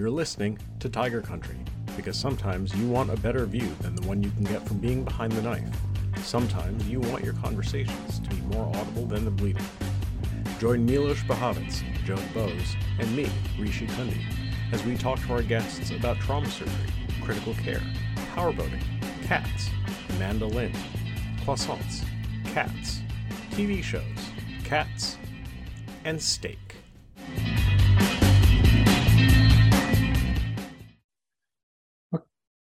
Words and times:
You're 0.00 0.08
listening 0.08 0.56
to 0.78 0.88
Tiger 0.88 1.20
Country 1.20 1.58
because 1.94 2.16
sometimes 2.16 2.74
you 2.74 2.88
want 2.88 3.10
a 3.10 3.18
better 3.18 3.44
view 3.44 3.68
than 3.82 3.94
the 3.94 4.08
one 4.08 4.22
you 4.22 4.30
can 4.30 4.44
get 4.44 4.66
from 4.66 4.78
being 4.78 5.04
behind 5.04 5.30
the 5.32 5.42
knife. 5.42 5.68
Sometimes 6.24 6.88
you 6.88 7.00
want 7.00 7.22
your 7.22 7.34
conversations 7.34 8.18
to 8.20 8.30
be 8.30 8.40
more 8.56 8.64
audible 8.76 9.04
than 9.04 9.26
the 9.26 9.30
bleeding. 9.30 9.62
Join 10.58 10.86
Milos 10.86 11.18
Buhavac, 11.24 11.84
Joe 12.06 12.16
Bose, 12.32 12.76
and 12.98 13.14
me, 13.14 13.28
Rishi 13.58 13.86
Kundi, 13.88 14.24
as 14.72 14.82
we 14.86 14.96
talk 14.96 15.20
to 15.26 15.34
our 15.34 15.42
guests 15.42 15.90
about 15.90 16.16
trauma 16.16 16.48
surgery, 16.48 16.88
critical 17.20 17.52
care, 17.52 17.82
powerboating, 18.34 18.82
cats, 19.24 19.68
mandolin, 20.18 20.72
croissants, 21.44 22.06
cats, 22.54 23.02
TV 23.50 23.82
shows, 23.82 24.30
cats, 24.64 25.18
and 26.06 26.22
steak. 26.22 26.69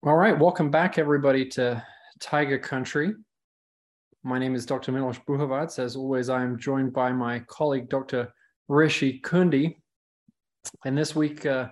All 0.10 0.16
right, 0.16 0.36
welcome 0.36 0.72
back, 0.72 0.98
everybody, 0.98 1.46
to 1.50 1.86
Tiger 2.20 2.58
Country. 2.58 3.14
My 4.24 4.40
name 4.40 4.56
is 4.56 4.66
Dr. 4.66 4.92
Milos 4.92 5.20
Buhavac. 5.20 5.78
As 5.78 5.96
always, 5.96 6.30
I 6.30 6.42
am 6.42 6.58
joined 6.58 6.94
by 6.94 7.12
my 7.12 7.42
colleague, 7.42 7.90
Dr. 7.90 8.34
Rishi 8.68 9.22
Kundi. 9.22 9.76
And 10.84 10.98
this 10.98 11.16
week, 11.16 11.46
uh, 11.46 11.68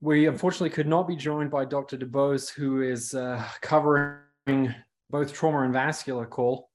we 0.00 0.26
unfortunately 0.26 0.70
could 0.70 0.88
not 0.88 1.06
be 1.06 1.14
joined 1.14 1.52
by 1.52 1.64
Dr. 1.64 1.96
DuBose, 1.96 2.52
who 2.52 2.82
is 2.82 3.14
uh, 3.14 3.46
covering 3.60 4.74
both 5.08 5.32
trauma 5.32 5.60
and 5.60 5.72
vascular 5.72 6.26
call. 6.26 6.68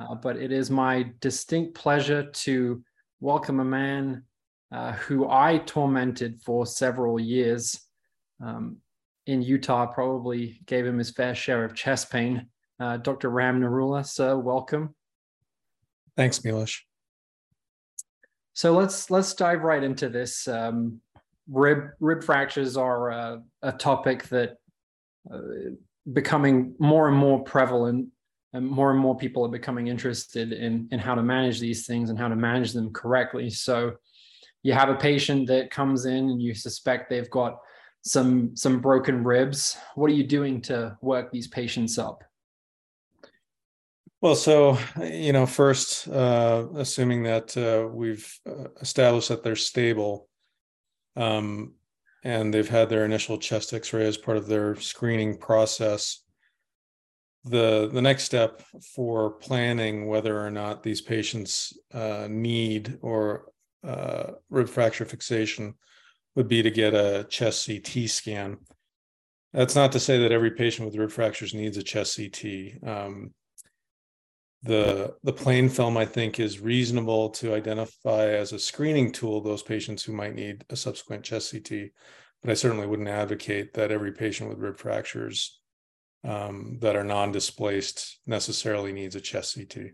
Uh, 0.00 0.14
but 0.14 0.36
it 0.36 0.52
is 0.52 0.70
my 0.70 1.10
distinct 1.18 1.74
pleasure 1.74 2.30
to 2.30 2.80
welcome 3.18 3.58
a 3.58 3.64
man 3.64 4.22
uh, 4.70 4.92
who 4.92 5.28
I 5.28 5.58
tormented 5.58 6.40
for 6.44 6.64
several 6.64 7.18
years. 7.18 7.88
Um, 8.40 8.76
in 9.26 9.42
Utah 9.42 9.86
probably 9.86 10.60
gave 10.66 10.86
him 10.86 10.98
his 10.98 11.10
fair 11.10 11.34
share 11.34 11.64
of 11.64 11.74
chest 11.74 12.10
pain. 12.10 12.46
Uh, 12.78 12.96
Dr. 12.96 13.28
Ram 13.28 13.60
Nirula, 13.60 14.06
sir, 14.06 14.36
welcome. 14.36 14.94
Thanks, 16.16 16.42
Milos. 16.42 16.80
So 18.54 18.72
let's 18.72 19.10
let's 19.10 19.34
dive 19.34 19.62
right 19.62 19.82
into 19.82 20.08
this. 20.08 20.48
Um, 20.48 21.00
rib 21.48 21.90
rib 22.00 22.22
fractures 22.22 22.76
are 22.76 23.10
uh, 23.10 23.36
a 23.62 23.72
topic 23.72 24.24
that 24.28 24.56
uh, 25.32 25.38
becoming 26.12 26.74
more 26.78 27.08
and 27.08 27.16
more 27.16 27.42
prevalent, 27.42 28.08
and 28.52 28.66
more 28.66 28.90
and 28.90 28.98
more 28.98 29.16
people 29.16 29.44
are 29.44 29.50
becoming 29.50 29.86
interested 29.86 30.52
in 30.52 30.88
in 30.90 30.98
how 30.98 31.14
to 31.14 31.22
manage 31.22 31.60
these 31.60 31.86
things 31.86 32.10
and 32.10 32.18
how 32.18 32.28
to 32.28 32.36
manage 32.36 32.72
them 32.72 32.92
correctly. 32.92 33.50
So 33.50 33.96
you 34.62 34.72
have 34.72 34.88
a 34.88 34.96
patient 34.96 35.46
that 35.48 35.70
comes 35.70 36.04
in 36.04 36.30
and 36.30 36.42
you 36.42 36.54
suspect 36.54 37.08
they've 37.08 37.30
got 37.30 37.60
some 38.02 38.56
some 38.56 38.80
broken 38.80 39.24
ribs. 39.24 39.76
What 39.94 40.10
are 40.10 40.14
you 40.14 40.24
doing 40.24 40.60
to 40.62 40.96
work 41.00 41.30
these 41.30 41.48
patients 41.48 41.98
up? 41.98 42.24
Well, 44.20 44.34
so 44.34 44.78
you 45.02 45.32
know, 45.32 45.46
first, 45.46 46.08
uh, 46.08 46.66
assuming 46.76 47.22
that 47.24 47.56
uh, 47.56 47.88
we've 47.88 48.38
uh, 48.46 48.68
established 48.80 49.28
that 49.28 49.42
they're 49.42 49.56
stable, 49.56 50.28
um, 51.16 51.74
and 52.22 52.52
they've 52.52 52.68
had 52.68 52.88
their 52.90 53.04
initial 53.04 53.38
chest 53.38 53.72
X-ray 53.72 54.06
as 54.06 54.18
part 54.18 54.36
of 54.36 54.46
their 54.46 54.76
screening 54.76 55.38
process, 55.38 56.22
the 57.44 57.88
the 57.92 58.02
next 58.02 58.24
step 58.24 58.62
for 58.94 59.30
planning 59.30 60.06
whether 60.06 60.38
or 60.38 60.50
not 60.50 60.82
these 60.82 61.00
patients 61.00 61.72
uh, 61.94 62.26
need 62.28 62.98
or 63.00 63.46
uh, 63.84 64.32
rib 64.50 64.68
fracture 64.68 65.06
fixation 65.06 65.74
would 66.36 66.48
be 66.48 66.62
to 66.62 66.70
get 66.70 66.94
a 66.94 67.26
chest 67.28 67.66
CT 67.66 68.08
scan. 68.08 68.58
That's 69.52 69.74
not 69.74 69.92
to 69.92 70.00
say 70.00 70.18
that 70.20 70.32
every 70.32 70.52
patient 70.52 70.86
with 70.86 70.96
rib 70.96 71.10
fractures 71.10 71.54
needs 71.54 71.76
a 71.76 71.82
chest 71.82 72.16
CT. 72.16 72.88
Um, 72.88 73.34
the 74.62 75.14
the 75.22 75.32
plain 75.32 75.68
film 75.68 75.96
I 75.96 76.04
think 76.04 76.38
is 76.38 76.60
reasonable 76.60 77.30
to 77.30 77.54
identify 77.54 78.28
as 78.28 78.52
a 78.52 78.58
screening 78.58 79.10
tool 79.10 79.40
those 79.40 79.62
patients 79.62 80.02
who 80.02 80.12
might 80.12 80.34
need 80.34 80.64
a 80.68 80.76
subsequent 80.76 81.24
chest 81.24 81.52
CT, 81.52 81.90
but 82.42 82.50
I 82.50 82.54
certainly 82.54 82.86
wouldn't 82.86 83.08
advocate 83.08 83.72
that 83.74 83.90
every 83.90 84.12
patient 84.12 84.50
with 84.50 84.58
rib 84.58 84.76
fractures 84.76 85.60
um, 86.24 86.78
that 86.82 86.94
are 86.94 87.04
non-displaced 87.04 88.20
necessarily 88.26 88.92
needs 88.92 89.16
a 89.16 89.20
chest 89.20 89.54
CT. 89.54 89.92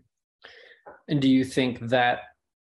And 1.07 1.21
do 1.21 1.29
you 1.29 1.45
think 1.45 1.79
that 1.87 2.19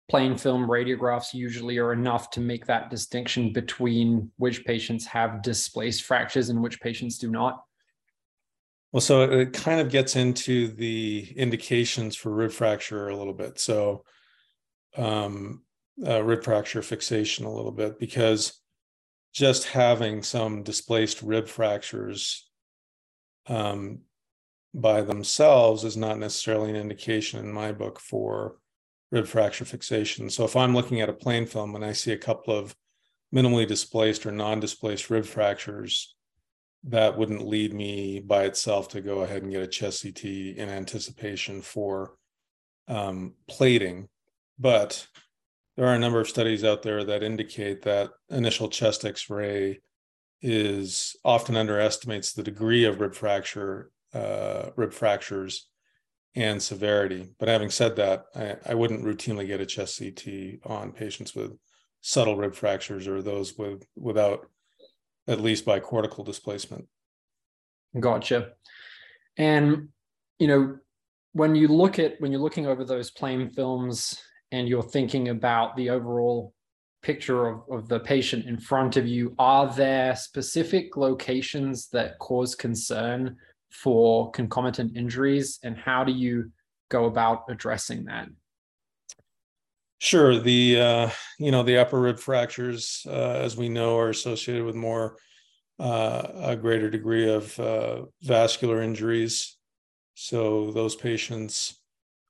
plain 0.10 0.36
film 0.36 0.68
radiographs 0.68 1.34
usually 1.34 1.78
are 1.78 1.94
enough 1.94 2.32
to 2.32 2.40
make 2.40 2.66
that 2.66 2.90
distinction 2.90 3.54
between 3.54 4.32
which 4.38 4.66
patients 4.66 5.06
have 5.06 5.42
displaced 5.42 6.04
fractures 6.04 6.50
and 6.50 6.62
which 6.62 6.82
patients 6.82 7.18
do 7.18 7.30
not? 7.30 7.64
Well, 8.92 9.02
so 9.02 9.22
it 9.22 9.54
kind 9.54 9.80
of 9.80 9.90
gets 9.90 10.16
into 10.16 10.70
the 10.70 11.32
indications 11.36 12.16
for 12.16 12.32
rib 12.34 12.52
fracture 12.52 13.10
a 13.10 13.16
little 13.16 13.36
bit. 13.36 13.60
So, 13.60 14.04
um, 14.98 15.62
uh, 16.06 16.24
rib 16.24 16.44
fracture 16.44 16.82
fixation 16.82 17.46
a 17.46 17.54
little 17.54 17.72
bit, 17.72 18.00
because 18.00 18.60
just 19.32 19.68
having 19.68 20.24
some 20.24 20.64
displaced 20.64 21.22
rib 21.22 21.48
fractures 21.48 22.50
um, 23.48 24.00
by 24.74 25.02
themselves 25.02 25.84
is 25.84 25.96
not 25.96 26.18
necessarily 26.18 26.72
an 26.72 26.76
indication 26.76 27.40
in 27.40 27.52
my 27.52 27.72
book 27.72 28.00
for 28.00 28.56
rib 29.12 29.28
fracture 29.28 29.66
fixation. 29.66 30.30
So 30.30 30.46
if 30.46 30.56
I'm 30.56 30.76
looking 30.76 31.02
at 31.02 31.10
a 31.10 31.14
plain 31.14 31.46
film 31.46 31.76
and 31.76 31.84
I 31.84 31.94
see 31.94 32.12
a 32.12 32.18
couple 32.18 32.56
of 32.56 32.76
minimally 33.34 33.68
displaced 33.68 34.26
or 34.26 34.32
non-displaced 34.32 35.10
rib 35.10 35.26
fractures, 35.26 36.16
that 36.84 37.18
wouldn't 37.18 37.48
lead 37.48 37.74
me 37.74 38.20
by 38.20 38.44
itself 38.44 38.88
to 38.90 39.02
go 39.02 39.22
ahead 39.22 39.44
and 39.44 39.52
get 39.52 39.62
a 39.62 39.68
chest 39.68 40.04
CT 40.04 40.24
in 40.26 40.70
anticipation 40.70 41.62
for 41.62 42.16
um, 42.88 43.34
plating. 43.48 44.08
But 44.58 45.06
there 45.76 45.88
are 45.88 45.96
a 45.96 46.00
number 46.00 46.20
of 46.20 46.30
studies 46.30 46.64
out 46.64 46.82
there 46.82 47.04
that 47.04 47.24
indicate 47.24 47.82
that 47.84 48.12
initial 48.30 48.70
chest 48.70 49.06
X-ray 49.06 49.80
is 50.42 51.16
often 51.26 51.58
underestimates 51.58 52.34
the 52.34 52.44
degree 52.44 52.86
of 52.86 53.02
rib 53.02 53.14
fracture, 53.14 53.92
uh, 54.14 54.70
rib 54.76 54.94
fractures 54.94 55.68
and 56.36 56.62
severity. 56.62 57.30
But 57.40 57.50
having 57.50 57.70
said 57.70 57.96
that, 57.96 58.26
I, 58.36 58.56
I, 58.72 58.76
wouldn't 58.76 59.04
routinely 59.04 59.48
get 59.48 59.62
a 59.62 59.66
chest 59.66 60.00
CT 60.00 60.60
on 60.64 60.92
patients 60.92 61.34
with 61.34 61.58
subtle 62.02 62.38
rib 62.38 62.56
fractures 62.56 63.08
or 63.08 63.22
those 63.22 63.58
with 63.58 63.86
without 63.96 64.48
at 65.28 65.42
least 65.42 65.66
bicortical 65.66 66.26
displacement. 66.26 66.88
Gotcha. 68.00 68.52
And 69.38 69.90
you 70.38 70.48
know, 70.48 70.78
when 71.34 71.56
you 71.56 71.68
look 71.68 72.00
at 72.00 72.20
when 72.20 72.32
you're 72.32 72.42
looking 72.42 72.68
over 72.68 72.84
those 72.86 73.12
plain 73.12 73.50
films 73.50 74.22
and 74.52 74.68
you're 74.68 74.84
thinking 74.84 75.30
about 75.30 75.76
the 75.76 75.90
overall 75.90 76.54
picture 77.02 77.48
of, 77.48 77.62
of 77.72 77.88
the 77.88 78.00
patient 78.00 78.46
in 78.46 78.60
front 78.60 78.98
of 78.98 79.08
you, 79.08 79.34
are 79.40 79.74
there 79.74 80.16
specific 80.16 80.98
locations 80.98 81.88
that 81.90 82.20
cause 82.20 82.56
concern 82.56 83.38
for 83.70 84.32
concomitant 84.32 84.96
injuries 84.96 85.60
and 85.64 85.78
how 85.78 86.04
do 86.04 86.12
you 86.12 86.52
go 86.90 87.06
about 87.06 87.44
addressing 87.50 88.06
that? 88.06 88.28
Sure 90.00 90.40
the 90.40 90.80
uh, 90.80 91.10
you 91.40 91.52
know 91.52 91.64
the 91.64 91.78
upper 91.78 92.00
rib 92.00 92.20
fractures 92.20 93.06
uh, 93.08 93.40
as 93.44 93.58
we 93.58 93.68
know 93.68 93.98
are 93.98 94.10
associated 94.10 94.64
with 94.64 94.76
more 94.76 95.18
uh, 95.78 96.28
a 96.36 96.56
greater 96.56 96.90
degree 96.90 97.30
of 97.30 97.58
uh, 97.60 98.04
vascular 98.22 98.82
injuries. 98.82 99.58
So 100.16 100.72
those 100.72 100.96
patients 100.96 101.80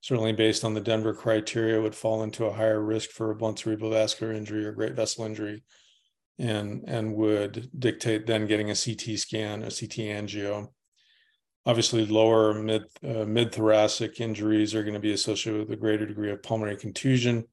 certainly 0.02 0.32
based 0.32 0.64
on 0.64 0.74
the 0.74 0.82
denver 0.82 1.14
criteria 1.14 1.82
would 1.82 1.96
fall 1.96 2.24
into 2.24 2.46
a 2.46 2.54
higher 2.54 2.82
risk 2.82 3.10
for 3.10 3.32
a 3.32 3.36
blunt 3.36 3.60
cerebral 3.60 3.92
vascular 3.92 4.34
injury 4.34 4.66
or 4.66 4.72
great 4.72 4.94
vessel 4.94 5.26
injury 5.26 5.64
and 6.38 6.84
and 6.88 7.14
would 7.14 7.70
dictate 7.78 8.26
then 8.26 8.48
getting 8.48 8.72
a 8.72 8.76
ct 8.76 9.20
scan 9.20 9.62
a 9.64 9.70
ct 9.70 9.98
angio 9.98 10.70
obviously 11.66 12.06
lower 12.06 12.54
mid 12.54 12.84
uh, 13.04 13.26
mid 13.26 13.54
thoracic 13.54 14.20
injuries 14.20 14.74
are 14.74 14.84
going 14.84 14.94
to 14.94 15.00
be 15.00 15.14
associated 15.14 15.60
with 15.62 15.72
a 15.72 15.80
greater 15.80 16.06
degree 16.06 16.32
of 16.32 16.44
pulmonary 16.44 16.78
contusion. 16.78 17.46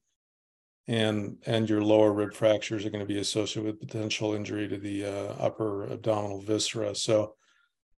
And 0.87 1.37
and 1.45 1.69
your 1.69 1.81
lower 1.81 2.13
rib 2.13 2.33
fractures 2.33 2.85
are 2.85 2.89
going 2.89 3.05
to 3.05 3.13
be 3.13 3.19
associated 3.19 3.65
with 3.65 3.87
potential 3.87 4.33
injury 4.33 4.69
to 4.69 4.77
the 4.77 5.05
uh, 5.05 5.33
upper 5.39 5.91
abdominal 5.91 6.41
viscera. 6.41 6.95
So 6.95 7.35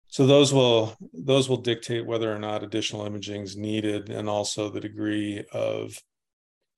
so 0.08 0.26
those 0.26 0.52
will 0.52 0.96
those 1.12 1.48
will 1.48 1.58
dictate 1.58 2.04
whether 2.04 2.34
or 2.34 2.38
not 2.38 2.64
additional 2.64 3.06
imaging 3.06 3.42
is 3.42 3.56
needed 3.56 4.10
and 4.10 4.28
also 4.28 4.68
the 4.68 4.80
degree 4.80 5.44
of 5.52 5.96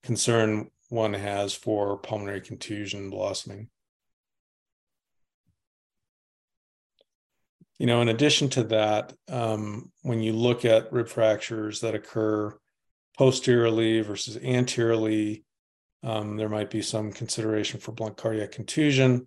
concern 0.03 0.71
one 0.91 1.15
has 1.15 1.55
for 1.55 1.97
pulmonary 1.97 2.43
contusion 2.43 3.09
blossoming 3.09 3.71
you 7.83 7.89
know, 7.89 8.01
in 8.01 8.11
addition 8.11 8.49
to 8.49 8.63
that, 8.63 9.13
um, 9.29 9.91
when 10.03 10.23
you 10.23 10.33
look 10.33 10.65
at 10.65 10.93
rib 10.93 11.09
fractures 11.09 11.81
that 11.81 11.97
occur 11.97 12.57
posteriorly 13.19 14.03
versus 14.03 14.37
anteriorly, 14.37 15.45
um, 16.05 16.37
there 16.37 16.49
might 16.49 16.71
be 16.71 16.81
some 16.81 17.11
consideration 17.11 17.81
for 17.81 17.91
blunt 17.91 18.17
cardiac 18.17 18.53
contusion. 18.53 19.27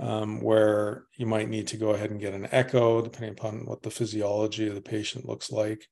um, 0.00 0.40
where 0.40 1.06
you 1.16 1.26
might 1.26 1.48
need 1.48 1.66
to 1.68 1.76
go 1.76 1.90
ahead 1.90 2.10
and 2.10 2.20
get 2.20 2.34
an 2.34 2.48
echo, 2.52 3.02
depending 3.02 3.32
upon 3.32 3.66
what 3.66 3.82
the 3.82 3.90
physiology 3.90 4.68
of 4.68 4.74
the 4.74 4.80
patient 4.80 5.26
looks 5.26 5.50
like. 5.50 5.88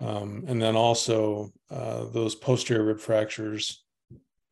Um, 0.00 0.44
and 0.46 0.60
then 0.60 0.74
also, 0.74 1.52
uh, 1.70 2.06
those 2.06 2.34
posterior 2.34 2.84
rib 2.84 3.00
fractures 3.00 3.84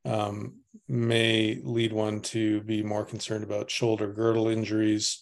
um, 0.04 0.58
may 0.88 1.60
lead 1.62 1.92
one 1.92 2.20
to 2.20 2.60
be 2.62 2.82
more 2.82 3.04
concerned 3.04 3.44
about 3.44 3.70
shoulder 3.70 4.12
girdle 4.12 4.48
injuries 4.48 5.21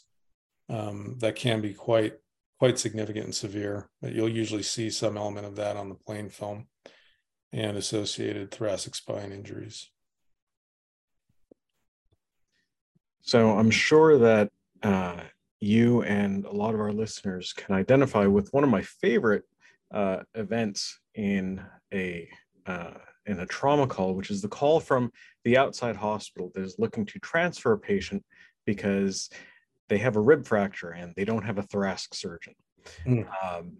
um, 0.71 1.17
that 1.19 1.37
can 1.37 1.61
be 1.61 1.75
quite 1.75 2.15
quite 2.59 2.79
significant 2.79 3.25
and 3.25 3.35
severe. 3.35 3.91
But 4.01 4.13
you'll 4.13 4.29
usually 4.29 4.63
see 4.63 4.91
some 4.91 5.17
element 5.17 5.47
of 5.47 5.57
that 5.57 5.77
on 5.77 5.89
the 5.89 5.95
plain 5.95 6.29
film 6.29 6.67
and 7.53 7.77
associated 7.77 8.51
thoracic 8.51 8.95
spine 8.95 9.33
injuries. 9.33 9.91
So 13.23 13.59
I'm 13.59 13.71
sure 13.71 14.19
that 14.19 14.51
uh, 14.83 15.21
you 15.61 16.03
and 16.03 16.45
a 16.45 16.53
lot 16.53 16.75
of 16.75 16.81
our 16.81 16.93
listeners 16.93 17.53
can 17.53 17.75
identify 17.75 18.27
with 18.27 18.53
one 18.53 18.65
of 18.65 18.71
my 18.71 18.83
favorite 18.83 19.45
uh, 19.93 20.19
events 20.35 21.01
in 21.15 21.63
a 21.93 22.29
uh, 22.67 22.95
in 23.27 23.41
a 23.41 23.47
trauma 23.47 23.87
call, 23.87 24.15
which 24.15 24.31
is 24.31 24.43
the 24.43 24.49
call 24.49 24.81
from 24.81 25.13
the 25.45 25.57
outside 25.57 25.97
hospital 25.97 26.51
that 26.55 26.63
is 26.63 26.77
looking 26.79 27.05
to 27.07 27.19
transfer 27.19 27.73
a 27.73 27.79
patient 27.79 28.25
because 28.65 29.29
they 29.91 29.99
have 29.99 30.17
a 30.17 30.21
rib 30.21 30.47
fracture 30.47 30.91
and 30.91 31.13
they 31.17 31.27
don't 31.27 31.45
have 31.45 31.59
a 31.59 31.63
thoracic 31.63 32.15
surgeon. 32.15 32.55
Mm. 33.07 33.27
Um, 33.45 33.77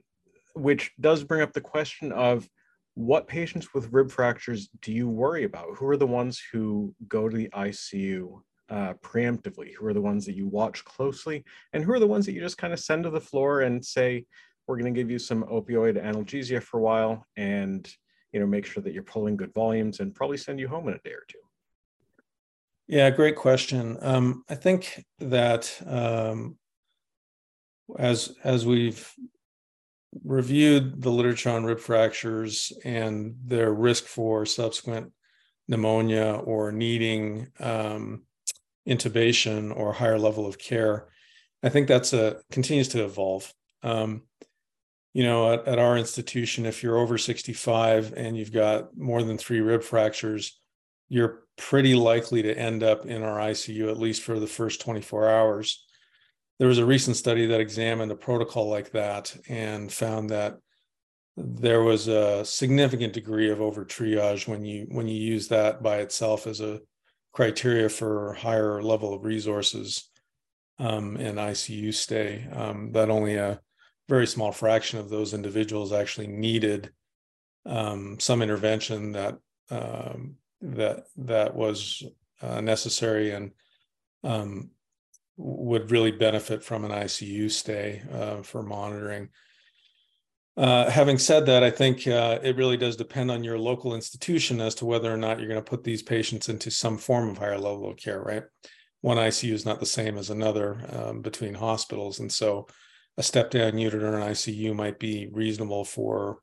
which 0.55 0.91
does 1.01 1.25
bring 1.25 1.41
up 1.41 1.55
the 1.55 1.61
question 1.61 2.13
of 2.13 2.47
what 2.95 3.29
patients 3.29 3.73
with 3.73 3.93
rib 3.93 4.11
fractures 4.11 4.69
do 4.83 4.93
you 4.93 5.09
worry 5.09 5.45
about? 5.45 5.77
Who 5.77 5.87
are 5.87 5.97
the 5.97 6.07
ones 6.07 6.43
who 6.53 6.95
go 7.09 7.29
to 7.29 7.37
the 7.37 7.49
ICU 7.55 8.43
uh, 8.69 8.95
preemptively? 9.03 9.73
Who 9.75 9.87
are 9.87 9.95
the 9.95 10.03
ones 10.03 10.27
that 10.27 10.35
you 10.35 10.49
watch 10.49 10.85
closely? 10.85 11.45
And 11.73 11.83
who 11.83 11.93
are 11.93 12.01
the 12.01 12.07
ones 12.07 12.27
that 12.27 12.33
you 12.33 12.41
just 12.41 12.59
kind 12.59 12.73
of 12.73 12.81
send 12.81 13.05
to 13.05 13.11
the 13.11 13.21
floor 13.21 13.61
and 13.63 13.83
say, 13.83 14.27
we're 14.67 14.77
going 14.77 14.93
to 14.93 15.01
give 15.01 15.11
you 15.11 15.19
some 15.19 15.45
opioid 15.45 16.01
analgesia 16.01 16.63
for 16.63 16.79
a 16.79 16.83
while 16.83 17.27
and 17.37 17.93
you 18.33 18.39
know 18.39 18.47
make 18.47 18.65
sure 18.65 18.81
that 18.83 18.93
you're 18.93 19.03
pulling 19.03 19.37
good 19.37 19.53
volumes 19.53 19.99
and 19.99 20.15
probably 20.15 20.37
send 20.37 20.61
you 20.61 20.69
home 20.69 20.87
in 20.87 20.95
a 20.95 20.99
day 20.99 21.11
or 21.11 21.25
two 21.27 21.39
yeah 22.91 23.09
great 23.11 23.37
question. 23.37 23.97
Um, 24.01 24.45
i 24.49 24.55
think 24.55 25.05
that 25.21 25.81
um, 25.87 26.57
as 27.99 28.37
as 28.45 28.67
we've 28.67 29.09
reviewed 30.25 31.01
the 31.01 31.11
literature 31.11 31.51
on 31.51 31.65
rib 31.65 31.79
fractures 31.79 32.73
and 32.85 33.37
their 33.45 33.73
risk 33.73 34.05
for 34.05 34.45
subsequent 34.45 35.13
pneumonia 35.69 36.41
or 36.45 36.73
needing 36.73 37.47
um, 37.61 38.23
intubation 38.89 39.75
or 39.77 39.93
higher 39.93 40.19
level 40.19 40.47
of 40.47 40.59
care 40.59 41.07
i 41.63 41.69
think 41.69 41.87
that's 41.87 42.13
a 42.13 42.41
continues 42.51 42.89
to 42.89 43.05
evolve. 43.05 43.53
Um, 43.83 44.23
you 45.13 45.25
know, 45.25 45.55
at, 45.55 45.67
at 45.67 45.79
our 45.79 45.97
institution, 45.97 46.67
if 46.67 46.83
you're 46.83 46.99
over 46.99 47.19
65 47.19 48.15
and 48.17 48.37
you've 48.37 48.53
got 48.53 48.97
more 48.97 49.23
than 49.23 49.39
three 49.39 49.61
rib 49.61 49.83
fractures, 49.83 50.61
you're 51.09 51.43
pretty 51.61 51.95
likely 51.95 52.41
to 52.41 52.59
end 52.59 52.83
up 52.83 53.05
in 53.05 53.23
our 53.23 53.39
ICU, 53.39 53.91
at 53.91 53.99
least 53.99 54.23
for 54.23 54.41
the 54.41 54.47
first 54.47 54.81
24 54.81 55.29
hours. 55.29 55.85
There 56.59 56.69
was 56.69 56.79
a 56.79 56.87
recent 56.87 57.17
study 57.17 57.47
that 57.47 57.61
examined 57.61 58.11
a 58.11 58.17
protocol 58.17 58.69
like 58.69 58.93
that 58.93 59.37
and 59.47 59.93
found 59.93 60.31
that 60.31 60.57
there 61.37 61.83
was 61.83 62.09
a 62.09 62.45
significant 62.47 63.13
degree 63.13 63.51
of 63.51 63.61
over 63.61 63.85
triage 63.85 64.49
when 64.49 64.65
you 64.65 64.87
when 64.91 65.07
you 65.07 65.17
use 65.17 65.49
that 65.49 65.83
by 65.83 65.99
itself 65.99 66.47
as 66.47 66.61
a 66.61 66.81
criteria 67.33 67.89
for 67.89 68.35
higher 68.35 68.83
level 68.83 69.15
of 69.15 69.25
resources 69.25 70.11
um, 70.79 71.17
and 71.17 71.39
ICU 71.39 71.93
stay. 71.93 72.47
Um, 72.53 72.93
that 72.93 73.11
only 73.11 73.37
a 73.37 73.61
very 74.09 74.27
small 74.27 74.51
fraction 74.51 74.99
of 74.99 75.11
those 75.11 75.35
individuals 75.35 75.93
actually 75.93 76.27
needed 76.27 76.91
um, 77.67 78.19
some 78.19 78.41
intervention 78.43 79.13
that 79.13 79.39
um, 79.71 80.37
that 80.61 81.05
that 81.17 81.55
was 81.55 82.03
uh, 82.43 82.61
necessary 82.61 83.33
and 83.33 83.53
um, 84.25 84.71
would 85.37 85.91
really 85.91 86.11
benefit 86.11 86.63
from 86.63 86.85
an 86.85 86.91
ICU 86.91 87.51
stay 87.51 88.03
uh, 88.13 88.43
for 88.43 88.63
monitoring. 88.63 89.29
Uh, 90.57 90.91
having 90.91 91.17
said 91.17 91.47
that, 91.47 91.63
I 91.63 91.71
think 91.71 92.07
uh, 92.07 92.39
it 92.43 92.57
really 92.57 92.77
does 92.77 92.97
depend 92.97 93.31
on 93.31 93.45
your 93.45 93.59
local 93.59 93.95
institution 93.95 94.61
as 94.61 94.75
to 94.77 94.85
whether 94.85 95.13
or 95.13 95.17
not 95.17 95.39
you're 95.39 95.49
going 95.49 95.63
to 95.63 95.71
put 95.71 95.85
these 95.85 96.03
patients 96.03 96.49
into 96.49 96.71
some 96.71 96.99
form 96.99 97.31
of 97.31 97.39
higher 97.39 97.57
level 97.57 97.89
of 97.89 97.97
care. 97.97 98.21
Right, 98.21 98.43
one 99.01 99.17
ICU 99.17 99.53
is 99.53 99.65
not 99.65 99.81
the 99.81 99.87
same 99.87 100.19
as 100.19 100.29
another 100.29 100.85
um, 100.93 101.23
between 101.23 101.55
hospitals, 101.55 102.21
and 102.21 102.31
so 102.31 102.67
a 103.17 103.23
step 103.23 103.51
down 103.51 103.79
unit 103.79 104.03
or 104.03 104.17
an 104.19 104.29
ICU 104.31 104.75
might 104.75 104.99
be 104.99 105.29
reasonable 105.33 105.85
for 105.85 106.41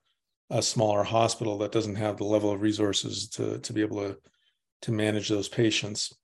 a 0.50 0.62
smaller 0.62 1.04
hospital 1.04 1.58
that 1.60 1.72
doesn't 1.72 1.96
have 1.96 2.18
the 2.18 2.24
level 2.24 2.52
of 2.52 2.62
resources 2.62 3.28
to, 3.30 3.60
to 3.60 3.74
be 3.74 3.82
able 3.82 3.98
to, 3.98 4.18
to 4.84 4.92
manage 4.92 5.30
those 5.30 5.50
patients. 5.50 6.16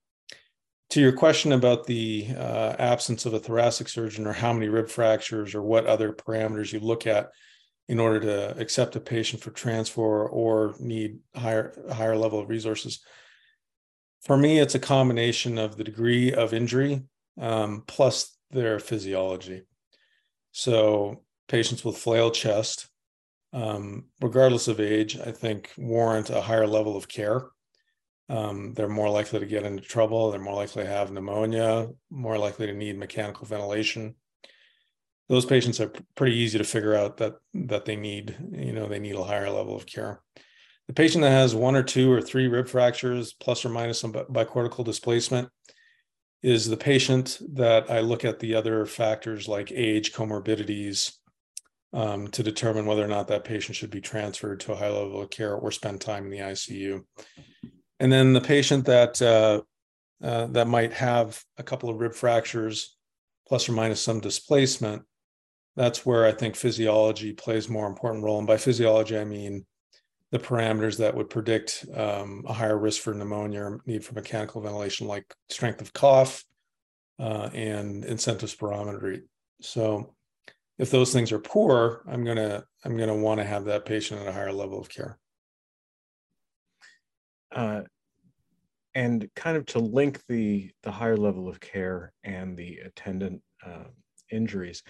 To 0.90 1.00
your 1.00 1.12
question 1.12 1.52
about 1.52 1.86
the 1.86 2.28
uh, 2.36 2.76
absence 2.78 3.26
of 3.26 3.34
a 3.34 3.38
thoracic 3.38 3.88
surgeon 3.88 4.26
or 4.26 4.32
how 4.32 4.52
many 4.52 4.68
rib 4.68 4.88
fractures 4.88 5.54
or 5.54 5.62
what 5.62 5.86
other 5.86 6.12
parameters 6.12 6.72
you 6.72 6.80
look 6.80 7.06
at 7.06 7.30
in 7.88 7.98
order 7.98 8.20
to 8.20 8.58
accept 8.58 8.96
a 8.96 9.00
patient 9.00 9.42
for 9.42 9.50
transfer 9.50 10.26
or 10.26 10.74
need 10.78 11.18
higher 11.34 11.74
higher 11.92 12.16
level 12.16 12.40
of 12.40 12.48
resources. 12.48 13.00
For 14.22 14.36
me, 14.36 14.58
it's 14.58 14.74
a 14.74 14.78
combination 14.78 15.58
of 15.58 15.76
the 15.76 15.84
degree 15.84 16.32
of 16.32 16.54
injury 16.54 17.02
um, 17.38 17.84
plus 17.86 18.36
their 18.50 18.78
physiology. 18.78 19.62
So 20.52 21.24
patients 21.48 21.84
with 21.84 21.98
flail 21.98 22.30
chest, 22.30 22.88
um, 23.54 24.06
regardless 24.20 24.66
of 24.66 24.80
age, 24.80 25.16
I 25.16 25.30
think 25.30 25.70
warrant 25.78 26.28
a 26.28 26.40
higher 26.40 26.66
level 26.66 26.96
of 26.96 27.08
care. 27.08 27.46
Um, 28.28 28.74
they're 28.74 28.88
more 28.88 29.08
likely 29.08 29.38
to 29.38 29.46
get 29.46 29.62
into 29.62 29.82
trouble. 29.82 30.30
They're 30.30 30.40
more 30.40 30.56
likely 30.56 30.82
to 30.82 30.88
have 30.88 31.12
pneumonia, 31.12 31.88
more 32.10 32.36
likely 32.36 32.66
to 32.66 32.74
need 32.74 32.98
mechanical 32.98 33.46
ventilation. 33.46 34.16
Those 35.28 35.46
patients 35.46 35.80
are 35.80 35.92
pretty 36.16 36.36
easy 36.36 36.58
to 36.58 36.64
figure 36.64 36.94
out 36.94 37.18
that 37.18 37.34
that 37.54 37.84
they 37.84 37.96
need, 37.96 38.36
you 38.50 38.72
know, 38.72 38.88
they 38.88 38.98
need 38.98 39.14
a 39.14 39.24
higher 39.24 39.50
level 39.50 39.76
of 39.76 39.86
care. 39.86 40.20
The 40.88 40.94
patient 40.94 41.22
that 41.22 41.30
has 41.30 41.54
one 41.54 41.76
or 41.76 41.82
two 41.82 42.12
or 42.12 42.20
three 42.20 42.48
rib 42.48 42.68
fractures, 42.68 43.32
plus 43.32 43.64
or 43.64 43.68
minus 43.70 44.00
some 44.00 44.12
bicortical 44.12 44.84
displacement, 44.84 45.48
is 46.42 46.68
the 46.68 46.76
patient 46.76 47.38
that 47.54 47.90
I 47.90 48.00
look 48.00 48.24
at 48.24 48.40
the 48.40 48.54
other 48.54 48.84
factors 48.84 49.48
like 49.48 49.72
age, 49.72 50.12
comorbidities, 50.12 51.12
um, 51.94 52.26
to 52.28 52.42
determine 52.42 52.86
whether 52.86 53.04
or 53.04 53.08
not 53.08 53.28
that 53.28 53.44
patient 53.44 53.76
should 53.76 53.90
be 53.90 54.00
transferred 54.00 54.60
to 54.60 54.72
a 54.72 54.76
high 54.76 54.90
level 54.90 55.22
of 55.22 55.30
care 55.30 55.54
or 55.54 55.70
spend 55.70 56.00
time 56.00 56.24
in 56.24 56.30
the 56.30 56.38
ICU. 56.38 57.04
And 58.00 58.12
then 58.12 58.32
the 58.32 58.40
patient 58.40 58.84
that 58.86 59.22
uh, 59.22 59.62
uh, 60.22 60.46
that 60.48 60.66
might 60.66 60.92
have 60.92 61.42
a 61.56 61.62
couple 61.62 61.88
of 61.88 62.00
rib 62.00 62.14
fractures, 62.14 62.96
plus 63.46 63.68
or 63.68 63.72
minus 63.72 64.00
some 64.00 64.20
displacement, 64.20 65.02
that's 65.76 66.04
where 66.04 66.26
I 66.26 66.32
think 66.32 66.56
physiology 66.56 67.32
plays 67.32 67.68
more 67.68 67.86
important 67.86 68.24
role. 68.24 68.38
And 68.38 68.46
by 68.46 68.56
physiology, 68.56 69.16
I 69.16 69.24
mean 69.24 69.64
the 70.32 70.38
parameters 70.40 70.98
that 70.98 71.14
would 71.14 71.30
predict 71.30 71.86
um, 71.94 72.42
a 72.48 72.52
higher 72.52 72.76
risk 72.76 73.02
for 73.02 73.14
pneumonia 73.14 73.60
or 73.60 73.80
need 73.86 74.04
for 74.04 74.14
mechanical 74.14 74.60
ventilation, 74.60 75.06
like 75.06 75.32
strength 75.48 75.80
of 75.80 75.92
cough 75.92 76.42
uh, 77.20 77.50
and 77.54 78.04
incentive 78.04 78.50
spirometry. 78.50 79.22
So, 79.60 80.14
if 80.78 80.90
those 80.90 81.12
things 81.12 81.32
are 81.32 81.38
poor, 81.38 82.02
I'm 82.08 82.24
gonna 82.24 82.64
I'm 82.84 82.96
gonna 82.96 83.16
want 83.16 83.40
to 83.40 83.44
have 83.44 83.64
that 83.66 83.84
patient 83.84 84.20
at 84.20 84.28
a 84.28 84.32
higher 84.32 84.52
level 84.52 84.80
of 84.80 84.88
care. 84.88 85.18
Uh, 87.54 87.82
and 88.96 89.28
kind 89.34 89.56
of 89.56 89.66
to 89.66 89.78
link 89.78 90.20
the 90.28 90.70
the 90.82 90.90
higher 90.90 91.16
level 91.16 91.48
of 91.48 91.60
care 91.60 92.12
and 92.24 92.56
the 92.56 92.78
attendant 92.78 93.40
uh, 93.64 93.84
injuries, 94.30 94.82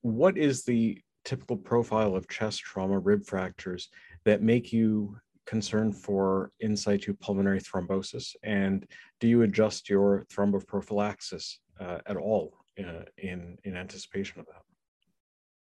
what 0.00 0.38
is 0.38 0.64
the 0.64 0.98
typical 1.24 1.56
profile 1.56 2.16
of 2.16 2.28
chest 2.28 2.60
trauma, 2.60 2.98
rib 2.98 3.24
fractures 3.26 3.88
that 4.24 4.42
make 4.42 4.72
you 4.72 5.16
concerned 5.46 5.96
for 5.96 6.50
in 6.60 6.76
situ 6.76 7.12
pulmonary 7.14 7.60
thrombosis? 7.60 8.34
And 8.42 8.86
do 9.20 9.28
you 9.28 9.42
adjust 9.42 9.90
your 9.90 10.26
thromboprophylaxis 10.32 11.56
uh, 11.78 11.98
at 12.06 12.16
all 12.16 12.56
uh, 12.78 13.04
in, 13.18 13.58
in 13.64 13.76
anticipation 13.76 14.40
of 14.40 14.46
that? 14.46 14.62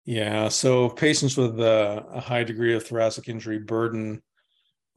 Yeah, 0.04 0.48
so 0.48 0.90
patients 0.90 1.36
with 1.36 1.58
uh, 1.58 2.02
a 2.12 2.20
high 2.20 2.44
degree 2.44 2.74
of 2.74 2.86
thoracic 2.86 3.28
injury 3.28 3.58
burden, 3.58 4.22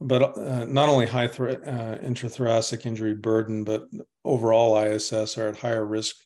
but 0.00 0.36
uh, 0.36 0.64
not 0.66 0.88
only 0.88 1.06
high 1.06 1.28
th- 1.28 1.60
uh, 1.66 1.96
intrathoracic 1.98 2.84
injury 2.84 3.14
burden, 3.14 3.64
but 3.64 3.88
overall 4.24 4.76
ISS 4.76 5.38
are 5.38 5.48
at 5.48 5.56
higher 5.56 5.86
risk 5.86 6.16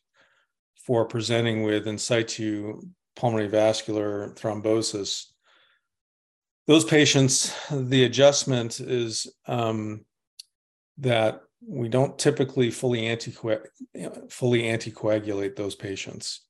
for 0.85 1.05
presenting 1.05 1.63
with 1.63 1.87
in 1.87 1.97
situ 1.97 2.81
pulmonary 3.15 3.47
vascular 3.47 4.33
thrombosis 4.35 5.27
those 6.65 6.85
patients, 6.85 7.53
the 7.71 8.05
adjustment 8.05 8.79
is 8.79 9.27
um, 9.47 10.05
that 10.97 11.41
we 11.65 11.89
don't 11.89 12.17
typically 12.17 12.71
fully 12.71 13.01
anticoag- 13.01 14.31
fully 14.31 14.63
anticoagulate 14.63 15.55
those 15.55 15.75
patients. 15.75 16.45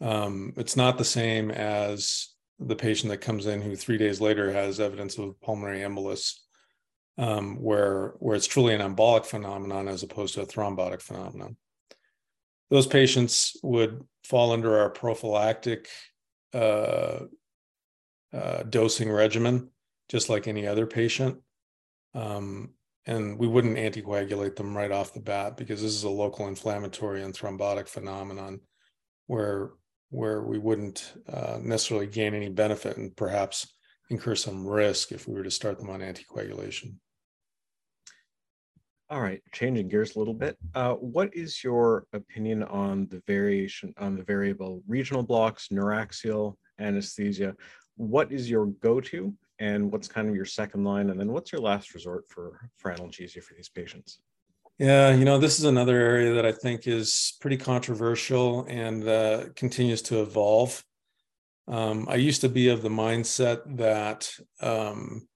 Um, 0.00 0.52
it's 0.56 0.76
not 0.76 0.98
the 0.98 1.04
same 1.04 1.50
as 1.50 2.28
the 2.58 2.76
patient 2.76 3.10
that 3.10 3.18
comes 3.18 3.46
in 3.46 3.62
who 3.62 3.76
three 3.76 3.98
days 3.98 4.20
later 4.20 4.52
has 4.52 4.80
evidence 4.80 5.18
of 5.18 5.40
pulmonary 5.40 5.80
embolus, 5.80 6.34
um, 7.18 7.56
where 7.60 8.14
where 8.18 8.36
it's 8.36 8.46
truly 8.46 8.74
an 8.74 8.80
embolic 8.80 9.26
phenomenon 9.26 9.88
as 9.88 10.02
opposed 10.02 10.34
to 10.34 10.42
a 10.42 10.46
thrombotic 10.46 11.02
phenomenon. 11.02 11.56
Those 12.70 12.86
patients 12.86 13.56
would 13.62 14.04
fall 14.24 14.52
under 14.52 14.78
our 14.78 14.90
prophylactic 14.90 15.88
uh, 16.54 17.20
uh, 18.32 18.62
dosing 18.62 19.10
regimen, 19.10 19.70
just 20.08 20.28
like 20.28 20.46
any 20.46 20.66
other 20.66 20.86
patient. 20.86 21.38
Um, 22.14 22.70
and 23.06 23.38
we 23.38 23.48
wouldn't 23.48 23.76
anticoagulate 23.76 24.56
them 24.56 24.76
right 24.76 24.92
off 24.92 25.14
the 25.14 25.20
bat 25.20 25.56
because 25.56 25.82
this 25.82 25.94
is 25.94 26.04
a 26.04 26.10
local 26.10 26.46
inflammatory 26.46 27.22
and 27.22 27.34
thrombotic 27.34 27.88
phenomenon 27.88 28.60
where 29.26 29.70
where 30.10 30.42
we 30.42 30.58
wouldn't 30.58 31.12
uh, 31.32 31.58
necessarily 31.62 32.06
gain 32.06 32.34
any 32.34 32.48
benefit 32.48 32.96
and 32.96 33.16
perhaps 33.16 33.74
incur 34.10 34.34
some 34.34 34.66
risk 34.66 35.12
if 35.12 35.26
we 35.26 35.34
were 35.34 35.44
to 35.44 35.50
start 35.50 35.78
them 35.78 35.88
on 35.88 36.00
anticoagulation. 36.00 36.94
All 39.08 39.20
right, 39.20 39.42
changing 39.52 39.88
gears 39.88 40.14
a 40.14 40.18
little 40.18 40.34
bit. 40.34 40.56
Uh, 40.74 40.94
what 40.94 41.34
is 41.34 41.64
your 41.64 42.04
opinion 42.12 42.62
on 42.64 43.08
the 43.08 43.20
variation 43.26 43.92
on 43.98 44.16
the 44.16 44.22
variable 44.22 44.82
regional 44.86 45.22
blocks, 45.22 45.68
neuraxial 45.72 46.54
anesthesia? 46.78 47.56
What 47.96 48.30
is 48.30 48.48
your 48.48 48.66
go-to 48.66 49.34
and 49.58 49.90
what's 49.92 50.06
kind 50.06 50.28
of 50.28 50.36
your 50.36 50.44
second 50.44 50.84
line? 50.84 51.10
And 51.10 51.18
then 51.18 51.32
what's 51.32 51.50
your 51.50 51.60
last 51.60 51.92
resort 51.92 52.24
for, 52.28 52.70
for 52.76 52.92
analgesia 52.92 53.42
for 53.42 53.54
these 53.54 53.68
patients? 53.68 54.20
Yeah, 54.80 55.14
you 55.14 55.26
know, 55.26 55.36
this 55.36 55.58
is 55.58 55.66
another 55.66 56.00
area 56.00 56.32
that 56.32 56.46
I 56.46 56.52
think 56.52 56.86
is 56.86 57.34
pretty 57.42 57.58
controversial 57.58 58.64
and 58.66 59.06
uh, 59.06 59.44
continues 59.54 60.00
to 60.04 60.22
evolve. 60.22 60.82
Um, 61.68 62.06
I 62.08 62.14
used 62.14 62.40
to 62.40 62.48
be 62.48 62.70
of 62.70 62.80
the 62.80 62.88
mindset 62.88 63.76
that 63.76 64.32
um, 64.62 65.28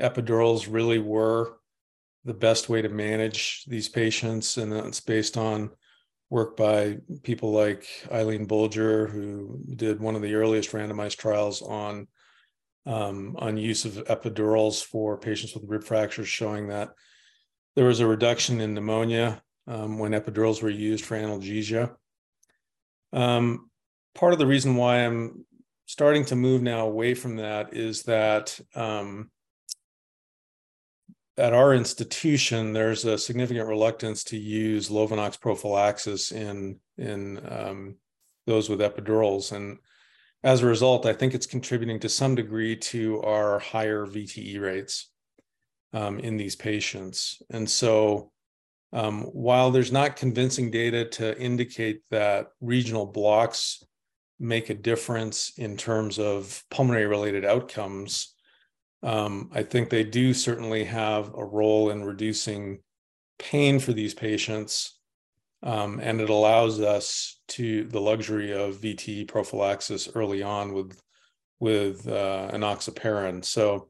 epidurals 0.00 0.72
really 0.72 1.00
were 1.00 1.56
the 2.24 2.34
best 2.34 2.68
way 2.68 2.82
to 2.82 2.88
manage 2.88 3.64
these 3.66 3.88
patients, 3.88 4.58
and 4.58 4.72
it's 4.72 5.00
based 5.00 5.36
on 5.36 5.70
work 6.30 6.56
by 6.56 6.98
people 7.24 7.50
like 7.50 7.88
Eileen 8.12 8.46
Bulger, 8.46 9.08
who 9.08 9.58
did 9.74 9.98
one 9.98 10.14
of 10.14 10.22
the 10.22 10.36
earliest 10.36 10.70
randomized 10.70 11.16
trials 11.16 11.62
on 11.62 12.06
um, 12.86 13.34
on 13.40 13.56
use 13.56 13.84
of 13.86 13.94
epidurals 14.06 14.84
for 14.84 15.18
patients 15.18 15.52
with 15.52 15.64
rib 15.66 15.82
fractures, 15.82 16.28
showing 16.28 16.68
that 16.68 16.90
there 17.76 17.86
was 17.86 18.00
a 18.00 18.06
reduction 18.06 18.60
in 18.60 18.74
pneumonia 18.74 19.42
um, 19.66 19.98
when 19.98 20.12
epidurals 20.12 20.62
were 20.62 20.70
used 20.70 21.04
for 21.04 21.16
analgesia. 21.16 21.94
Um, 23.12 23.70
part 24.14 24.32
of 24.32 24.38
the 24.38 24.46
reason 24.46 24.76
why 24.76 24.98
I'm 24.98 25.44
starting 25.86 26.24
to 26.26 26.36
move 26.36 26.62
now 26.62 26.86
away 26.86 27.14
from 27.14 27.36
that 27.36 27.74
is 27.74 28.04
that 28.04 28.58
um, 28.74 29.30
at 31.36 31.52
our 31.52 31.74
institution, 31.74 32.72
there's 32.72 33.04
a 33.04 33.18
significant 33.18 33.68
reluctance 33.68 34.24
to 34.24 34.38
use 34.38 34.88
Lovenox 34.88 35.40
prophylaxis 35.40 36.30
in 36.30 36.78
in 36.96 37.40
um, 37.50 37.96
those 38.46 38.68
with 38.68 38.80
epidurals, 38.80 39.50
and 39.50 39.78
as 40.44 40.62
a 40.62 40.66
result, 40.66 41.06
I 41.06 41.12
think 41.12 41.34
it's 41.34 41.46
contributing 41.46 41.98
to 42.00 42.08
some 42.08 42.34
degree 42.34 42.76
to 42.76 43.20
our 43.22 43.58
higher 43.58 44.06
VTE 44.06 44.60
rates 44.60 45.10
um, 45.94 46.18
in 46.18 46.36
these 46.36 46.56
patients. 46.56 47.40
And 47.50 47.70
so, 47.70 48.32
um, 48.92 49.22
while 49.22 49.70
there's 49.70 49.90
not 49.90 50.16
convincing 50.16 50.70
data 50.70 51.04
to 51.04 51.36
indicate 51.40 52.02
that 52.10 52.48
regional 52.60 53.06
blocks 53.06 53.82
make 54.38 54.70
a 54.70 54.74
difference 54.74 55.52
in 55.56 55.76
terms 55.76 56.18
of 56.18 56.62
pulmonary 56.70 57.06
related 57.06 57.44
outcomes, 57.44 58.34
um, 59.02 59.50
I 59.52 59.62
think 59.62 59.88
they 59.88 60.04
do 60.04 60.32
certainly 60.32 60.84
have 60.84 61.32
a 61.34 61.44
role 61.44 61.90
in 61.90 62.04
reducing 62.04 62.80
pain 63.38 63.78
for 63.78 63.92
these 63.92 64.14
patients. 64.14 64.98
Um, 65.62 65.98
and 66.02 66.20
it 66.20 66.28
allows 66.28 66.80
us 66.80 67.40
to 67.48 67.84
the 67.84 68.00
luxury 68.00 68.52
of 68.52 68.76
VTE 68.76 69.26
prophylaxis 69.28 70.08
early 70.14 70.42
on 70.42 70.74
with 70.74 71.00
with 71.60 72.06
uh, 72.06 72.50
enoxaparin. 72.52 73.44
So 73.44 73.88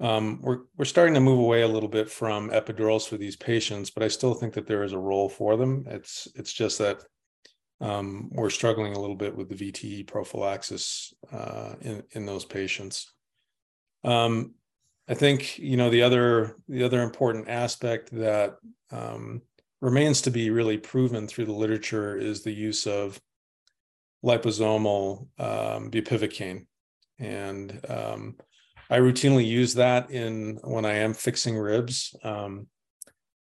um, 0.00 0.40
we're 0.42 0.60
we're 0.76 0.84
starting 0.84 1.14
to 1.14 1.20
move 1.20 1.38
away 1.38 1.62
a 1.62 1.68
little 1.68 1.88
bit 1.88 2.10
from 2.10 2.50
epidurals 2.50 3.08
for 3.08 3.16
these 3.16 3.36
patients, 3.36 3.90
but 3.90 4.02
I 4.02 4.08
still 4.08 4.34
think 4.34 4.54
that 4.54 4.66
there 4.66 4.82
is 4.82 4.92
a 4.92 4.98
role 4.98 5.28
for 5.28 5.56
them. 5.56 5.84
It's 5.88 6.26
it's 6.34 6.52
just 6.52 6.78
that 6.78 7.02
um, 7.80 8.30
we're 8.32 8.50
struggling 8.50 8.94
a 8.94 9.00
little 9.00 9.16
bit 9.16 9.36
with 9.36 9.48
the 9.48 9.54
VTE 9.54 10.06
prophylaxis 10.06 11.14
uh, 11.32 11.74
in 11.80 12.02
in 12.12 12.26
those 12.26 12.44
patients. 12.44 13.12
Um, 14.02 14.54
I 15.08 15.14
think 15.14 15.58
you 15.58 15.76
know 15.76 15.90
the 15.90 16.02
other 16.02 16.56
the 16.68 16.82
other 16.82 17.02
important 17.02 17.48
aspect 17.48 18.10
that 18.12 18.56
um, 18.90 19.42
remains 19.80 20.22
to 20.22 20.30
be 20.30 20.50
really 20.50 20.78
proven 20.78 21.28
through 21.28 21.44
the 21.44 21.52
literature 21.52 22.16
is 22.16 22.42
the 22.42 22.52
use 22.52 22.86
of 22.86 23.20
liposomal 24.24 25.28
um, 25.38 25.90
bupivacaine, 25.90 26.66
and 27.18 27.80
um, 27.88 28.36
I 28.90 28.98
routinely 28.98 29.46
use 29.46 29.74
that 29.74 30.10
in 30.10 30.58
when 30.62 30.84
I 30.84 30.94
am 30.94 31.14
fixing 31.14 31.56
ribs. 31.56 32.14
Um, 32.22 32.68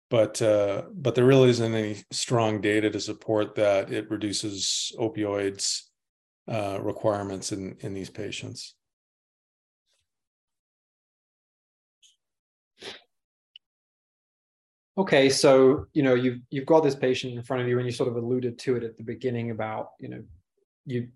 but 0.10 0.42
uh, 0.42 0.84
but 0.94 1.14
there 1.14 1.26
really 1.26 1.50
isn't 1.50 1.74
any 1.74 1.98
strong 2.12 2.62
data 2.62 2.90
to 2.90 3.00
support 3.00 3.56
that 3.56 3.92
it 3.92 4.10
reduces 4.10 4.92
opioids 5.00 5.84
uh, 6.48 6.80
requirements 6.82 7.52
in 7.52 7.78
in 7.82 7.94
these 7.94 8.10
patients. 8.10 8.76
Okay, 14.98 15.30
so 15.30 15.86
you 15.94 16.02
know 16.02 16.16
you've 16.16 16.40
you've 16.50 16.66
got 16.66 16.82
this 16.82 16.96
patient 16.96 17.36
in 17.36 17.44
front 17.44 17.62
of 17.62 17.70
you, 17.70 17.78
and 17.78 17.86
you 17.86 17.92
sort 17.92 18.10
of 18.10 18.16
alluded 18.16 18.58
to 18.60 18.76
it 18.76 18.84
at 18.84 18.98
the 18.98 19.04
beginning 19.04 19.52
about 19.52 19.92
you 20.00 20.10
know 20.10 20.24
you 20.86 21.10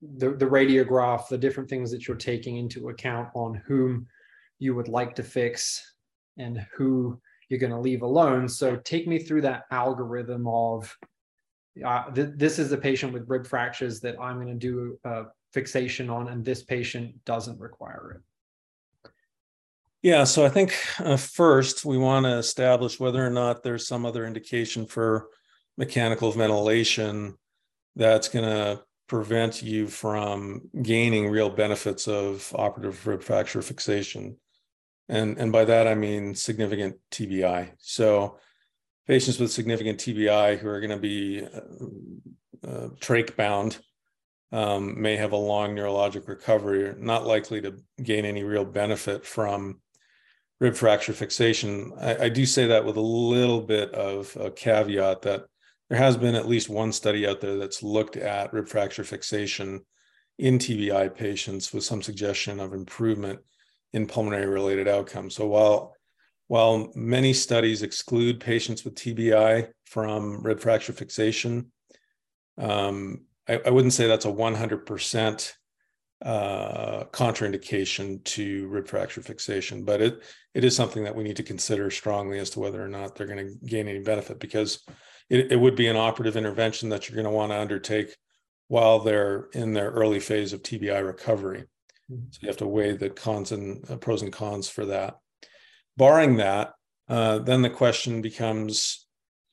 the, 0.00 0.30
the 0.30 0.46
radiograph, 0.46 1.28
the 1.28 1.38
different 1.38 1.68
things 1.68 1.90
that 1.90 2.06
you're 2.06 2.16
taking 2.16 2.56
into 2.56 2.88
account 2.88 3.28
on 3.34 3.62
whom 3.66 4.06
you 4.58 4.74
would 4.74 4.88
like 4.88 5.14
to 5.16 5.22
fix 5.22 5.94
and 6.36 6.66
who 6.74 7.20
you're 7.48 7.60
going 7.60 7.72
to 7.72 7.80
leave 7.80 8.02
alone. 8.02 8.48
So 8.48 8.76
take 8.76 9.08
me 9.08 9.18
through 9.18 9.42
that 9.42 9.64
algorithm 9.70 10.46
of 10.46 10.96
uh, 11.84 12.10
th- 12.10 12.30
this 12.34 12.58
is 12.58 12.72
a 12.72 12.76
patient 12.76 13.12
with 13.12 13.28
rib 13.28 13.46
fractures 13.46 14.00
that 14.00 14.20
I'm 14.20 14.36
going 14.36 14.48
to 14.48 14.54
do 14.54 14.98
a 15.04 15.24
fixation 15.52 16.10
on, 16.10 16.28
and 16.28 16.44
this 16.44 16.62
patient 16.62 17.24
doesn't 17.24 17.58
require 17.60 18.16
it. 18.16 19.10
Yeah, 20.02 20.24
so 20.24 20.44
I 20.44 20.48
think 20.48 20.76
uh, 21.00 21.16
first 21.16 21.84
we 21.84 21.98
want 21.98 22.24
to 22.26 22.36
establish 22.36 23.00
whether 23.00 23.24
or 23.24 23.30
not 23.30 23.62
there's 23.62 23.88
some 23.88 24.06
other 24.06 24.26
indication 24.26 24.86
for 24.86 25.28
mechanical 25.76 26.30
ventilation 26.30 27.36
that's 27.96 28.28
going 28.28 28.44
to 28.44 28.82
prevent 29.08 29.62
you 29.62 29.88
from 29.88 30.68
gaining 30.82 31.28
real 31.28 31.50
benefits 31.50 32.06
of 32.06 32.52
operative 32.54 33.06
rib 33.06 33.22
fracture 33.22 33.62
fixation. 33.62 34.36
And, 35.08 35.38
and 35.38 35.50
by 35.50 35.64
that, 35.64 35.88
I 35.88 35.94
mean 35.94 36.34
significant 36.34 36.96
TBI. 37.10 37.70
So 37.78 38.38
patients 39.06 39.40
with 39.40 39.50
significant 39.50 39.98
TBI 39.98 40.58
who 40.58 40.68
are 40.68 40.80
going 40.80 40.90
to 40.90 40.98
be 40.98 41.42
uh, 41.42 42.68
uh, 42.68 42.88
trach 43.00 43.34
bound 43.34 43.78
um, 44.52 45.00
may 45.00 45.16
have 45.16 45.32
a 45.32 45.36
long 45.36 45.74
neurologic 45.74 46.28
recovery, 46.28 46.94
not 46.98 47.26
likely 47.26 47.62
to 47.62 47.76
gain 48.02 48.26
any 48.26 48.44
real 48.44 48.64
benefit 48.64 49.24
from 49.24 49.80
rib 50.60 50.74
fracture 50.74 51.14
fixation. 51.14 51.92
I, 51.98 52.24
I 52.24 52.28
do 52.28 52.44
say 52.44 52.66
that 52.66 52.84
with 52.84 52.96
a 52.96 53.00
little 53.00 53.62
bit 53.62 53.92
of 53.94 54.36
a 54.38 54.50
caveat 54.50 55.22
that 55.22 55.46
there 55.88 55.98
has 55.98 56.16
been 56.16 56.34
at 56.34 56.48
least 56.48 56.68
one 56.68 56.92
study 56.92 57.26
out 57.26 57.40
there 57.40 57.56
that's 57.56 57.82
looked 57.82 58.16
at 58.16 58.52
rib 58.52 58.68
fracture 58.68 59.04
fixation 59.04 59.80
in 60.38 60.58
TBI 60.58 61.14
patients 61.14 61.72
with 61.72 61.84
some 61.84 62.02
suggestion 62.02 62.60
of 62.60 62.72
improvement 62.72 63.40
in 63.92 64.06
pulmonary 64.06 64.46
related 64.46 64.86
outcomes. 64.86 65.34
So 65.34 65.46
while 65.46 65.94
while 66.48 66.90
many 66.94 67.34
studies 67.34 67.82
exclude 67.82 68.40
patients 68.40 68.82
with 68.82 68.94
TBI 68.94 69.68
from 69.84 70.42
rib 70.42 70.60
fracture 70.60 70.94
fixation, 70.94 71.70
um, 72.56 73.22
I, 73.46 73.60
I, 73.66 73.70
wouldn't 73.70 73.92
say 73.92 74.06
that's 74.06 74.24
a 74.24 74.32
100% 74.32 75.52
uh, 76.24 77.04
contraindication 77.12 78.24
to 78.24 78.66
rib 78.68 78.88
fracture 78.88 79.20
fixation, 79.20 79.84
but 79.84 80.00
it 80.00 80.22
it 80.54 80.64
is 80.64 80.74
something 80.74 81.04
that 81.04 81.14
we 81.14 81.22
need 81.22 81.36
to 81.36 81.42
consider 81.42 81.90
strongly 81.90 82.38
as 82.38 82.50
to 82.50 82.60
whether 82.60 82.82
or 82.82 82.88
not 82.88 83.14
they're 83.14 83.26
going 83.26 83.46
to 83.46 83.66
gain 83.66 83.86
any 83.86 84.00
benefit 84.00 84.40
because 84.40 84.84
it, 85.28 85.52
it 85.52 85.56
would 85.56 85.76
be 85.76 85.86
an 85.88 85.96
operative 85.96 86.36
intervention 86.36 86.88
that 86.88 87.08
you're 87.08 87.16
going 87.16 87.24
to 87.24 87.36
want 87.36 87.52
to 87.52 87.60
undertake 87.60 88.14
while 88.68 88.98
they're 88.98 89.48
in 89.52 89.72
their 89.72 89.90
early 89.90 90.20
phase 90.20 90.52
of 90.52 90.62
TBI 90.62 91.04
recovery. 91.04 91.64
Mm-hmm. 92.10 92.24
So 92.30 92.38
you 92.42 92.48
have 92.48 92.56
to 92.58 92.66
weigh 92.66 92.92
the 92.92 93.10
cons 93.10 93.52
and 93.52 93.84
uh, 93.90 93.96
pros 93.96 94.22
and 94.22 94.32
cons 94.32 94.68
for 94.68 94.86
that. 94.86 95.18
Barring 95.96 96.36
that, 96.36 96.74
uh, 97.08 97.38
then 97.38 97.62
the 97.62 97.70
question 97.70 98.22
becomes 98.22 99.06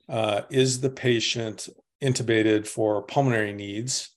uh, 0.07 0.41
is 0.49 0.81
the 0.81 0.89
patient 0.89 1.69
intubated 2.03 2.67
for 2.67 3.01
pulmonary 3.03 3.53
needs 3.53 4.11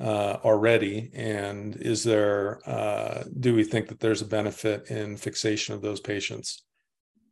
uh, 0.00 0.38
already? 0.44 1.10
And 1.14 1.76
is 1.76 2.04
there, 2.04 2.60
uh, 2.68 3.24
do 3.40 3.54
we 3.54 3.64
think 3.64 3.88
that 3.88 4.00
there's 4.00 4.22
a 4.22 4.26
benefit 4.26 4.90
in 4.90 5.16
fixation 5.16 5.74
of 5.74 5.82
those 5.82 6.00
patients 6.00 6.64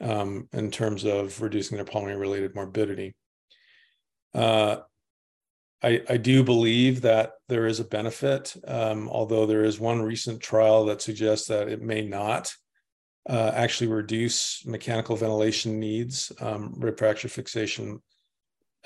um, 0.00 0.49
in 0.52 0.71
terms 0.71 1.04
of 1.04 1.40
reducing 1.42 1.76
their 1.76 1.85
pulmonary 1.85 2.19
related 2.19 2.54
morbidity? 2.54 3.14
Uh, 4.34 4.76
I, 5.82 6.00
I, 6.08 6.16
do 6.16 6.44
believe 6.44 7.02
that 7.02 7.32
there 7.48 7.66
is 7.66 7.80
a 7.80 7.84
benefit, 7.84 8.54
um, 8.66 9.08
although 9.08 9.46
there 9.46 9.64
is 9.64 9.80
one 9.80 10.00
recent 10.00 10.40
trial 10.40 10.86
that 10.86 11.02
suggests 11.02 11.48
that 11.48 11.68
it 11.68 11.82
may 11.82 12.02
not 12.02 12.50
uh, 13.28 13.52
actually 13.54 13.88
reduce 13.88 14.64
mechanical 14.64 15.16
ventilation 15.16 15.78
needs. 15.78 16.32
Um, 16.40 16.74
rib 16.78 16.98
fracture 16.98 17.28
fixation 17.28 18.00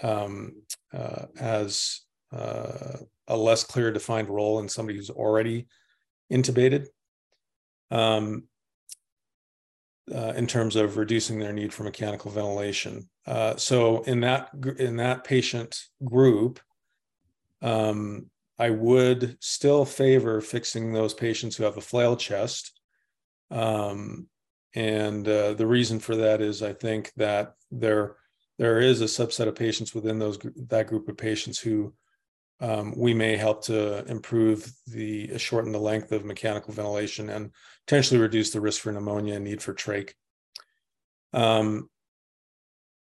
um, 0.02 0.62
uh, 0.92 1.26
has 1.38 2.00
uh, 2.32 2.98
a 3.28 3.36
less 3.36 3.62
clear 3.62 3.92
defined 3.92 4.28
role 4.28 4.58
in 4.60 4.68
somebody 4.68 4.98
who's 4.98 5.10
already 5.10 5.66
intubated 6.32 6.86
um, 7.90 8.44
uh, 10.14 10.32
in 10.36 10.46
terms 10.46 10.76
of 10.76 10.96
reducing 10.96 11.38
their 11.38 11.52
need 11.52 11.72
for 11.72 11.82
mechanical 11.82 12.30
ventilation. 12.30 13.08
Uh, 13.26 13.56
so 13.56 14.02
in 14.02 14.20
that 14.20 14.50
in 14.78 14.96
that 14.96 15.24
patient 15.24 15.80
group, 16.04 16.60
um, 17.62 18.30
I 18.58 18.70
would 18.70 19.36
still 19.40 19.84
favor 19.84 20.40
fixing 20.40 20.92
those 20.92 21.14
patients 21.14 21.56
who 21.56 21.64
have 21.64 21.76
a 21.76 21.82
flail 21.82 22.16
chest. 22.16 22.72
Um, 23.50 24.28
and 24.74 25.26
uh, 25.26 25.54
the 25.54 25.66
reason 25.66 25.98
for 25.98 26.16
that 26.16 26.40
is 26.40 26.62
I 26.62 26.72
think 26.72 27.12
that 27.16 27.54
there 27.70 28.16
there 28.58 28.78
is 28.78 29.00
a 29.00 29.04
subset 29.04 29.48
of 29.48 29.54
patients 29.54 29.94
within 29.94 30.18
those 30.18 30.38
that 30.68 30.86
group 30.86 31.08
of 31.08 31.16
patients 31.16 31.58
who 31.58 31.94
um, 32.60 32.94
we 32.96 33.12
may 33.12 33.36
help 33.36 33.64
to 33.64 34.04
improve 34.06 34.72
the 34.86 35.36
shorten 35.38 35.72
the 35.72 35.78
length 35.78 36.12
of 36.12 36.24
mechanical 36.24 36.72
ventilation 36.72 37.28
and 37.28 37.50
potentially 37.86 38.20
reduce 38.20 38.50
the 38.50 38.60
risk 38.60 38.80
for 38.80 38.92
pneumonia 38.92 39.34
and 39.34 39.44
need 39.44 39.62
for 39.62 39.74
trach. 39.74 40.12
Um, 41.32 41.90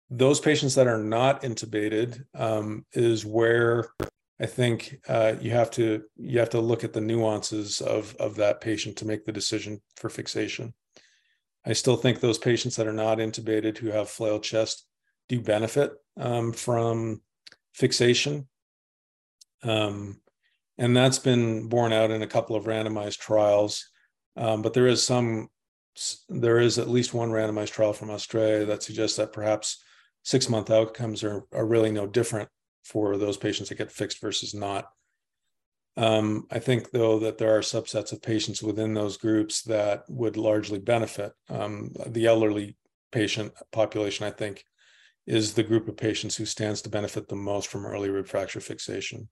those 0.09 0.41
patients 0.41 0.75
that 0.75 0.87
are 0.87 1.03
not 1.03 1.43
intubated 1.43 2.25
um, 2.35 2.85
is 2.93 3.25
where 3.25 3.91
I 4.41 4.47
think 4.47 4.99
uh, 5.09 5.35
you 5.41 5.51
have 5.51 5.71
to 5.73 6.03
you 6.17 6.39
have 6.39 6.51
to 6.51 6.61
look 6.61 6.83
at 6.83 6.93
the 6.93 7.01
nuances 7.01 7.81
of 7.81 8.17
of 8.17 8.37
that 8.37 8.61
patient 8.61 8.97
to 8.97 9.07
make 9.07 9.25
the 9.25 9.33
decision 9.33 9.81
for 9.97 10.09
fixation. 10.09 10.75
I 11.65 11.75
still 11.75 11.97
think 11.97 12.21
those 12.21 12.39
patients 12.39 12.77
that 12.77 12.87
are 12.87 12.93
not 12.93 13.19
intubated 13.19 13.77
who 13.79 13.91
have 13.91 14.09
flail 14.09 14.41
chest 14.41 14.87
do 15.29 15.41
benefit 15.41 15.93
um, 16.17 16.53
from 16.53 17.21
fixation. 17.75 18.49
Um, 19.63 20.21
and 20.79 20.97
that's 20.97 21.19
been 21.19 21.69
borne 21.69 21.93
out 21.93 22.11
in 22.11 22.23
a 22.23 22.27
couple 22.27 22.57
of 22.57 22.65
randomized 22.65 23.19
trials. 23.19 23.87
Um, 24.37 24.63
but 24.63 24.73
there 24.73 24.87
is 24.87 25.03
some, 25.03 25.49
there 26.29 26.59
is 26.59 26.79
at 26.79 26.89
least 26.89 27.13
one 27.13 27.31
randomized 27.31 27.73
trial 27.73 27.93
from 27.93 28.11
Australia 28.11 28.65
that 28.67 28.83
suggests 28.83 29.17
that 29.17 29.33
perhaps 29.33 29.83
six 30.23 30.49
month 30.49 30.71
outcomes 30.71 31.23
are, 31.23 31.45
are 31.53 31.67
really 31.67 31.91
no 31.91 32.07
different 32.07 32.49
for 32.85 33.17
those 33.17 33.37
patients 33.37 33.69
that 33.69 33.79
get 33.79 33.93
fixed 33.93 34.21
versus 34.21 34.55
not. 34.55 34.87
Um, 35.97 36.47
I 36.51 36.61
think, 36.61 36.93
though, 36.93 37.19
that 37.19 37.37
there 37.37 37.55
are 37.57 37.61
subsets 37.61 38.13
of 38.13 38.23
patients 38.23 38.63
within 38.63 38.95
those 38.95 39.17
groups 39.17 39.63
that 39.63 40.05
would 40.09 40.37
largely 40.37 40.79
benefit. 40.79 41.33
Um, 41.49 41.93
the 42.07 42.27
elderly 42.27 42.77
patient 43.13 43.53
population, 43.73 44.27
I 44.27 44.31
think, 44.31 44.65
is 45.27 45.53
the 45.53 45.63
group 45.63 45.89
of 45.89 45.97
patients 45.97 46.37
who 46.37 46.47
stands 46.47 46.81
to 46.83 46.91
benefit 46.91 47.29
the 47.29 47.37
most 47.37 47.69
from 47.69 47.85
early 47.85 48.09
rib 48.09 48.27
fracture 48.27 48.61
fixation. 48.61 49.29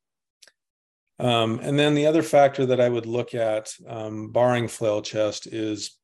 Um, 1.18 1.58
and 1.62 1.78
then 1.78 1.94
the 1.94 2.06
other 2.06 2.22
factor 2.22 2.66
that 2.66 2.80
I 2.80 2.88
would 2.88 3.06
look 3.06 3.34
at, 3.34 3.72
um, 3.86 4.30
barring 4.30 4.68
flail 4.68 5.02
chest, 5.02 5.46
is 5.46 5.96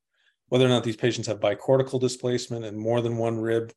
whether 0.49 0.65
or 0.65 0.69
not 0.69 0.83
these 0.83 0.97
patients 0.97 1.27
have 1.27 1.39
bicortical 1.39 1.99
displacement 1.99 2.65
and 2.65 2.77
more 2.77 3.01
than 3.01 3.17
one 3.17 3.39
rib. 3.39 3.73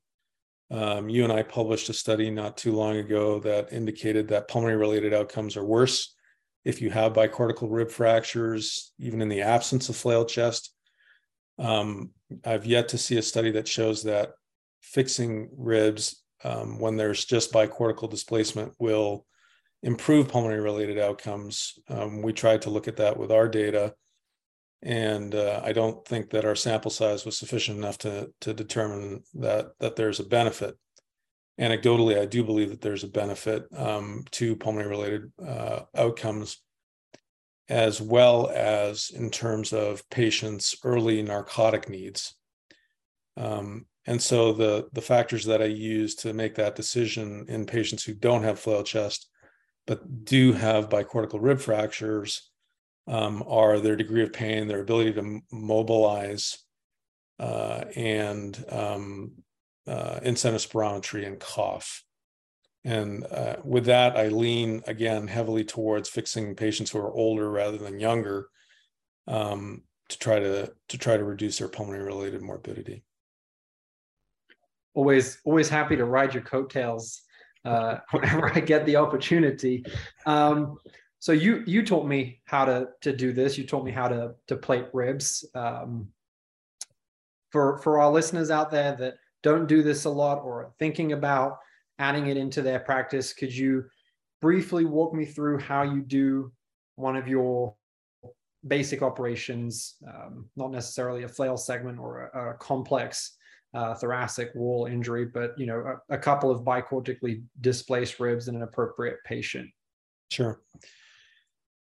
Um, 0.70 1.08
you 1.08 1.24
and 1.24 1.32
I 1.32 1.42
published 1.42 1.88
a 1.88 1.94
study 1.94 2.30
not 2.30 2.56
too 2.56 2.72
long 2.72 2.96
ago 2.96 3.38
that 3.40 3.72
indicated 3.72 4.28
that 4.28 4.48
pulmonary 4.48 4.76
related 4.76 5.14
outcomes 5.14 5.56
are 5.56 5.64
worse 5.64 6.14
if 6.64 6.82
you 6.82 6.90
have 6.90 7.14
bicortical 7.14 7.68
rib 7.70 7.90
fractures, 7.90 8.92
even 8.98 9.22
in 9.22 9.28
the 9.28 9.42
absence 9.42 9.88
of 9.88 9.96
flail 9.96 10.24
chest. 10.24 10.74
Um, 11.58 12.10
I've 12.44 12.66
yet 12.66 12.88
to 12.88 12.98
see 12.98 13.16
a 13.16 13.22
study 13.22 13.50
that 13.52 13.66
shows 13.66 14.02
that 14.02 14.32
fixing 14.82 15.48
ribs 15.56 16.22
um, 16.44 16.78
when 16.78 16.96
there's 16.96 17.24
just 17.24 17.52
bicortical 17.52 18.10
displacement 18.10 18.74
will 18.78 19.24
improve 19.82 20.28
pulmonary 20.28 20.60
related 20.60 20.98
outcomes. 20.98 21.78
Um, 21.88 22.22
we 22.22 22.32
tried 22.32 22.62
to 22.62 22.70
look 22.70 22.88
at 22.88 22.96
that 22.96 23.16
with 23.16 23.30
our 23.30 23.48
data, 23.48 23.94
and 24.82 25.34
uh, 25.34 25.60
I 25.64 25.72
don't 25.72 26.06
think 26.06 26.30
that 26.30 26.44
our 26.44 26.56
sample 26.56 26.90
size 26.90 27.24
was 27.24 27.38
sufficient 27.38 27.78
enough 27.78 27.98
to 27.98 28.30
to 28.40 28.54
determine 28.54 29.22
that 29.34 29.72
that 29.80 29.96
there's 29.96 30.20
a 30.20 30.24
benefit. 30.24 30.76
Anecdotally, 31.60 32.20
I 32.20 32.24
do 32.24 32.44
believe 32.44 32.70
that 32.70 32.80
there's 32.80 33.02
a 33.02 33.08
benefit 33.08 33.64
um, 33.76 34.24
to 34.32 34.54
pulmonary 34.54 34.88
related 34.90 35.32
uh, 35.44 35.80
outcomes, 35.96 36.62
as 37.68 38.00
well 38.00 38.48
as 38.54 39.10
in 39.12 39.30
terms 39.30 39.72
of 39.72 40.08
patients' 40.08 40.76
early 40.84 41.20
narcotic 41.22 41.88
needs. 41.88 42.36
Um, 43.36 43.86
and 44.06 44.22
so 44.22 44.52
the 44.52 44.88
the 44.92 45.02
factors 45.02 45.44
that 45.46 45.62
I 45.62 45.66
use 45.66 46.14
to 46.16 46.32
make 46.32 46.54
that 46.56 46.76
decision 46.76 47.44
in 47.48 47.66
patients 47.66 48.04
who 48.04 48.14
don't 48.14 48.42
have 48.42 48.58
flail 48.58 48.82
chest 48.82 49.28
but 49.88 50.24
do 50.26 50.52
have 50.52 50.90
bicortical 50.90 51.38
rib 51.40 51.58
fractures 51.58 52.50
um, 53.08 53.42
are 53.48 53.80
their 53.80 53.96
degree 53.96 54.22
of 54.22 54.32
pain, 54.32 54.68
their 54.68 54.82
ability 54.82 55.14
to 55.14 55.40
mobilize, 55.50 56.58
uh, 57.40 57.84
and 57.96 58.64
um, 58.68 59.32
uh, 59.86 60.20
incentive 60.22 60.60
spirometry 60.60 61.26
and 61.26 61.40
cough. 61.40 62.04
And 62.84 63.24
uh, 63.24 63.56
with 63.64 63.86
that, 63.86 64.16
I 64.16 64.28
lean 64.28 64.82
again 64.86 65.26
heavily 65.26 65.64
towards 65.64 66.10
fixing 66.10 66.54
patients 66.54 66.90
who 66.90 66.98
are 66.98 67.12
older 67.12 67.50
rather 67.50 67.78
than 67.78 67.98
younger 67.98 68.48
um, 69.26 69.84
to 70.10 70.18
try 70.18 70.38
to 70.38 70.70
to 70.88 70.98
try 70.98 71.16
to 71.16 71.24
reduce 71.24 71.58
their 71.58 71.68
pulmonary 71.68 72.04
related 72.04 72.42
morbidity 72.42 73.04
always 74.94 75.38
always 75.44 75.68
happy 75.68 75.96
to 75.96 76.04
ride 76.04 76.34
your 76.34 76.42
coattails 76.42 77.22
uh, 77.68 78.00
whenever 78.10 78.52
I 78.54 78.60
get 78.60 78.86
the 78.86 78.96
opportunity. 78.96 79.84
Um, 80.26 80.78
so 81.18 81.32
you 81.32 81.64
you 81.66 81.84
taught 81.84 82.06
me 82.06 82.40
how 82.44 82.64
to 82.64 82.88
to 83.02 83.12
do 83.12 83.32
this. 83.32 83.58
You 83.58 83.66
taught 83.66 83.84
me 83.84 83.90
how 83.92 84.08
to 84.08 84.34
to 84.46 84.56
plate 84.56 84.86
ribs. 84.92 85.44
Um, 85.54 86.08
for 87.50 87.78
for 87.78 88.00
our 88.00 88.10
listeners 88.10 88.50
out 88.50 88.70
there 88.70 88.96
that 88.96 89.14
don't 89.42 89.66
do 89.66 89.82
this 89.82 90.04
a 90.04 90.10
lot 90.10 90.38
or 90.38 90.62
are 90.62 90.72
thinking 90.78 91.12
about 91.12 91.58
adding 91.98 92.26
it 92.28 92.36
into 92.36 92.62
their 92.62 92.78
practice, 92.78 93.32
could 93.32 93.54
you 93.54 93.84
briefly 94.40 94.84
walk 94.84 95.12
me 95.14 95.24
through 95.24 95.58
how 95.58 95.82
you 95.82 96.00
do 96.00 96.52
one 96.94 97.16
of 97.16 97.26
your 97.26 97.74
basic 98.66 99.02
operations, 99.02 99.96
um, 100.06 100.48
not 100.56 100.70
necessarily 100.70 101.22
a 101.22 101.28
flail 101.28 101.56
segment 101.56 101.98
or 101.98 102.30
a, 102.34 102.50
a 102.50 102.54
complex 102.54 103.37
uh, 103.74 103.94
thoracic 103.94 104.54
wall 104.54 104.86
injury, 104.86 105.26
but 105.26 105.58
you 105.58 105.66
know, 105.66 105.98
a, 106.10 106.14
a, 106.14 106.18
couple 106.18 106.50
of 106.50 106.62
bicortically 106.62 107.42
displaced 107.60 108.18
ribs 108.18 108.48
in 108.48 108.56
an 108.56 108.62
appropriate 108.62 109.18
patient. 109.26 109.68
Sure. 110.30 110.60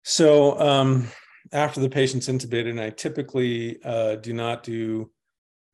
So 0.04 0.58
um, 0.58 1.08
after 1.52 1.80
the 1.80 1.88
patient's 1.88 2.28
intubated, 2.28 2.70
and 2.70 2.80
I 2.80 2.90
typically 2.90 3.78
uh, 3.84 4.16
do 4.16 4.32
not 4.32 4.62
do 4.62 5.10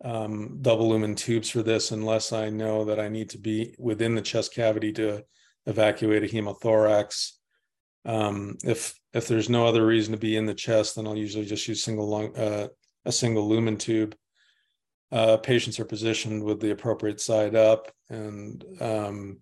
um, 0.04 0.58
double 0.60 0.88
lumen 0.88 1.14
tubes 1.14 1.48
for 1.48 1.62
this 1.62 1.90
unless 1.90 2.32
I 2.32 2.50
know 2.50 2.84
that 2.84 3.00
I 3.00 3.08
need 3.08 3.30
to 3.30 3.38
be 3.38 3.74
within 3.78 4.14
the 4.14 4.22
chest 4.22 4.54
cavity 4.54 4.92
to 4.94 5.24
evacuate 5.66 6.24
a 6.24 6.26
hemothorax. 6.26 7.32
Um, 8.04 8.58
if 8.64 8.94
if 9.14 9.28
there's 9.28 9.48
no 9.48 9.66
other 9.66 9.86
reason 9.86 10.12
to 10.12 10.18
be 10.18 10.36
in 10.36 10.44
the 10.44 10.54
chest, 10.54 10.96
then 10.96 11.06
I'll 11.06 11.16
usually 11.16 11.46
just 11.46 11.66
use 11.66 11.82
single 11.82 12.08
lung, 12.08 12.36
uh, 12.36 12.68
a 13.06 13.12
single 13.12 13.48
lumen 13.48 13.78
tube 13.78 14.14
uh, 15.14 15.36
patients 15.38 15.80
are 15.80 15.84
positioned 15.84 16.42
with 16.42 16.60
the 16.60 16.72
appropriate 16.72 17.20
side 17.20 17.54
up 17.54 17.90
and 18.10 18.64
um, 18.80 19.38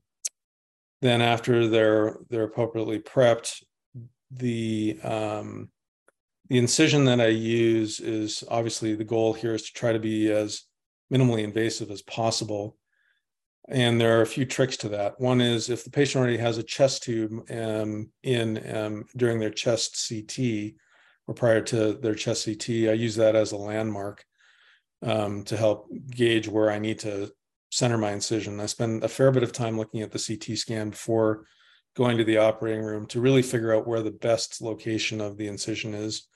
then 1.01 1.21
after 1.21 1.67
they're 1.67 2.19
they're 2.31 2.45
appropriately 2.45 3.01
prepped 3.01 3.63
the 4.31 4.99
um, 5.03 5.69
the 6.49 6.59
incision 6.59 7.05
that 7.05 7.21
i 7.21 7.27
use 7.27 7.99
is 7.99 8.45
obviously 8.49 8.95
the 8.95 9.03
goal 9.03 9.33
here 9.33 9.55
is 9.55 9.63
to 9.63 9.73
try 9.73 9.93
to 9.93 9.99
be 9.99 10.31
as 10.31 10.63
minimally 11.13 11.43
invasive 11.45 11.91
as 11.91 12.03
possible. 12.03 12.77
And 13.69 14.01
there 14.01 14.19
are 14.19 14.23
a 14.23 14.27
few 14.27 14.45
tricks 14.45 14.77
to 14.79 14.89
that. 14.91 15.21
One 15.21 15.41
is 15.41 15.71
if 15.71 15.85
the 15.85 15.91
patient 15.91 16.21
already 16.21 16.39
has 16.39 16.59
a 16.59 16.63
chest 16.63 17.05
tube 17.05 17.33
um, 17.51 18.11
in 18.23 18.77
um, 18.77 19.05
during 19.17 19.39
their 19.39 19.51
chest 19.51 20.09
ct 20.09 20.75
or 21.29 21.35
prior 21.35 21.61
to 21.61 21.93
their 21.93 22.17
chest 22.17 22.45
ct 22.45 22.69
i 22.89 22.93
use 22.93 23.15
that 23.15 23.37
as 23.37 23.53
a 23.53 23.57
landmark 23.57 24.25
um, 25.03 25.43
to 25.45 25.57
help 25.57 25.91
gauge 26.11 26.49
where 26.49 26.71
I 26.71 26.79
need 26.79 26.99
to 27.01 27.33
center 27.71 27.99
my 27.99 28.12
incision. 28.12 28.61
I 28.61 28.67
spend 28.67 29.03
a 29.03 29.09
fair 29.09 29.31
bit 29.31 29.43
of 29.43 29.53
time 29.53 29.79
looking 29.79 30.03
at 30.03 30.12
the 30.12 30.19
CT 30.19 30.59
scan 30.59 30.91
before 30.91 31.47
going 31.97 32.19
to 32.19 32.25
the 32.25 32.38
operating 32.38 32.83
room 32.83 33.07
to 33.07 33.21
really 33.21 33.43
figure 33.43 33.75
out 33.75 33.87
where 33.87 34.03
the 34.03 34.11
best 34.11 34.62
location 34.62 35.21
of 35.21 35.37
the 35.37 35.47
incision 35.47 35.95
is 35.95 36.29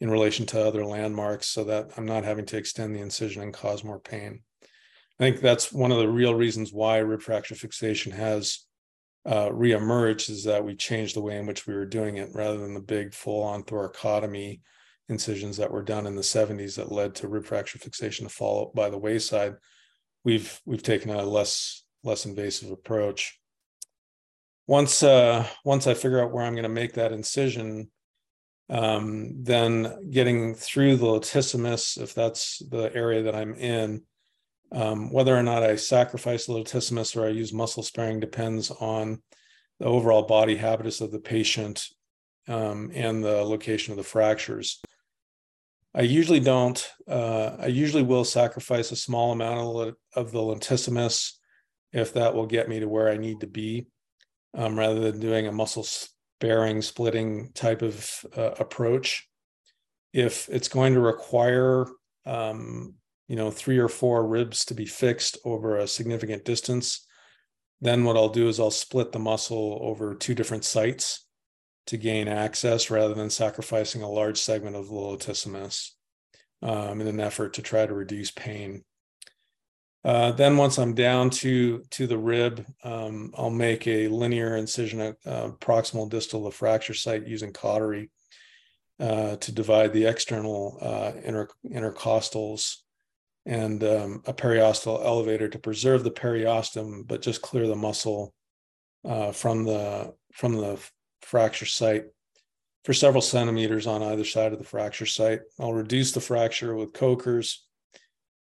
in 0.00 0.10
relation 0.10 0.46
to 0.46 0.64
other 0.64 0.84
landmarks 0.84 1.46
so 1.46 1.64
that 1.64 1.90
I'm 1.96 2.06
not 2.06 2.24
having 2.24 2.46
to 2.46 2.56
extend 2.56 2.94
the 2.94 3.00
incision 3.00 3.42
and 3.42 3.52
cause 3.52 3.84
more 3.84 4.00
pain. 4.00 4.40
I 4.62 5.24
think 5.24 5.40
that's 5.40 5.72
one 5.72 5.92
of 5.92 5.98
the 5.98 6.08
real 6.08 6.34
reasons 6.34 6.72
why 6.72 6.98
rib 6.98 7.22
fracture 7.22 7.54
fixation 7.54 8.12
has 8.12 8.66
uh, 9.24 9.48
reemerged 9.48 10.30
is 10.30 10.44
that 10.44 10.64
we 10.64 10.76
changed 10.76 11.16
the 11.16 11.22
way 11.22 11.36
in 11.36 11.46
which 11.46 11.66
we 11.66 11.74
were 11.74 11.86
doing 11.86 12.18
it 12.18 12.30
rather 12.34 12.58
than 12.58 12.74
the 12.74 12.80
big 12.80 13.14
full 13.14 13.42
on 13.42 13.62
thoracotomy 13.62 14.60
incisions 15.08 15.56
that 15.56 15.70
were 15.70 15.82
done 15.82 16.06
in 16.06 16.16
the 16.16 16.22
70s 16.22 16.76
that 16.76 16.92
led 16.92 17.14
to 17.16 17.28
rib 17.28 17.44
fracture 17.44 17.78
fixation 17.78 18.26
to 18.26 18.32
fall 18.32 18.72
by 18.74 18.90
the 18.90 18.98
wayside. 18.98 19.54
We've 20.24 20.60
we've 20.64 20.82
taken 20.82 21.10
a 21.10 21.22
less 21.22 21.84
less 22.02 22.26
invasive 22.26 22.70
approach. 22.70 23.38
Once 24.66 25.02
uh, 25.02 25.46
once 25.64 25.86
I 25.86 25.94
figure 25.94 26.20
out 26.20 26.32
where 26.32 26.44
I'm 26.44 26.54
going 26.54 26.64
to 26.64 26.68
make 26.68 26.94
that 26.94 27.12
incision, 27.12 27.90
um, 28.68 29.44
then 29.44 30.10
getting 30.10 30.54
through 30.54 30.96
the 30.96 31.06
latissimus, 31.06 32.00
if 32.00 32.14
that's 32.14 32.58
the 32.70 32.92
area 32.94 33.22
that 33.22 33.36
I'm 33.36 33.54
in, 33.54 34.02
um, 34.72 35.12
whether 35.12 35.36
or 35.36 35.42
not 35.42 35.62
I 35.62 35.76
sacrifice 35.76 36.46
the 36.46 36.54
latissimus 36.54 37.16
or 37.16 37.24
I 37.24 37.30
use 37.30 37.52
muscle 37.52 37.84
sparing 37.84 38.18
depends 38.18 38.70
on 38.70 39.22
the 39.78 39.86
overall 39.86 40.22
body 40.22 40.56
habitus 40.56 41.00
of 41.00 41.12
the 41.12 41.20
patient 41.20 41.86
um, 42.48 42.90
and 42.94 43.22
the 43.22 43.42
location 43.42 43.92
of 43.92 43.98
the 43.98 44.04
fractures. 44.04 44.80
I 45.96 46.02
usually 46.02 46.40
don't. 46.40 46.86
Uh, 47.08 47.56
I 47.58 47.66
usually 47.66 48.02
will 48.02 48.24
sacrifice 48.24 48.92
a 48.92 48.96
small 48.96 49.32
amount 49.32 49.96
of, 50.14 50.30
the 50.30 50.38
latissimus 50.38 51.32
if 51.92 52.12
that 52.12 52.34
will 52.34 52.46
get 52.46 52.68
me 52.68 52.80
to 52.80 52.88
where 52.88 53.08
I 53.08 53.16
need 53.16 53.40
to 53.40 53.46
be, 53.46 53.86
um, 54.54 54.78
rather 54.78 55.00
than 55.00 55.20
doing 55.20 55.46
a 55.46 55.52
muscle 55.52 55.84
sparing 55.84 56.82
splitting 56.82 57.50
type 57.54 57.80
of 57.80 58.26
uh, 58.36 58.50
approach. 58.58 59.26
If 60.12 60.48
it's 60.50 60.68
going 60.68 60.92
to 60.94 61.00
require 61.00 61.86
um, 62.26 62.94
you 63.28 63.36
know 63.36 63.50
three 63.50 63.78
or 63.78 63.88
four 63.88 64.26
ribs 64.26 64.64
to 64.66 64.74
be 64.74 64.86
fixed 64.86 65.38
over 65.44 65.76
a 65.76 65.86
significant 65.86 66.44
distance 66.44 67.06
then 67.80 68.04
what 68.04 68.16
i'll 68.16 68.28
do 68.28 68.48
is 68.48 68.60
i'll 68.60 68.70
split 68.70 69.12
the 69.12 69.18
muscle 69.18 69.78
over 69.82 70.14
two 70.14 70.34
different 70.34 70.64
sites 70.64 71.25
to 71.86 71.96
gain 71.96 72.28
access 72.28 72.90
rather 72.90 73.14
than 73.14 73.30
sacrificing 73.30 74.02
a 74.02 74.08
large 74.08 74.38
segment 74.38 74.76
of 74.76 74.88
the 74.88 74.94
latissimus 74.94 75.90
um, 76.62 77.00
in 77.00 77.06
an 77.06 77.20
effort 77.20 77.54
to 77.54 77.62
try 77.62 77.86
to 77.86 77.94
reduce 77.94 78.30
pain. 78.30 78.84
Uh, 80.04 80.30
then 80.30 80.56
once 80.56 80.78
i'm 80.78 80.94
down 80.94 81.28
to 81.28 81.82
to 81.90 82.06
the 82.06 82.16
rib 82.16 82.64
um, 82.84 83.32
i'll 83.36 83.50
make 83.50 83.88
a 83.88 84.06
linear 84.06 84.56
incision 84.56 85.00
uh, 85.00 85.48
proximal 85.60 86.08
distal 86.08 86.44
the 86.44 86.50
fracture 86.50 86.94
site 86.94 87.26
using 87.26 87.52
cautery 87.52 88.08
uh, 89.00 89.34
to 89.36 89.50
divide 89.50 89.92
the 89.92 90.06
external 90.06 90.78
uh, 90.80 91.12
inter, 91.24 91.48
intercostals 91.66 92.76
and 93.46 93.84
um, 93.84 94.22
a 94.26 94.34
periosteal 94.34 95.04
elevator 95.04 95.48
to 95.48 95.58
preserve 95.58 96.02
the 96.02 96.10
periosteum, 96.10 97.06
but 97.06 97.22
just 97.22 97.42
clear 97.42 97.66
the 97.68 97.76
muscle 97.76 98.34
uh, 99.04 99.30
from 99.30 99.64
the 99.64 100.12
from 100.32 100.54
the 100.54 100.78
fracture 101.26 101.66
site 101.66 102.04
for 102.84 102.92
several 102.94 103.22
centimeters 103.22 103.86
on 103.86 104.02
either 104.02 104.24
side 104.24 104.52
of 104.52 104.58
the 104.58 104.64
fracture 104.64 105.06
site. 105.06 105.40
I'll 105.58 105.74
reduce 105.74 106.12
the 106.12 106.20
fracture 106.20 106.74
with 106.74 106.92
Kochers. 106.92 107.58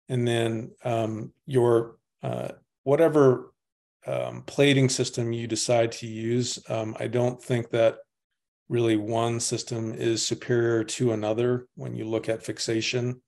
and 0.09 0.27
then 0.27 0.73
um, 0.85 1.33
your 1.47 1.97
uh, 2.23 2.49
whatever 2.83 3.53
um, 4.07 4.43
plating 4.43 4.89
system 4.89 5.33
you 5.33 5.47
decide 5.47 5.93
to 5.93 6.07
use. 6.07 6.59
Um, 6.69 6.95
I 7.01 7.07
don't 7.07 7.43
think 7.43 7.71
that 7.71 7.97
really 8.69 8.97
one 8.97 9.41
system 9.41 9.95
is 9.95 10.27
superior 10.27 10.85
to 10.85 11.13
another 11.13 11.67
when 11.77 11.95
you 11.95 12.05
look 12.05 12.29
at 12.29 12.43
fixation 12.43 13.23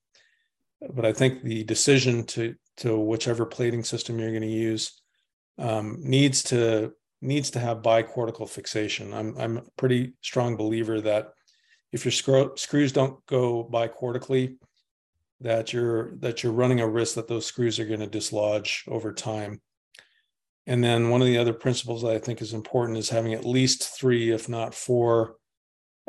but 0.93 1.05
I 1.05 1.13
think 1.13 1.43
the 1.43 1.63
decision 1.63 2.25
to 2.27 2.55
to 2.77 2.97
whichever 2.97 3.45
plating 3.45 3.83
system 3.83 4.19
you're 4.19 4.29
going 4.29 4.41
to 4.41 4.47
use 4.47 5.01
um, 5.57 5.97
needs 5.99 6.43
to 6.43 6.93
needs 7.21 7.49
to 7.51 7.59
have 7.59 7.81
bicortical 7.81 8.47
fixation. 8.49 9.13
I'm 9.13 9.37
I'm 9.37 9.57
a 9.57 9.63
pretty 9.77 10.13
strong 10.21 10.55
believer 10.55 11.01
that 11.01 11.33
if 11.91 12.05
your 12.05 12.11
screw, 12.11 12.53
screws 12.55 12.91
don't 12.91 13.25
go 13.25 13.67
bicortically, 13.71 14.57
that 15.41 15.73
you're 15.73 16.15
that 16.17 16.43
you're 16.43 16.53
running 16.53 16.79
a 16.79 16.87
risk 16.87 17.15
that 17.15 17.27
those 17.27 17.45
screws 17.45 17.79
are 17.79 17.85
going 17.85 17.99
to 17.99 18.07
dislodge 18.07 18.83
over 18.87 19.13
time. 19.13 19.61
And 20.65 20.83
then 20.83 21.09
one 21.09 21.21
of 21.21 21.27
the 21.27 21.37
other 21.37 21.53
principles 21.53 22.01
that 22.01 22.11
I 22.11 22.19
think 22.19 22.41
is 22.41 22.53
important 22.53 22.97
is 22.97 23.09
having 23.09 23.33
at 23.33 23.45
least 23.45 23.97
three, 23.97 24.31
if 24.31 24.49
not 24.49 24.75
four, 24.75 25.37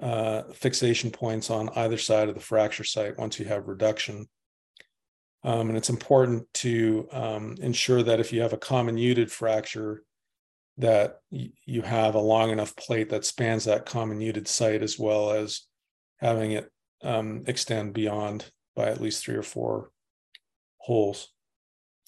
uh, 0.03 0.43
fixation 0.53 1.13
points 1.13 1.49
on 1.49 1.71
either 1.77 1.97
side 1.97 2.29
of 2.29 2.35
the 2.35 2.41
fracture 2.41 2.85
site 2.85 3.19
once 3.19 3.39
you 3.39 3.47
have 3.47 3.69
reduction. 3.69 4.29
Um, 5.45 5.69
and 5.69 5.79
it's 5.79 5.91
important 5.91 6.53
to 6.55 7.09
um, 7.13 7.55
ensure 7.61 8.03
that 8.03 8.19
if 8.19 8.33
you 8.33 8.41
have 8.43 8.53
a 8.53 8.59
comminuted 8.59 9.31
fracture, 9.31 10.03
that 10.79 11.21
you 11.31 11.83
have 11.83 12.15
a 12.15 12.21
long 12.21 12.51
enough 12.51 12.75
plate 12.77 13.11
that 13.11 13.25
spans 13.25 13.65
that 13.65 13.85
comminuted 13.85 14.47
site 14.47 14.83
as 14.83 14.99
well 14.99 15.33
as 15.33 15.63
having 16.19 16.53
it 16.53 16.71
um, 17.03 17.43
extend 17.47 17.93
beyond 17.93 18.51
by 18.77 18.87
at 18.87 19.01
least 19.01 19.25
three 19.25 19.35
or 19.35 19.43
four 19.43 19.91
holes. 20.79 21.29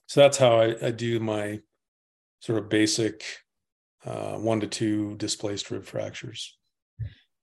So 0.06 0.20
that's 0.20 0.38
how 0.38 0.60
I, 0.60 0.86
I 0.86 0.90
do 0.92 1.18
my 1.20 1.60
sort 2.40 2.58
of 2.58 2.68
basic 2.68 3.24
uh, 4.04 4.36
one 4.36 4.60
to 4.60 4.66
two 4.66 5.16
displaced 5.16 5.70
rib 5.70 5.84
fractures. 5.84 6.56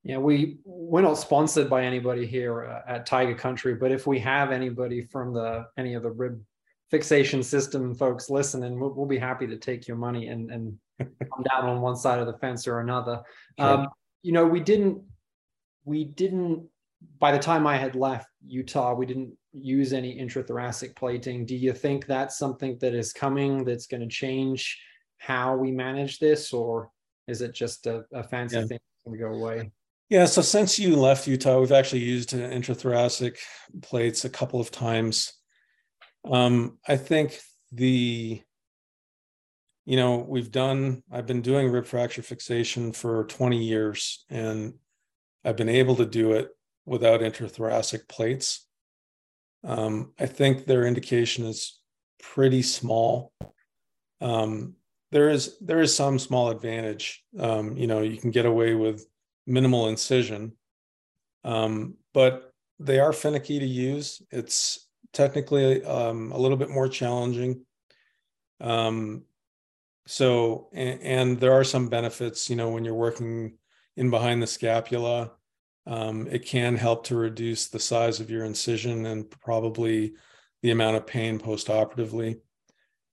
Yeah, 0.04 0.18
we 0.20 0.60
we're 0.63 1.02
not 1.02 1.18
sponsored 1.18 1.70
by 1.70 1.84
anybody 1.84 2.26
here 2.26 2.66
uh, 2.66 2.82
at 2.88 3.06
Tiger 3.06 3.36
Country, 3.36 3.76
but 3.76 3.92
if 3.92 4.08
we 4.08 4.20
have 4.20 4.52
anybody 4.52 5.02
from 5.02 5.34
the 5.34 5.66
any 5.78 5.94
of 5.96 6.04
the 6.04 6.12
rib 6.12 6.42
fixation 6.90 7.44
system 7.44 7.94
folks 7.94 8.30
listening, 8.30 8.80
we'll, 8.80 8.94
we'll 8.94 9.06
be 9.06 9.18
happy 9.18 9.46
to 9.48 9.58
take 9.58 9.88
your 9.88 9.98
money 9.98 10.28
and 10.28 10.50
and 10.50 10.78
come 11.00 11.44
down 11.50 11.66
on 11.70 11.82
one 11.82 11.96
side 11.96 12.20
of 12.20 12.28
the 12.28 12.38
fence 12.38 12.68
or 12.68 12.80
another. 12.80 13.22
Sure. 13.60 13.68
Um, 13.68 13.88
you 14.24 14.32
know, 14.32 14.46
we 14.46 14.60
didn't 14.60 15.02
we 15.86 16.04
didn't 16.04 16.68
by 17.20 17.32
the 17.32 17.40
time 17.40 17.68
I 17.68 17.78
had 17.78 17.96
left 17.96 18.28
Utah, 18.46 18.94
we 18.94 19.06
didn't 19.06 19.34
use 19.54 19.94
any 19.94 20.20
intrathoracic 20.20 20.96
plating. 20.96 21.46
Do 21.46 21.56
you 21.56 21.74
think 21.74 22.06
that's 22.06 22.38
something 22.38 22.78
that 22.80 22.94
is 22.94 23.14
coming 23.14 23.64
that's 23.64 23.88
going 23.88 24.02
to 24.02 24.08
change 24.08 24.80
how 25.18 25.56
we 25.56 25.72
manage 25.72 26.20
this, 26.20 26.54
or 26.54 26.92
is 27.28 27.42
it 27.42 27.54
just 27.54 27.88
a, 27.88 28.06
a 28.14 28.24
fancy 28.24 28.58
yeah. 28.58 28.66
thing 28.66 28.80
going 29.06 29.18
to 29.18 29.24
go 29.24 29.34
away? 29.34 29.72
Yeah, 30.10 30.26
so 30.26 30.42
since 30.42 30.80
you 30.80 30.96
left 30.96 31.28
Utah, 31.28 31.60
we've 31.60 31.72
actually 31.72 32.04
used 32.04 32.32
intrathoracic 32.32 33.38
plates 33.82 34.26
a 34.26 34.30
couple 34.30 34.60
of 34.60 34.72
times. 34.72 35.34
Um, 36.30 36.78
I 36.88 36.96
think 36.96 37.40
the, 37.72 38.42
you 39.88 39.95
know, 39.95 40.17
we've 40.17 40.52
done, 40.52 41.02
I've 41.10 41.26
been 41.26 41.41
doing 41.41 41.71
rib 41.71 41.86
fracture 41.86 42.21
fixation 42.21 42.91
for 42.91 43.23
20 43.23 43.58
years, 43.63 44.26
and 44.30 44.73
I've 45.45 45.56
been 45.56 45.69
able 45.69 45.95
to 45.95 46.06
do 46.06 46.34
it 46.34 46.50
without 46.86 47.21
intrathoracic 47.21 48.10
plates. 48.10 48.67
Um, 49.63 50.12
I 50.19 50.26
think 50.26 50.65
their 50.65 50.86
indication 50.86 51.45
is 51.45 51.80
pretty 52.21 52.63
small. 52.63 53.32
Um, 54.19 54.73
there 55.13 55.30
is 55.30 55.58
there 55.62 55.80
is 55.80 55.95
some 55.95 56.19
small 56.19 56.50
advantage. 56.50 57.23
Um, 57.39 57.78
you 57.78 57.88
know, 57.88 58.02
you 58.02 58.17
can 58.17 58.32
get 58.32 58.45
away 58.45 58.76
with 58.76 59.06
minimal 59.45 59.88
incision. 59.88 60.52
Um, 61.45 61.95
but 62.13 62.52
they 62.78 63.00
are 63.00 63.13
finicky 63.13 63.60
to 63.60 63.65
use. 63.65 64.21
It's 64.32 64.86
technically 65.13 65.82
um, 65.86 66.34
a 66.34 66.38
little 66.38 66.58
bit 66.58 66.69
more 66.69 66.89
challenging. 66.89 67.62
Um, 68.60 69.23
so, 70.08 70.70
and, 70.74 71.02
and, 71.02 71.39
there 71.39 71.54
are 71.54 71.63
some 71.63 71.89
benefits, 71.89 72.50
you 72.50 72.56
know, 72.56 72.70
when 72.70 72.86
you're 72.86 72.93
working 72.93 73.58
in 73.96 74.10
behind 74.10 74.41
the 74.41 74.48
scapula, 74.48 75.32
um, 75.86 76.28
it 76.28 76.46
can 76.46 76.76
help 76.76 77.06
to 77.06 77.15
reduce 77.15 77.67
the 77.67 77.80
size 77.80 78.20
of 78.20 78.30
your 78.30 78.46
incision 78.46 79.06
and 79.06 79.30
probably 79.30 80.13
the 80.62 80.72
amount 80.72 80.98
of 80.98 81.08
pain 81.08 81.39
post-operatively. 81.39 82.38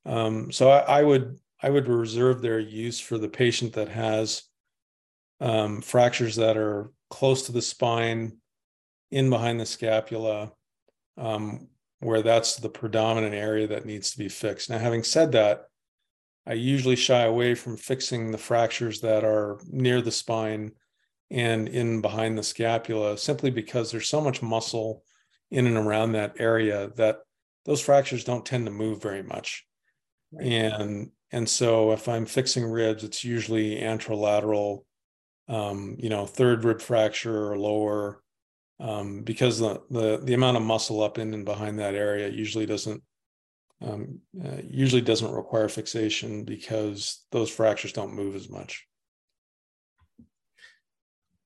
Um, 0.07 0.51
so 0.51 0.71
I, 0.71 1.01
I 1.01 1.03
would 1.03 1.39
I 1.63 1.71
would 1.71 1.89
reserve 1.89 2.43
their 2.43 2.59
use 2.59 3.01
for 3.01 3.17
the 3.17 3.29
patient 3.29 3.73
that 3.75 3.89
has 3.89 4.43
um, 5.41 5.81
fractures 5.81 6.37
that 6.37 6.57
are 6.57 6.91
close 7.09 7.47
to 7.47 7.53
the 7.53 7.63
spine, 7.63 8.39
in 9.15 9.31
behind 9.31 9.61
the 9.61 9.67
scapula, 9.67 10.53
um, 11.17 11.69
where 12.01 12.21
that's 12.21 12.57
the 12.57 12.69
predominant 12.69 13.33
area 13.33 13.69
that 13.69 13.87
needs 13.87 14.11
to 14.11 14.19
be 14.19 14.29
fixed. 14.29 14.69
Now, 14.69 14.79
having 14.79 15.05
said 15.05 15.31
that, 15.33 15.67
I 16.47 16.53
usually 16.55 16.97
shy 16.97 17.23
away 17.23 17.55
from 17.55 17.77
fixing 17.77 18.31
the 18.31 18.39
fractures 18.39 19.01
that 19.01 19.25
are 19.25 19.59
near 19.71 20.03
the 20.03 20.11
spine 20.11 20.73
and 21.31 21.69
in 21.69 22.01
behind 22.01 22.37
the 22.37 22.43
scapula 22.43 23.17
simply 23.17 23.51
because 23.51 23.91
there's 23.91 24.09
so 24.09 24.21
much 24.21 24.43
muscle 24.43 25.03
in 25.51 25.67
and 25.67 25.77
around 25.77 26.13
that 26.13 26.37
area 26.39 26.91
that 26.97 27.21
those 27.65 27.81
fractures 27.81 28.25
don't 28.25 28.45
tend 28.45 28.67
to 28.67 28.73
move 28.73 29.03
very 29.03 29.23
much. 29.23 29.67
Right. 30.33 30.47
And 30.47 31.11
and 31.33 31.49
so 31.49 31.93
if 31.93 32.09
I'm 32.09 32.27
fixing 32.27 32.65
ribs, 32.65 33.03
it's 33.03 33.25
usually 33.25 33.81
anterolateral, 33.81 34.85
um, 35.49 35.97
you 35.99 36.09
know, 36.09 36.27
third 36.27 36.63
rib 36.63 36.81
fracture 36.81 37.51
or 37.51 37.59
lower, 37.59 38.23
um, 38.79 39.23
because 39.23 39.59
the, 39.59 39.81
the 39.91 40.21
the 40.23 40.35
amount 40.35 40.59
of 40.59 40.63
muscle 40.63 41.03
up 41.03 41.19
in 41.19 41.33
and 41.35 41.45
behind 41.45 41.79
that 41.79 41.95
area 41.95 42.29
usually 42.29 42.67
doesn't 42.67 43.03
um, 43.83 44.21
uh, 44.45 44.59
usually 44.69 45.03
doesn't 45.03 45.33
require 45.33 45.69
fixation 45.69 46.45
because 46.45 47.27
those 47.33 47.51
fractures 47.51 47.93
don't 47.93 48.15
move 48.15 48.35
as 48.35 48.49
much. 48.49 48.87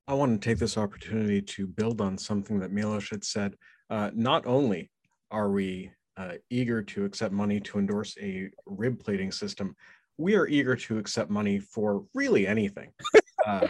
I 0.07 0.13
want 0.13 0.41
to 0.41 0.49
take 0.49 0.57
this 0.57 0.77
opportunity 0.77 1.41
to 1.41 1.67
build 1.67 2.01
on 2.01 2.17
something 2.17 2.59
that 2.59 2.71
Milos 2.71 3.09
had 3.09 3.23
said. 3.23 3.53
Uh, 3.89 4.09
not 4.13 4.45
only 4.47 4.89
are 5.29 5.51
we 5.51 5.91
uh, 6.17 6.33
eager 6.49 6.81
to 6.81 7.05
accept 7.05 7.33
money 7.33 7.59
to 7.61 7.77
endorse 7.77 8.17
a 8.19 8.49
rib 8.65 8.99
plating 9.03 9.31
system, 9.31 9.75
we 10.17 10.35
are 10.35 10.47
eager 10.47 10.75
to 10.75 10.97
accept 10.97 11.29
money 11.29 11.59
for 11.59 12.05
really 12.13 12.47
anything. 12.47 12.91
Uh, 13.49 13.67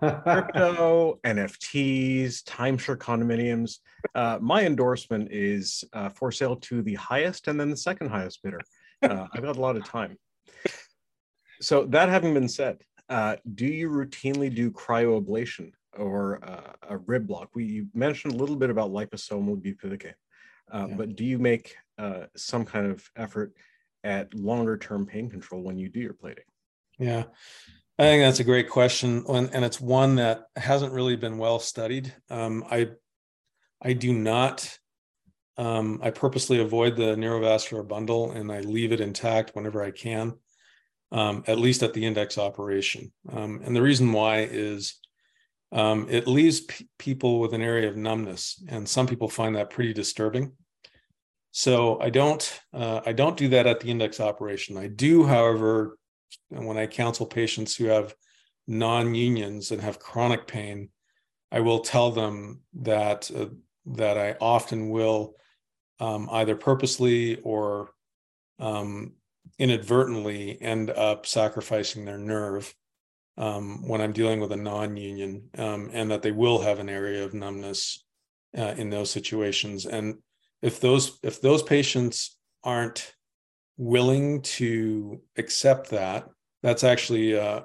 crypto, 0.22 1.18
NFTs, 1.24 2.42
timeshare 2.44 2.96
condominiums. 2.96 3.78
Uh, 4.14 4.38
my 4.40 4.64
endorsement 4.64 5.28
is 5.30 5.84
uh, 5.92 6.08
for 6.08 6.30
sale 6.30 6.56
to 6.56 6.82
the 6.82 6.94
highest 6.94 7.48
and 7.48 7.58
then 7.58 7.70
the 7.70 7.76
second 7.76 8.08
highest 8.08 8.42
bidder. 8.42 8.60
Uh, 9.02 9.26
I've 9.32 9.42
got 9.42 9.56
a 9.56 9.60
lot 9.60 9.76
of 9.76 9.84
time. 9.84 10.16
So, 11.60 11.84
that 11.86 12.08
having 12.08 12.34
been 12.34 12.48
said, 12.48 12.82
uh, 13.08 13.36
do 13.54 13.66
you 13.66 13.90
routinely 13.90 14.54
do 14.54 14.70
cryoablation 14.70 15.72
or 15.96 16.42
uh, 16.44 16.72
a 16.88 16.98
rib 16.98 17.26
block? 17.26 17.50
We 17.54 17.86
mentioned 17.94 18.34
a 18.34 18.36
little 18.36 18.56
bit 18.56 18.70
about 18.70 18.90
liposomal 18.90 19.60
bupivacaine, 19.60 20.14
yeah. 20.72 20.86
but 20.96 21.16
do 21.16 21.24
you 21.24 21.38
make 21.38 21.76
some 22.36 22.64
kind 22.64 22.90
of 22.90 23.10
effort 23.16 23.54
at 24.04 24.32
longer 24.34 24.76
term 24.78 25.04
pain 25.04 25.28
control 25.28 25.62
when 25.62 25.78
you 25.78 25.88
do 25.88 26.00
your 26.00 26.14
plating? 26.14 26.44
Yeah. 26.98 27.24
I 27.98 28.02
think 28.02 28.22
that's 28.22 28.40
a 28.40 28.44
great 28.44 28.68
question, 28.68 29.24
and 29.26 29.64
it's 29.64 29.80
one 29.80 30.16
that 30.16 30.48
hasn't 30.54 30.92
really 30.92 31.16
been 31.16 31.38
well 31.38 31.58
studied. 31.58 32.12
Um, 32.28 32.64
I 32.70 32.90
I 33.80 33.94
do 33.94 34.12
not. 34.12 34.78
Um, 35.56 36.00
I 36.02 36.10
purposely 36.10 36.60
avoid 36.60 36.96
the 36.96 37.14
neurovascular 37.14 37.88
bundle, 37.88 38.32
and 38.32 38.52
I 38.52 38.60
leave 38.60 38.92
it 38.92 39.00
intact 39.00 39.52
whenever 39.54 39.82
I 39.82 39.90
can, 39.92 40.34
um, 41.10 41.44
at 41.46 41.58
least 41.58 41.82
at 41.82 41.94
the 41.94 42.04
index 42.04 42.36
operation. 42.36 43.12
Um, 43.32 43.62
and 43.64 43.74
the 43.74 43.80
reason 43.80 44.12
why 44.12 44.40
is 44.40 44.96
um, 45.72 46.06
it 46.10 46.26
leaves 46.26 46.60
p- 46.60 46.88
people 46.98 47.40
with 47.40 47.54
an 47.54 47.62
area 47.62 47.88
of 47.88 47.96
numbness, 47.96 48.62
and 48.68 48.86
some 48.86 49.06
people 49.06 49.28
find 49.30 49.56
that 49.56 49.70
pretty 49.70 49.94
disturbing. 49.94 50.52
So 51.52 51.98
I 51.98 52.10
don't 52.10 52.60
uh, 52.74 53.00
I 53.06 53.12
don't 53.12 53.38
do 53.38 53.48
that 53.48 53.66
at 53.66 53.80
the 53.80 53.90
index 53.90 54.20
operation. 54.20 54.76
I 54.76 54.88
do, 54.88 55.24
however, 55.24 55.96
when 56.48 56.76
I 56.76 56.86
counsel 56.86 57.26
patients 57.26 57.76
who 57.76 57.86
have 57.86 58.14
non-unions 58.66 59.70
and 59.70 59.80
have 59.80 59.98
chronic 59.98 60.46
pain, 60.46 60.90
I 61.52 61.60
will 61.60 61.80
tell 61.80 62.10
them 62.10 62.62
that 62.74 63.30
uh, 63.34 63.46
that 63.86 64.18
I 64.18 64.36
often 64.40 64.90
will 64.90 65.36
um, 66.00 66.28
either 66.32 66.56
purposely 66.56 67.40
or 67.40 67.90
um, 68.58 69.14
inadvertently 69.58 70.60
end 70.60 70.90
up 70.90 71.26
sacrificing 71.26 72.04
their 72.04 72.18
nerve 72.18 72.74
um, 73.38 73.86
when 73.86 74.00
I'm 74.00 74.12
dealing 74.12 74.40
with 74.40 74.52
a 74.52 74.56
non-union, 74.56 75.50
um, 75.58 75.90
and 75.92 76.10
that 76.10 76.22
they 76.22 76.32
will 76.32 76.60
have 76.60 76.78
an 76.78 76.88
area 76.88 77.24
of 77.24 77.34
numbness 77.34 78.04
uh, 78.56 78.74
in 78.76 78.90
those 78.90 79.10
situations. 79.10 79.86
And 79.86 80.16
if 80.62 80.80
those 80.80 81.18
if 81.22 81.40
those 81.40 81.62
patients 81.62 82.36
aren't 82.64 83.14
willing 83.76 84.42
to 84.42 85.20
accept 85.36 85.90
that, 85.90 86.28
that's 86.62 86.84
actually 86.84 87.34
a, 87.34 87.64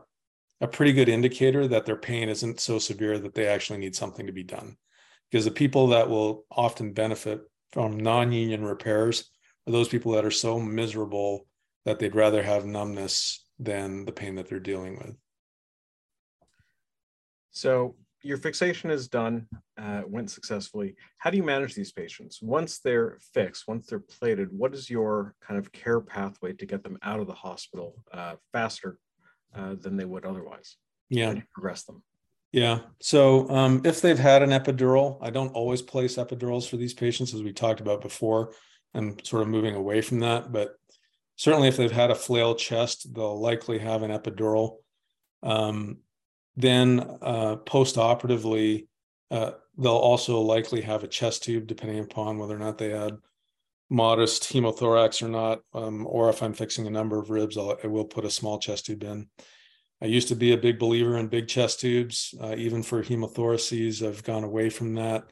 a 0.60 0.68
pretty 0.68 0.94
good 0.94 1.10
indicator 1.10 1.68
that 1.68 1.86
their 1.86 1.96
pain 1.96 2.30
isn't 2.30 2.60
so 2.60 2.80
severe 2.80 3.18
that 3.20 3.34
they 3.34 3.48
actually 3.48 3.80
need 3.80 3.96
something 3.96 4.28
to 4.28 4.34
be 4.34 4.44
done. 4.44 4.78
Because 5.30 5.46
the 5.46 5.52
people 5.52 5.88
that 5.88 6.10
will 6.10 6.46
often 6.52 6.94
benefit 6.94 7.42
from 7.72 7.98
non-union 7.98 8.64
repairs 8.64 9.30
are 9.68 9.72
those 9.72 9.88
people 9.88 10.12
that 10.14 10.26
are 10.26 10.32
so 10.32 10.60
miserable 10.60 11.48
that 11.86 12.00
they'd 12.00 12.16
rather 12.16 12.44
have 12.44 12.66
numbness 12.66 13.46
than 13.60 14.06
the 14.06 14.12
pain 14.12 14.36
that 14.36 14.50
they're 14.50 14.60
dealing 14.60 14.98
with. 14.98 15.16
So 17.52 17.96
your 18.24 18.38
fixation 18.38 18.92
is 18.92 19.08
done, 19.08 19.48
uh, 19.78 20.02
went 20.08 20.30
successfully. 20.30 20.96
How 21.18 21.30
do 21.30 21.38
you 21.38 21.44
manage 21.44 21.76
these 21.76 21.92
patients? 21.92 22.42
Once 22.42 22.80
they're 22.80 23.18
fixed, 23.34 23.68
once 23.68 23.88
they're 23.88 24.00
plated, 24.00 24.50
what 24.52 24.74
is 24.74 24.90
your 24.90 25.36
kind 25.42 25.60
of 25.60 25.72
care 25.72 26.02
pathway 26.02 26.54
to 26.54 26.66
get 26.66 26.84
them 26.84 26.98
out 27.04 27.20
of 27.20 27.28
the 27.28 27.34
hospital 27.34 28.04
uh, 28.14 28.36
faster 28.52 28.98
uh, 29.56 29.76
than 29.76 29.98
they 29.98 30.06
would 30.06 30.26
otherwise? 30.26 30.78
Yeah. 31.10 31.36
progress 31.54 31.84
them. 31.84 32.04
Yeah. 32.52 32.80
So 33.02 33.50
um, 33.50 33.82
if 33.86 34.02
they've 34.02 34.20
had 34.20 34.44
an 34.44 34.50
epidural, 34.50 35.18
I 35.22 35.30
don't 35.30 35.54
always 35.54 35.82
place 35.82 36.18
epidurals 36.18 36.70
for 36.70 36.78
these 36.78 36.94
patients, 36.94 37.34
as 37.34 37.44
we 37.44 37.54
talked 37.54 37.82
about 37.82 38.02
before. 38.02 38.54
I'm 38.94 39.18
sort 39.24 39.42
of 39.42 39.48
moving 39.48 39.76
away 39.76 40.02
from 40.02 40.20
that. 40.20 40.52
But 40.52 40.76
certainly 41.38 41.70
if 41.70 41.78
they've 41.78 41.92
had 41.92 42.12
a 42.12 42.16
flail 42.16 42.56
chest, 42.56 43.14
they'll 43.14 43.40
likely 43.40 43.80
have 43.80 44.04
an 44.04 44.12
epidural. 44.12 44.78
Um, 45.44 46.00
then 46.56 47.18
uh, 47.22 47.58
post-operatively, 47.58 48.88
uh, 49.30 49.52
they'll 49.78 49.94
also 49.94 50.40
likely 50.40 50.82
have 50.82 51.04
a 51.04 51.08
chest 51.08 51.44
tube, 51.44 51.68
depending 51.68 52.00
upon 52.00 52.38
whether 52.38 52.56
or 52.56 52.60
not 52.60 52.78
they 52.78 52.90
had 52.90 53.18
modest 53.90 54.44
hemothorax 54.44 55.22
or 55.22 55.28
not, 55.28 55.60
um, 55.74 56.08
or 56.08 56.30
if 56.30 56.42
I'm 56.42 56.54
fixing 56.54 56.88
a 56.88 56.92
number 56.92 57.20
of 57.20 57.30
ribs, 57.30 57.58
I'll, 57.58 57.78
I 57.84 57.88
will 57.88 58.06
put 58.06 58.26
a 58.26 58.30
small 58.30 58.58
chest 58.58 58.86
tube 58.86 59.04
in. 59.04 59.28
I 60.02 60.06
used 60.06 60.30
to 60.30 60.36
be 60.36 60.54
a 60.54 60.58
big 60.58 60.80
believer 60.80 61.18
in 61.18 61.28
big 61.28 61.48
chest 61.48 61.82
tubes, 61.82 62.34
uh, 62.42 62.56
even 62.58 62.84
for 62.84 63.04
hemothoraces. 63.04 64.06
I've 64.06 64.24
gone 64.24 64.44
away 64.44 64.70
from 64.70 64.96
that. 64.96 65.26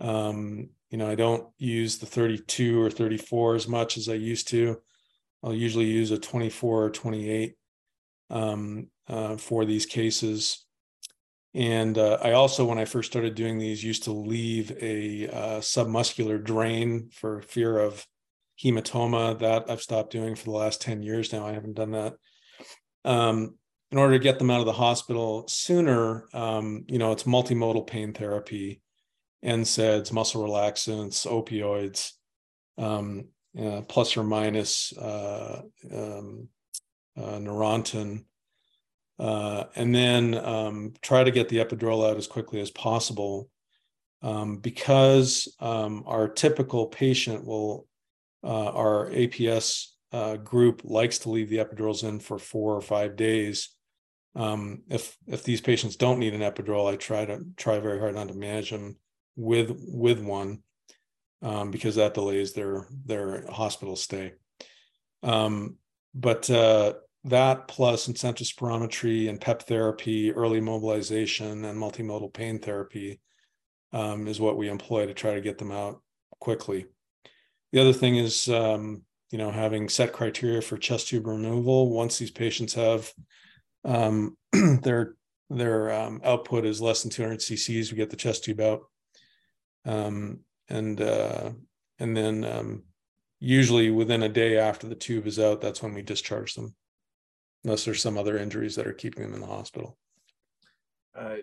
Um, 0.00 0.70
you 0.90 0.98
know, 0.98 1.08
I 1.08 1.14
don't 1.14 1.48
use 1.58 1.98
the 1.98 2.06
32 2.06 2.80
or 2.80 2.90
34 2.90 3.56
as 3.56 3.68
much 3.68 3.96
as 3.98 4.08
I 4.08 4.14
used 4.14 4.48
to. 4.48 4.80
I'll 5.42 5.54
usually 5.54 5.86
use 5.86 6.10
a 6.10 6.18
24 6.18 6.84
or 6.84 6.90
28 6.90 7.54
um, 8.30 8.88
uh, 9.08 9.36
for 9.36 9.64
these 9.64 9.86
cases. 9.86 10.64
And 11.52 11.98
uh, 11.98 12.18
I 12.22 12.32
also, 12.32 12.64
when 12.64 12.78
I 12.78 12.84
first 12.84 13.10
started 13.10 13.34
doing 13.34 13.58
these, 13.58 13.82
used 13.82 14.04
to 14.04 14.12
leave 14.12 14.70
a 14.80 15.28
uh, 15.28 15.60
submuscular 15.60 16.42
drain 16.42 17.10
for 17.12 17.42
fear 17.42 17.78
of 17.78 18.06
hematoma. 18.62 19.38
That 19.40 19.68
I've 19.68 19.82
stopped 19.82 20.12
doing 20.12 20.36
for 20.36 20.44
the 20.44 20.50
last 20.52 20.80
10 20.80 21.02
years 21.02 21.32
now. 21.32 21.46
I 21.46 21.52
haven't 21.52 21.74
done 21.74 21.92
that. 21.92 22.14
Um, 23.04 23.56
in 23.90 23.98
order 23.98 24.12
to 24.16 24.22
get 24.22 24.38
them 24.38 24.50
out 24.50 24.60
of 24.60 24.66
the 24.66 24.72
hospital 24.72 25.48
sooner, 25.48 26.28
um, 26.32 26.84
you 26.86 26.98
know, 26.98 27.10
it's 27.10 27.24
multimodal 27.24 27.86
pain 27.86 28.12
therapy, 28.12 28.80
NSAIDs, 29.44 30.12
muscle 30.12 30.44
relaxants, 30.44 31.26
opioids, 31.26 32.12
um, 32.78 33.28
uh, 33.60 33.80
plus 33.82 34.16
or 34.16 34.22
minus 34.22 34.96
uh, 34.96 35.62
um, 35.92 36.48
uh, 37.16 37.38
Neurontin, 37.38 38.24
uh, 39.18 39.64
and 39.74 39.94
then 39.94 40.34
um, 40.34 40.94
try 41.02 41.24
to 41.24 41.30
get 41.30 41.48
the 41.48 41.58
epidural 41.58 42.08
out 42.08 42.16
as 42.16 42.26
quickly 42.26 42.60
as 42.60 42.70
possible. 42.70 43.50
Um, 44.22 44.58
because 44.58 45.48
um, 45.60 46.04
our 46.06 46.28
typical 46.28 46.86
patient 46.86 47.46
will, 47.46 47.86
uh, 48.44 48.70
our 48.70 49.08
APS 49.10 49.86
uh, 50.12 50.36
group 50.36 50.82
likes 50.84 51.20
to 51.20 51.30
leave 51.30 51.48
the 51.48 51.58
epidurals 51.58 52.06
in 52.06 52.20
for 52.20 52.38
four 52.38 52.74
or 52.76 52.82
five 52.82 53.16
days. 53.16 53.70
Um, 54.34 54.82
if 54.88 55.16
if 55.26 55.42
these 55.42 55.60
patients 55.60 55.96
don't 55.96 56.18
need 56.18 56.34
an 56.34 56.42
epidural, 56.42 56.90
I 56.90 56.96
try 56.96 57.24
to 57.24 57.44
try 57.56 57.78
very 57.78 57.98
hard 57.98 58.14
not 58.14 58.28
to 58.28 58.34
manage 58.34 58.70
them 58.70 58.96
with 59.36 59.72
with 59.74 60.20
one 60.20 60.62
um, 61.42 61.70
because 61.70 61.96
that 61.96 62.14
delays 62.14 62.52
their 62.52 62.86
their 63.06 63.46
hospital 63.50 63.96
stay. 63.96 64.34
Um, 65.22 65.76
but 66.14 66.48
uh, 66.50 66.94
that 67.24 67.68
plus 67.68 68.08
incentive 68.08 68.46
spirometry 68.46 69.28
and 69.28 69.40
PEP 69.40 69.62
therapy, 69.62 70.32
early 70.32 70.60
mobilization, 70.60 71.64
and 71.64 71.78
multimodal 71.78 72.32
pain 72.32 72.58
therapy 72.58 73.20
um, 73.92 74.26
is 74.26 74.40
what 74.40 74.56
we 74.56 74.68
employ 74.68 75.06
to 75.06 75.14
try 75.14 75.34
to 75.34 75.40
get 75.40 75.58
them 75.58 75.70
out 75.70 76.02
quickly. 76.40 76.86
The 77.72 77.80
other 77.80 77.92
thing 77.92 78.16
is, 78.16 78.48
um, 78.48 79.02
you 79.30 79.38
know, 79.38 79.50
having 79.50 79.88
set 79.88 80.12
criteria 80.12 80.60
for 80.60 80.76
chest 80.76 81.08
tube 81.08 81.26
removal. 81.26 81.90
Once 81.90 82.18
these 82.18 82.30
patients 82.30 82.74
have 82.74 83.12
um, 83.84 84.36
their 84.82 85.14
their 85.50 85.92
um, 85.92 86.20
output 86.24 86.64
is 86.64 86.80
less 86.80 87.02
than 87.02 87.10
200 87.10 87.40
cc's, 87.40 87.90
we 87.90 87.96
get 87.96 88.08
the 88.10 88.16
chest 88.16 88.44
tube 88.44 88.60
out, 88.60 88.82
um, 89.84 90.40
and 90.68 91.00
uh, 91.00 91.50
and 91.98 92.16
then 92.16 92.44
um, 92.44 92.82
usually 93.40 93.90
within 93.90 94.22
a 94.22 94.28
day 94.28 94.56
after 94.58 94.86
the 94.86 94.94
tube 94.94 95.26
is 95.26 95.38
out, 95.38 95.60
that's 95.60 95.82
when 95.82 95.94
we 95.94 96.02
discharge 96.02 96.54
them 96.54 96.74
unless 97.64 97.84
there's 97.84 98.02
some 98.02 98.16
other 98.16 98.38
injuries 98.38 98.76
that 98.76 98.86
are 98.86 98.92
keeping 98.92 99.22
them 99.22 99.34
in 99.34 99.40
the 99.40 99.46
hospital. 99.46 99.98
Uh, 101.16 101.36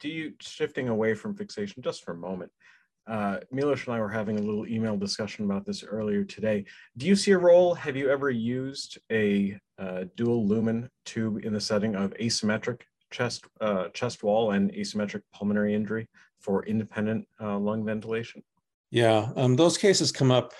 do 0.00 0.08
you 0.08 0.34
shifting 0.40 0.88
away 0.88 1.14
from 1.14 1.34
fixation 1.34 1.82
just 1.82 2.04
for 2.04 2.12
a 2.12 2.16
moment? 2.16 2.50
uh, 3.06 3.38
Milos 3.52 3.86
and 3.86 3.94
I 3.94 4.00
were 4.00 4.08
having 4.08 4.38
a 4.38 4.42
little 4.42 4.66
email 4.66 4.96
discussion 4.96 5.44
about 5.44 5.64
this 5.64 5.84
earlier 5.84 6.24
today. 6.24 6.64
Do 6.96 7.06
you 7.06 7.14
see 7.14 7.32
a 7.32 7.38
role? 7.38 7.74
Have 7.74 7.96
you 7.96 8.10
ever 8.10 8.30
used 8.30 8.98
a 9.12 9.58
uh, 9.78 10.04
dual 10.16 10.46
lumen 10.46 10.90
tube 11.04 11.44
in 11.44 11.52
the 11.52 11.60
setting 11.60 11.94
of 11.94 12.12
asymmetric 12.14 12.82
chest 13.12 13.44
uh, 13.60 13.88
chest 13.90 14.24
wall 14.24 14.52
and 14.52 14.72
asymmetric 14.72 15.22
pulmonary 15.32 15.74
injury 15.74 16.08
for 16.40 16.66
independent 16.66 17.26
uh, 17.40 17.56
lung 17.56 17.84
ventilation? 17.84 18.42
Yeah, 18.96 19.28
um, 19.36 19.56
those 19.56 19.76
cases 19.76 20.10
come 20.10 20.30
up 20.30 20.54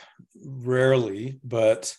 rarely, 0.44 1.40
but 1.42 1.96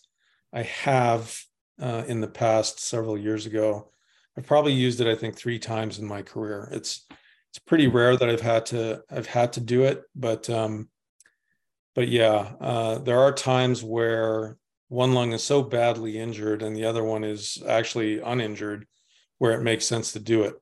I 0.54 0.62
have 0.62 1.36
uh, 1.82 2.04
in 2.08 2.22
the 2.22 2.28
past 2.28 2.80
several 2.80 3.18
years 3.18 3.48
ago. 3.48 3.90
I've 4.38 4.46
probably 4.46 4.74
used 4.74 5.02
it, 5.02 5.08
I 5.08 5.16
think, 5.16 5.36
three 5.36 5.58
times 5.58 5.98
in 5.98 6.06
my 6.06 6.22
career. 6.22 6.70
It's 6.72 7.08
it's 7.50 7.58
pretty 7.66 7.88
rare 7.88 8.16
that 8.16 8.30
I've 8.30 8.42
had 8.42 8.68
to 8.68 9.02
I've 9.10 9.26
had 9.26 9.54
to 9.54 9.62
do 9.62 9.86
it, 9.86 10.04
but 10.16 10.48
um, 10.48 10.90
but 11.96 12.08
yeah, 12.08 12.52
uh, 12.62 13.00
there 13.00 13.20
are 13.20 13.34
times 13.34 13.84
where 13.84 14.58
one 14.90 15.16
lung 15.16 15.32
is 15.34 15.44
so 15.44 15.64
badly 15.64 16.20
injured 16.20 16.62
and 16.62 16.76
the 16.76 16.86
other 16.86 17.04
one 17.04 17.24
is 17.24 17.64
actually 17.68 18.20
uninjured, 18.20 18.86
where 19.40 19.54
it 19.54 19.64
makes 19.64 19.88
sense 19.88 20.12
to 20.12 20.20
do 20.20 20.44
it. 20.44 20.54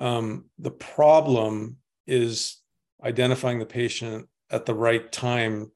Um, 0.00 0.46
the 0.58 0.70
problem 0.70 1.76
is 2.06 2.56
identifying 3.04 3.58
the 3.58 3.66
patient 3.66 4.29
at 4.50 4.66
the 4.66 4.74
right 4.74 5.10
time 5.10 5.70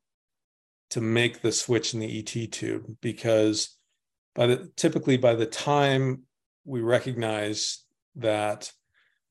to 0.91 1.01
make 1.01 1.41
the 1.41 1.53
switch 1.53 1.95
in 1.95 2.01
the 2.01 2.19
ET 2.19 2.53
tube 2.53 2.97
because 3.01 3.77
by 4.35 4.47
the 4.47 4.71
typically 4.77 5.17
by 5.17 5.35
the 5.35 5.47
time 5.47 6.23
we 6.65 6.81
recognize 6.81 7.85
that 8.17 8.71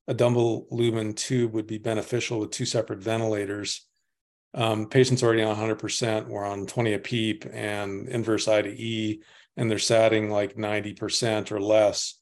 a 0.07 0.13
double 0.13 0.67
lumen 0.71 1.13
tube 1.13 1.53
would 1.53 1.67
be 1.67 1.77
beneficial 1.77 2.39
with 2.39 2.51
two 2.51 2.65
separate 2.65 2.99
ventilators. 2.99 3.87
Um, 4.53 4.87
patients 4.87 5.23
already 5.23 5.41
on 5.41 5.55
100%, 5.55 6.27
we're 6.27 6.45
on 6.45 6.67
20 6.67 6.93
a 6.93 6.99
PEEP 6.99 7.45
and 7.51 8.07
inverse 8.09 8.47
I 8.47 8.61
to 8.61 8.69
E, 8.69 9.23
and 9.55 9.71
they're 9.71 9.79
satting 9.79 10.29
like 10.29 10.55
90% 10.55 11.51
or 11.51 11.59
less. 11.59 12.19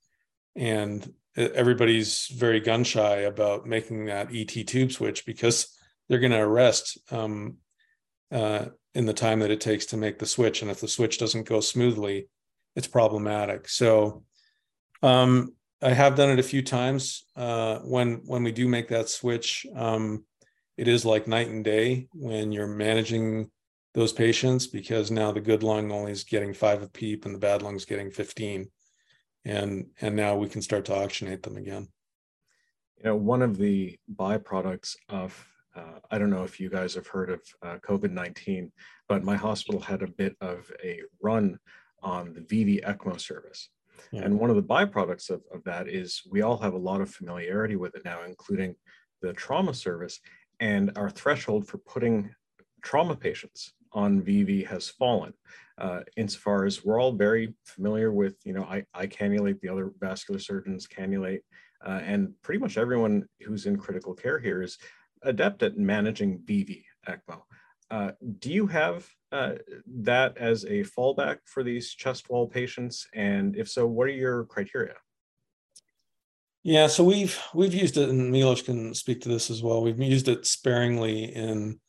And 0.56 1.14
everybody's 1.36 2.28
very 2.28 2.60
gun 2.60 2.84
shy 2.84 3.22
about 3.22 3.66
making 3.66 4.06
that 4.06 4.30
ET 4.34 4.68
tube 4.68 4.92
switch 4.92 5.26
because 5.26 5.76
they're 6.12 6.20
going 6.20 6.34
to 6.34 6.40
arrest 6.40 6.98
um, 7.10 7.56
uh, 8.34 8.66
in 8.94 9.06
the 9.06 9.14
time 9.14 9.40
that 9.40 9.50
it 9.50 9.62
takes 9.62 9.86
to 9.86 9.98
make 9.98 10.20
the 10.20 10.26
switch. 10.26 10.62
And 10.62 10.70
if 10.70 10.82
the 10.82 10.88
switch 10.90 11.18
doesn't 11.18 11.48
go 11.48 11.62
smoothly, 11.62 12.28
it's 12.76 12.86
problematic. 12.86 13.70
So 13.70 14.26
um, 15.02 15.56
I 15.82 15.92
have 15.92 16.18
done 16.18 16.30
it 16.30 16.38
a 16.38 16.44
few 16.44 16.64
times. 16.64 17.24
Uh, 17.34 17.80
when 17.80 18.24
when 18.26 18.44
we 18.44 18.52
do 18.52 18.68
make 18.68 18.90
that 18.90 19.08
switch, 19.08 19.66
um, 19.74 20.26
it 20.76 20.90
is 20.90 21.06
like 21.06 21.28
night 21.28 21.48
and 21.48 21.64
day 21.64 22.10
when 22.12 22.52
you're 22.52 22.68
managing 22.68 23.50
those 23.94 24.12
patients 24.12 24.68
because 24.68 25.12
now 25.12 25.32
the 25.32 25.40
good 25.40 25.64
lung 25.64 25.94
only 25.94 26.12
is 26.12 26.26
getting 26.26 26.54
five 26.54 26.82
of 26.82 26.92
PEEP 26.92 27.26
and 27.26 27.34
the 27.34 27.40
bad 27.40 27.62
lung's 27.62 27.86
getting 27.86 28.12
15, 28.12 28.70
and 29.46 29.86
and 30.02 30.16
now 30.18 30.36
we 30.36 30.50
can 30.50 30.62
start 30.62 30.84
to 30.86 30.92
oxygenate 30.92 31.42
them 31.42 31.56
again. 31.56 31.88
You 32.98 33.06
know, 33.06 33.16
one 33.16 33.42
of 33.42 33.58
the 33.58 33.98
byproducts 34.14 34.98
of 35.08 35.48
uh, 35.76 36.00
I 36.10 36.18
don't 36.18 36.30
know 36.30 36.44
if 36.44 36.60
you 36.60 36.70
guys 36.70 36.96
have 36.96 37.08
heard 37.08 37.30
of 37.30 37.42
uh, 37.62 37.78
COVID 37.88 38.12
19, 38.12 38.72
but 39.08 39.24
my 39.24 39.36
hospital 39.36 39.80
had 39.80 40.02
a 40.02 40.08
bit 40.08 40.36
of 40.42 40.72
a 40.84 41.02
run 41.22 41.58
on 42.04 42.34
the 42.34 42.42
VV 42.42 42.84
ECMO 42.84 43.20
service. 43.20 43.70
Yeah. 44.12 44.22
And 44.22 44.40
one 44.40 44.50
of 44.50 44.56
the 44.56 44.64
byproducts 44.64 45.30
of, 45.30 45.42
of 45.54 45.64
that 45.64 45.88
is 45.88 46.24
we 46.30 46.42
all 46.42 46.58
have 46.58 46.74
a 46.74 46.78
lot 46.78 47.02
of 47.02 47.10
familiarity 47.10 47.76
with 47.76 47.96
it 47.96 48.04
now, 48.04 48.24
including 48.24 48.76
the 49.22 49.34
trauma 49.34 49.74
service. 49.74 50.20
And 50.60 50.92
our 50.96 51.10
threshold 51.10 51.68
for 51.68 51.78
putting 51.78 52.34
trauma 52.82 53.16
patients 53.16 53.74
on 53.94 54.22
VV 54.22 54.68
has 54.68 54.90
fallen. 54.90 55.34
Uh, 55.78 56.02
insofar 56.18 56.66
as 56.66 56.84
we're 56.84 57.00
all 57.00 57.12
very 57.12 57.54
familiar 57.64 58.12
with, 58.12 58.36
you 58.44 58.54
know, 58.54 58.64
I, 58.64 58.84
I 58.94 59.08
cannulate, 59.08 59.60
the 59.62 59.70
other 59.70 59.92
vascular 60.00 60.40
surgeons 60.40 60.88
cannulate, 60.88 61.42
uh, 61.86 62.02
and 62.04 62.34
pretty 62.44 62.60
much 62.60 62.78
everyone 62.78 63.26
who's 63.42 63.66
in 63.66 63.78
critical 63.78 64.14
care 64.14 64.40
here 64.40 64.62
is 64.62 64.78
adept 65.24 65.64
at 65.64 65.78
managing 65.78 66.40
VV 66.40 66.84
ECMO. 67.08 67.42
Uh, 67.90 68.12
do 68.40 68.52
you 68.52 68.68
have 68.68 69.08
uh, 69.32 69.54
that 69.86 70.38
as 70.38 70.64
a 70.64 70.84
fallback 70.84 71.38
for 71.46 71.62
these 71.62 71.94
chest 71.94 72.30
wall 72.30 72.48
patients? 72.48 73.08
And 73.14 73.56
if 73.58 73.70
so, 73.70 73.86
what 73.86 74.08
are 74.08 74.12
your 74.12 74.46
criteria? 74.46 74.96
Yeah, 76.64 76.88
so 76.88 77.04
we've 77.04 77.38
we've 77.54 77.74
used 77.74 77.98
it, 77.98 78.10
and 78.10 78.32
Milos 78.32 78.62
can 78.62 78.94
speak 78.94 79.22
to 79.22 79.30
this 79.30 79.50
as 79.50 79.64
well. 79.64 79.82
We've 79.82 80.00
used 80.00 80.28
it 80.28 80.46
sparingly 80.46 81.24
in, 81.24 81.80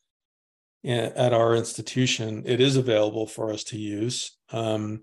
in 0.82 0.98
at 1.12 1.34
our 1.34 1.54
institution. 1.54 2.42
It 2.46 2.60
is 2.60 2.76
available 2.76 3.26
for 3.26 3.52
us 3.52 3.64
to 3.64 3.78
use. 3.78 4.36
Um, 4.50 5.02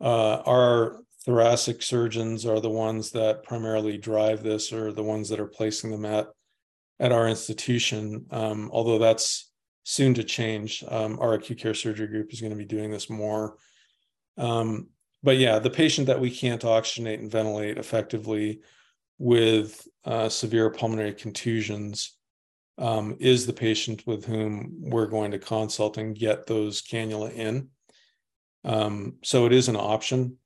uh, 0.00 0.42
our 0.46 1.00
thoracic 1.24 1.82
surgeons 1.82 2.44
are 2.44 2.60
the 2.60 2.70
ones 2.70 3.10
that 3.12 3.42
primarily 3.44 3.96
drive 3.96 4.42
this, 4.42 4.72
or 4.72 4.92
the 4.92 5.02
ones 5.02 5.30
that 5.30 5.40
are 5.40 5.46
placing 5.46 5.90
them 5.90 6.04
at 6.04 6.28
at 6.98 7.12
our 7.12 7.28
institution. 7.28 8.26
Um, 8.30 8.70
although 8.72 8.98
that's 8.98 9.50
soon 9.86 10.14
to 10.14 10.24
change. 10.24 10.82
Um, 10.88 11.16
our 11.20 11.34
acute 11.34 11.60
care 11.60 11.72
surgery 11.72 12.08
group 12.08 12.32
is 12.32 12.40
going 12.40 12.50
to 12.50 12.56
be 12.56 12.64
doing 12.64 12.90
this 12.90 13.08
more. 13.08 13.56
Um, 14.36 14.88
but 15.22 15.36
yeah, 15.38 15.60
the 15.60 15.70
patient 15.70 16.08
that 16.08 16.20
we 16.20 16.28
can't 16.28 16.62
oxygenate 16.62 17.20
and 17.20 17.30
ventilate 17.30 17.78
effectively 17.78 18.62
with 19.18 19.86
uh, 20.04 20.28
severe 20.28 20.70
pulmonary 20.70 21.14
contusions 21.14 22.18
um, 22.78 23.16
is 23.20 23.46
the 23.46 23.52
patient 23.52 24.04
with 24.08 24.24
whom 24.24 24.74
we're 24.80 25.06
going 25.06 25.30
to 25.30 25.38
consult 25.38 25.98
and 25.98 26.18
get 26.18 26.48
those 26.48 26.82
cannula 26.82 27.32
in. 27.32 27.68
Um, 28.64 29.18
so 29.22 29.46
it 29.46 29.52
is 29.52 29.68
an 29.68 29.76
option. 29.76 30.38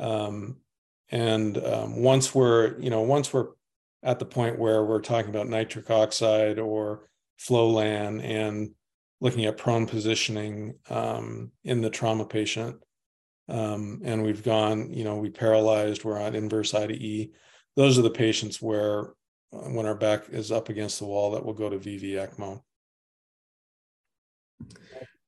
Um, 0.00 0.56
and 1.10 1.56
once 1.96 2.34
we're, 2.34 2.76
you 2.80 2.90
know, 2.90 3.02
once 3.02 3.32
we're 3.32 3.50
at 4.04 4.18
the 4.18 4.26
point 4.26 4.58
where 4.58 4.84
we're 4.84 5.00
talking 5.00 5.30
about 5.30 5.48
nitric 5.48 5.90
oxide 5.90 6.58
or 6.58 7.08
Flolan 7.38 8.20
and 8.20 8.70
looking 9.20 9.46
at 9.46 9.56
prone 9.56 9.86
positioning 9.86 10.74
um, 10.90 11.50
in 11.64 11.80
the 11.80 11.90
trauma 11.90 12.26
patient. 12.26 12.76
Um, 13.48 14.02
and 14.04 14.22
we've 14.22 14.42
gone, 14.42 14.92
you 14.92 15.04
know, 15.04 15.16
we 15.16 15.30
paralyzed, 15.30 16.04
we're 16.04 16.20
on 16.20 16.34
inverse 16.34 16.74
I 16.74 16.86
to 16.86 16.94
E. 16.94 17.32
Those 17.76 17.98
are 17.98 18.02
the 18.02 18.10
patients 18.10 18.60
where, 18.60 19.14
uh, 19.52 19.70
when 19.70 19.86
our 19.86 19.94
back 19.94 20.28
is 20.30 20.52
up 20.52 20.68
against 20.68 20.98
the 20.98 21.06
wall, 21.06 21.32
that 21.32 21.44
will 21.44 21.54
go 21.54 21.70
to 21.70 21.78
VV 21.78 22.12
ECMO. 22.12 22.60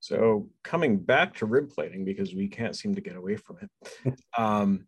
So 0.00 0.48
coming 0.62 0.98
back 0.98 1.34
to 1.36 1.46
rib 1.46 1.70
plating, 1.70 2.04
because 2.04 2.34
we 2.34 2.48
can't 2.48 2.76
seem 2.76 2.94
to 2.94 3.00
get 3.00 3.16
away 3.16 3.36
from 3.36 3.58
it, 3.62 4.14
um, 4.38 4.86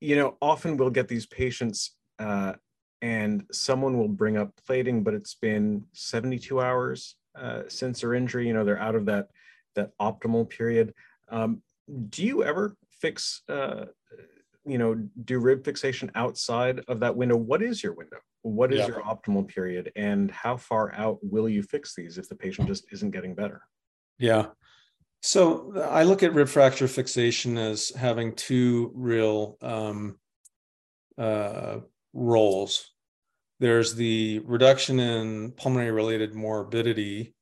you 0.00 0.16
know, 0.16 0.36
often 0.42 0.76
we'll 0.76 0.90
get 0.90 1.08
these 1.08 1.26
patients 1.26 1.96
uh, 2.18 2.52
and 3.02 3.44
someone 3.52 3.98
will 3.98 4.08
bring 4.08 4.36
up 4.36 4.52
plating, 4.66 5.02
but 5.02 5.14
it's 5.14 5.34
been 5.34 5.84
72 5.92 6.60
hours 6.60 7.16
uh, 7.38 7.62
since 7.68 8.00
their 8.00 8.14
injury. 8.14 8.46
You 8.46 8.54
know, 8.54 8.64
they're 8.64 8.80
out 8.80 8.94
of 8.94 9.06
that 9.06 9.28
that 9.74 9.90
optimal 10.00 10.48
period. 10.48 10.94
Um, 11.28 11.62
do 12.08 12.24
you 12.24 12.42
ever 12.42 12.76
fix, 12.90 13.42
uh, 13.48 13.86
you 14.64 14.78
know, 14.78 14.94
do 15.24 15.38
rib 15.38 15.64
fixation 15.64 16.10
outside 16.14 16.80
of 16.88 17.00
that 17.00 17.14
window? 17.14 17.36
What 17.36 17.62
is 17.62 17.82
your 17.82 17.92
window? 17.92 18.18
What 18.42 18.72
is 18.72 18.80
yeah. 18.80 18.86
your 18.86 19.02
optimal 19.02 19.46
period, 19.46 19.92
and 19.96 20.30
how 20.30 20.56
far 20.56 20.94
out 20.94 21.18
will 21.22 21.48
you 21.48 21.62
fix 21.62 21.94
these 21.94 22.16
if 22.16 22.28
the 22.28 22.36
patient 22.36 22.68
just 22.68 22.86
isn't 22.92 23.10
getting 23.10 23.34
better? 23.34 23.62
Yeah. 24.18 24.46
So 25.22 25.72
I 25.90 26.04
look 26.04 26.22
at 26.22 26.34
rib 26.34 26.48
fracture 26.48 26.86
fixation 26.86 27.58
as 27.58 27.90
having 27.90 28.34
two 28.34 28.92
real 28.94 29.56
um, 29.60 30.18
uh, 31.18 31.78
roles. 32.16 32.90
There's 33.60 33.94
the 33.94 34.40
reduction 34.44 34.98
in 34.98 35.52
pulmonary 35.52 35.92
related 35.92 36.34
morbidity, 36.34 37.34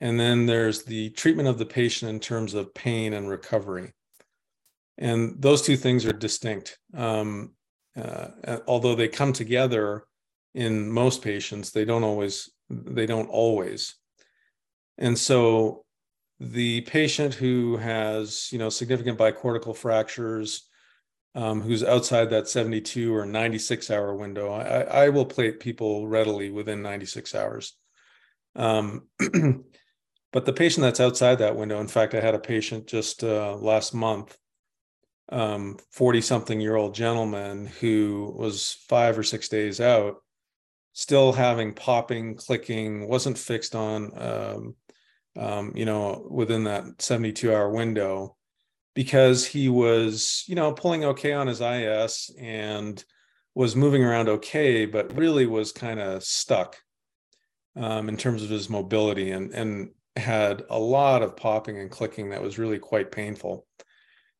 and 0.00 0.18
then 0.18 0.46
there's 0.46 0.84
the 0.84 1.10
treatment 1.10 1.48
of 1.48 1.58
the 1.58 1.66
patient 1.66 2.10
in 2.10 2.20
terms 2.20 2.54
of 2.54 2.74
pain 2.74 3.12
and 3.12 3.28
recovery. 3.28 3.92
And 4.98 5.40
those 5.40 5.62
two 5.62 5.76
things 5.76 6.06
are 6.06 6.12
distinct. 6.12 6.78
Um, 6.94 7.52
uh, 7.96 8.58
although 8.66 8.94
they 8.94 9.08
come 9.08 9.32
together 9.32 10.04
in 10.54 10.90
most 10.90 11.22
patients, 11.22 11.70
they 11.70 11.84
don't 11.84 12.04
always. 12.04 12.50
They 12.68 13.06
don't 13.06 13.28
always. 13.28 13.94
And 14.98 15.16
so, 15.16 15.84
the 16.40 16.80
patient 16.82 17.34
who 17.34 17.76
has, 17.76 18.48
you 18.50 18.58
know, 18.58 18.68
significant 18.68 19.18
bicortical 19.18 19.76
fractures, 19.76 20.68
um, 21.36 21.60
who's 21.60 21.84
outside 21.84 22.30
that 22.30 22.48
72 22.48 23.14
or 23.14 23.26
96 23.26 23.90
hour 23.90 24.14
window, 24.16 24.50
I, 24.50 25.04
I 25.04 25.08
will 25.10 25.26
plate 25.26 25.60
people 25.60 26.08
readily 26.08 26.50
within 26.50 26.80
96 26.80 27.34
hours. 27.34 27.76
Um, 28.56 29.08
but 30.32 30.46
the 30.46 30.54
patient 30.54 30.82
that's 30.82 30.98
outside 30.98 31.36
that 31.36 31.54
window, 31.54 31.78
in 31.78 31.88
fact, 31.88 32.14
I 32.14 32.20
had 32.20 32.34
a 32.34 32.38
patient 32.38 32.86
just 32.86 33.22
uh, 33.22 33.54
last 33.56 33.92
month, 33.92 34.34
40 35.30 35.78
um, 36.18 36.22
something 36.22 36.58
year 36.58 36.76
old 36.76 36.94
gentleman 36.94 37.66
who 37.66 38.34
was 38.34 38.78
five 38.88 39.18
or 39.18 39.22
six 39.22 39.48
days 39.48 39.78
out, 39.78 40.16
still 40.94 41.34
having 41.34 41.74
popping, 41.74 42.36
clicking, 42.36 43.06
wasn't 43.08 43.36
fixed 43.36 43.74
on, 43.74 44.10
um, 44.16 44.74
um, 45.38 45.72
you 45.74 45.84
know, 45.84 46.26
within 46.30 46.64
that 46.64 47.02
72 47.02 47.52
hour 47.52 47.70
window 47.70 48.35
because 48.96 49.44
he 49.44 49.68
was, 49.68 50.42
you 50.46 50.54
know, 50.54 50.72
pulling 50.72 51.04
okay 51.04 51.34
on 51.34 51.46
his 51.46 51.60
IS 51.60 52.34
and 52.40 53.04
was 53.54 53.76
moving 53.76 54.02
around 54.02 54.26
okay, 54.26 54.86
but 54.86 55.14
really 55.14 55.44
was 55.44 55.70
kind 55.70 56.00
of 56.00 56.24
stuck 56.24 56.78
um, 57.76 58.08
in 58.08 58.16
terms 58.16 58.42
of 58.42 58.48
his 58.48 58.70
mobility 58.70 59.32
and, 59.32 59.52
and 59.52 59.90
had 60.16 60.62
a 60.70 60.78
lot 60.78 61.22
of 61.22 61.36
popping 61.36 61.78
and 61.78 61.90
clicking 61.90 62.30
that 62.30 62.42
was 62.42 62.58
really 62.58 62.78
quite 62.78 63.12
painful. 63.12 63.66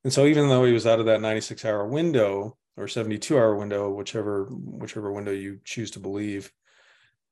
And 0.04 0.12
so 0.12 0.24
even 0.24 0.48
though 0.48 0.64
he 0.64 0.72
was 0.72 0.86
out 0.86 1.00
of 1.00 1.06
that 1.06 1.20
96 1.20 1.62
hour 1.66 1.86
window 1.86 2.56
or 2.78 2.88
72 2.88 3.36
hour 3.36 3.56
window, 3.56 3.90
whichever 3.90 4.46
whichever 4.46 5.12
window 5.12 5.32
you 5.32 5.60
choose 5.64 5.90
to 5.92 6.00
believe, 6.00 6.50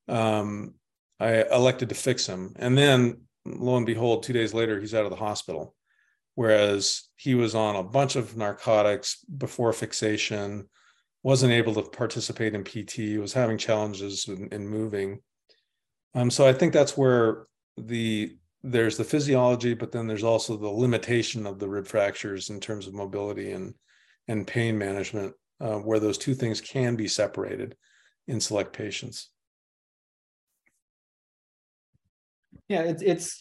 um, 0.08 0.74
I 1.18 1.44
elected 1.44 1.88
to 1.88 1.94
fix 1.94 2.26
him. 2.26 2.54
And 2.56 2.76
then 2.76 3.22
lo 3.46 3.78
and 3.78 3.86
behold, 3.86 4.24
two 4.24 4.34
days 4.34 4.52
later, 4.52 4.78
he's 4.78 4.94
out 4.94 5.04
of 5.04 5.10
the 5.10 5.16
hospital. 5.16 5.74
Whereas 6.34 7.08
he 7.16 7.34
was 7.34 7.54
on 7.54 7.76
a 7.76 7.82
bunch 7.82 8.16
of 8.16 8.36
narcotics 8.36 9.24
before 9.24 9.72
fixation, 9.72 10.68
wasn't 11.22 11.52
able 11.52 11.74
to 11.74 11.82
participate 11.82 12.54
in 12.54 12.64
PT, 12.64 13.20
was 13.20 13.32
having 13.32 13.56
challenges 13.56 14.28
in, 14.28 14.48
in 14.48 14.68
moving. 14.68 15.20
Um, 16.14 16.30
so 16.30 16.46
I 16.46 16.52
think 16.52 16.72
that's 16.72 16.96
where 16.96 17.46
the 17.76 18.36
there's 18.62 18.96
the 18.96 19.04
physiology, 19.04 19.74
but 19.74 19.92
then 19.92 20.06
there's 20.06 20.24
also 20.24 20.56
the 20.56 20.68
limitation 20.68 21.46
of 21.46 21.58
the 21.58 21.68
rib 21.68 21.86
fractures 21.86 22.50
in 22.50 22.60
terms 22.60 22.86
of 22.86 22.94
mobility 22.94 23.52
and 23.52 23.74
and 24.28 24.46
pain 24.46 24.78
management, 24.78 25.34
uh, 25.60 25.76
where 25.76 26.00
those 26.00 26.18
two 26.18 26.34
things 26.34 26.60
can 26.60 26.96
be 26.96 27.08
separated 27.08 27.76
in 28.26 28.40
select 28.40 28.72
patients. 28.72 29.30
Yeah, 32.68 32.82
it's 32.82 33.02
it's. 33.02 33.40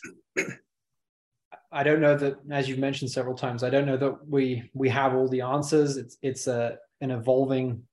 I 1.74 1.84
don't 1.84 2.02
know 2.02 2.16
that, 2.18 2.36
as 2.52 2.70
you've 2.70 2.80
mentioned 2.80 3.12
several 3.12 3.36
times, 3.36 3.64
I 3.64 3.70
don't 3.70 3.86
know 3.86 3.98
that 3.98 4.28
we 4.28 4.70
we 4.74 4.90
have 4.90 5.16
all 5.16 5.28
the 5.28 5.42
answers. 5.42 5.98
It's 5.98 6.18
it's 6.22 6.48
a 6.48 6.78
an 7.02 7.12
evolving 7.12 7.84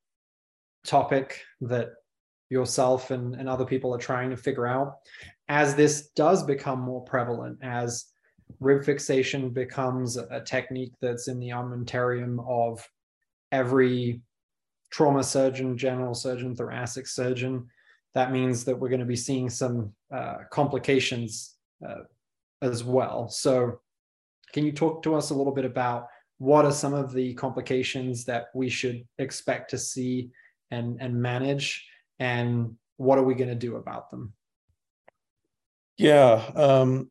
topic 0.85 1.41
that 1.63 1.91
yourself 2.51 3.11
and, 3.11 3.35
and 3.35 3.49
other 3.49 3.65
people 3.65 3.95
are 3.95 3.99
trying 3.99 4.31
to 4.31 4.37
figure 4.37 4.67
out 4.67 4.97
as 5.49 5.75
this 5.75 6.09
does 6.11 6.43
become 6.43 6.81
more 6.81 7.03
prevalent 7.03 7.59
as 7.63 8.07
rib 8.59 8.85
fixation 8.85 9.51
becomes 9.51 10.17
a 10.17 10.43
technique 10.45 10.93
that's 11.01 11.29
in 11.29 11.39
the 11.39 11.49
armamentarium 11.49 12.45
of 12.49 12.87
every 13.53 14.21
trauma 14.91 15.23
surgeon 15.23 15.79
general 15.79 16.15
surgeon 16.15 16.55
thoracic 16.57 17.07
surgeon 17.07 17.67
that 18.15 18.33
means 18.33 18.65
that 18.65 18.77
we're 18.77 18.89
going 18.89 18.99
to 18.99 19.07
be 19.07 19.17
seeing 19.17 19.49
some 19.49 19.93
uh, 20.13 20.39
complications 20.51 21.55
uh, 21.89 22.03
as 22.63 22.85
well 22.85 23.29
so 23.29 23.81
can 24.53 24.65
you 24.65 24.73
talk 24.73 25.03
to 25.03 25.15
us 25.15 25.31
a 25.31 25.35
little 25.35 25.55
bit 25.55 25.65
about 25.65 26.07
what 26.39 26.65
are 26.65 26.73
some 26.73 26.95
of 26.95 27.13
the 27.13 27.35
complications 27.35 28.25
that 28.25 28.47
we 28.55 28.69
should 28.69 29.07
expect 29.19 29.71
to 29.71 29.79
see 29.79 30.31
and 30.71 31.01
and 31.01 31.15
manage 31.15 31.87
and 32.19 32.75
what 32.97 33.19
are 33.19 33.25
we 33.25 33.35
going 33.35 33.49
to 33.49 33.55
do 33.55 33.77
about 33.77 34.11
them? 34.11 34.33
Yeah. 35.97 36.43
Um, 36.55 37.11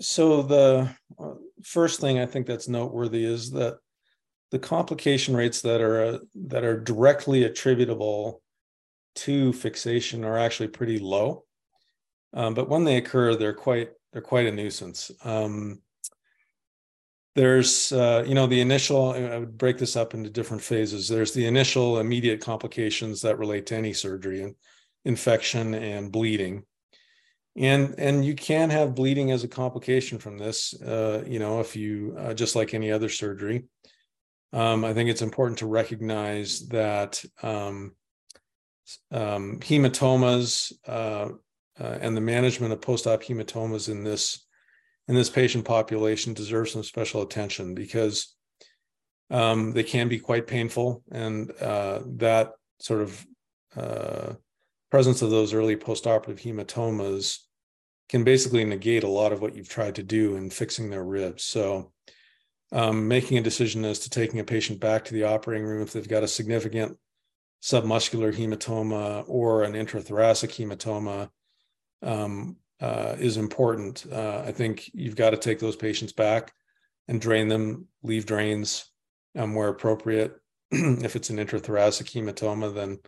so 0.00 0.42
the 0.42 0.88
first 1.62 2.00
thing 2.00 2.18
I 2.18 2.26
think 2.26 2.46
that's 2.46 2.68
noteworthy 2.68 3.24
is 3.24 3.50
that 3.52 3.78
the 4.50 4.58
complication 4.58 5.36
rates 5.36 5.60
that 5.62 5.80
are 5.80 6.02
uh, 6.02 6.18
that 6.46 6.64
are 6.64 6.80
directly 6.80 7.44
attributable 7.44 8.42
to 9.16 9.52
fixation 9.52 10.24
are 10.24 10.38
actually 10.38 10.68
pretty 10.68 10.98
low, 10.98 11.44
um, 12.32 12.54
but 12.54 12.68
when 12.68 12.84
they 12.84 12.96
occur, 12.96 13.34
they're 13.34 13.52
quite 13.52 13.90
they're 14.12 14.22
quite 14.22 14.46
a 14.46 14.52
nuisance. 14.52 15.10
Um, 15.24 15.80
there's 17.38 17.92
uh, 17.92 18.24
you 18.26 18.34
know 18.34 18.48
the 18.48 18.60
initial 18.60 19.12
i 19.12 19.38
would 19.38 19.56
break 19.56 19.78
this 19.78 19.94
up 19.94 20.12
into 20.12 20.28
different 20.28 20.62
phases. 20.62 21.08
There's 21.08 21.32
the 21.32 21.46
initial 21.46 22.00
immediate 22.00 22.40
complications 22.40 23.22
that 23.22 23.38
relate 23.38 23.66
to 23.66 23.76
any 23.76 23.92
surgery 23.92 24.42
and 24.42 24.56
infection 25.04 25.74
and 25.74 26.10
bleeding. 26.10 26.64
And 27.56 27.94
and 27.96 28.24
you 28.24 28.34
can 28.34 28.70
have 28.70 28.96
bleeding 28.96 29.30
as 29.30 29.44
a 29.44 29.48
complication 29.48 30.18
from 30.18 30.36
this 30.36 30.74
uh, 30.82 31.22
you 31.28 31.38
know 31.38 31.60
if 31.60 31.76
you 31.76 32.16
uh, 32.18 32.34
just 32.34 32.56
like 32.56 32.74
any 32.74 32.90
other 32.90 33.08
surgery. 33.08 33.64
Um, 34.52 34.84
i 34.84 34.94
think 34.94 35.10
it's 35.10 35.22
important 35.22 35.58
to 35.58 35.66
recognize 35.66 36.66
that 36.68 37.22
um, 37.42 37.94
um, 39.12 39.60
hematomas 39.60 40.72
uh, 41.80 41.98
and 42.00 42.16
the 42.16 42.20
management 42.20 42.72
of 42.72 42.80
post-op 42.80 43.22
hematomas 43.22 43.88
in 43.88 44.04
this 44.04 44.44
in 45.06 45.14
this 45.14 45.30
patient 45.30 45.64
population 45.64 46.34
deserves 46.34 46.72
some 46.72 46.84
special 46.84 47.22
attention 47.22 47.74
because 47.74 48.34
um, 49.30 49.72
they 49.72 49.82
can 49.82 50.08
be 50.08 50.18
quite 50.18 50.46
painful, 50.46 51.02
and 51.10 51.50
uh, 51.60 52.00
that 52.16 52.52
sort 52.78 53.00
of 53.00 53.26
uh, 53.76 54.34
presence 54.90 55.22
of 55.22 55.30
those 55.30 55.54
early 55.54 55.76
postoperative 55.76 56.40
hematomas 56.40 57.38
can 58.08 58.24
basically 58.24 58.64
negate 58.64 59.04
a 59.04 59.08
lot 59.08 59.32
of 59.32 59.40
what 59.40 59.54
you've 59.54 59.68
tried 59.68 59.94
to 59.96 60.02
do 60.02 60.36
in 60.36 60.48
fixing 60.48 60.88
their 60.88 61.04
ribs. 61.04 61.44
So, 61.44 61.92
um, 62.72 63.08
making 63.08 63.38
a 63.38 63.42
decision 63.42 63.84
as 63.84 63.98
to 64.00 64.10
taking 64.10 64.40
a 64.40 64.44
patient 64.44 64.80
back 64.80 65.04
to 65.06 65.14
the 65.14 65.24
operating 65.24 65.66
room 65.66 65.82
if 65.82 65.92
they've 65.92 66.08
got 66.08 66.22
a 66.22 66.28
significant 66.28 66.98
submuscular 67.62 68.32
hematoma 68.32 69.24
or 69.26 69.62
an 69.64 69.72
intrathoracic 69.72 70.50
hematoma 70.50 71.28
um, 72.02 72.56
uh, 72.80 73.16
is 73.18 73.36
important. 73.36 74.06
Uh, 74.10 74.42
I 74.46 74.52
think 74.52 74.90
you've 74.94 75.16
got 75.16 75.30
to 75.30 75.36
take 75.36 75.58
those 75.58 75.76
patients 75.76 76.12
back 76.12 76.52
and 77.08 77.20
drain 77.20 77.48
them, 77.48 77.86
leave 78.02 78.26
drains 78.26 78.90
um, 79.36 79.54
where 79.54 79.68
appropriate. 79.68 80.36
if 80.70 81.16
it's 81.16 81.30
an 81.30 81.38
intrathoracic 81.38 82.12
hematoma, 82.12 82.74
then 82.74 82.98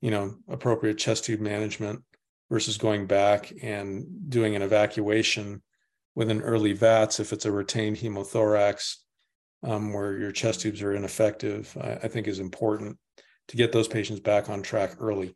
you 0.00 0.10
know 0.10 0.36
appropriate 0.48 0.98
chest 0.98 1.24
tube 1.24 1.40
management 1.40 2.02
versus 2.50 2.78
going 2.78 3.06
back 3.06 3.52
and 3.62 4.06
doing 4.28 4.56
an 4.56 4.62
evacuation 4.62 5.62
with 6.14 6.30
an 6.30 6.42
early 6.42 6.72
VATS 6.72 7.20
if 7.20 7.32
it's 7.32 7.44
a 7.44 7.52
retained 7.52 7.96
hemothorax 7.96 8.96
um, 9.62 9.92
where 9.92 10.18
your 10.18 10.32
chest 10.32 10.60
tubes 10.60 10.82
are 10.82 10.94
ineffective. 10.94 11.76
I, 11.80 11.92
I 11.92 12.08
think 12.08 12.26
is 12.26 12.40
important 12.40 12.98
to 13.48 13.56
get 13.56 13.72
those 13.72 13.88
patients 13.88 14.20
back 14.20 14.48
on 14.48 14.62
track 14.62 14.96
early. 15.00 15.34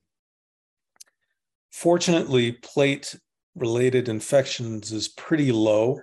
Fortunately, 1.75 2.53
plate 2.53 3.19
related 3.57 4.09
infections 4.09 4.93
is 4.93 5.09
pretty 5.09 5.51
low 5.51 6.01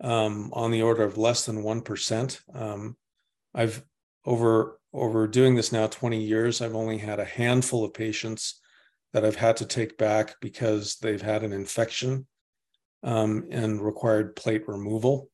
um, 0.00 0.50
on 0.54 0.70
the 0.70 0.80
order 0.80 1.02
of 1.02 1.18
less 1.18 1.44
than 1.44 1.62
1%. 1.62 2.40
Um, 2.54 2.96
I've 3.54 3.84
over 4.24 4.80
over 4.94 5.28
doing 5.28 5.56
this 5.56 5.72
now 5.72 5.88
20 5.88 6.22
years, 6.22 6.62
I've 6.62 6.74
only 6.74 6.96
had 6.96 7.20
a 7.20 7.24
handful 7.26 7.84
of 7.84 7.92
patients 7.92 8.62
that 9.12 9.26
I've 9.26 9.36
had 9.36 9.58
to 9.58 9.66
take 9.66 9.98
back 9.98 10.36
because 10.40 10.96
they've 11.02 11.20
had 11.20 11.42
an 11.42 11.52
infection 11.52 12.26
um, 13.02 13.46
and 13.50 13.84
required 13.84 14.34
plate 14.34 14.66
removal. 14.66 15.28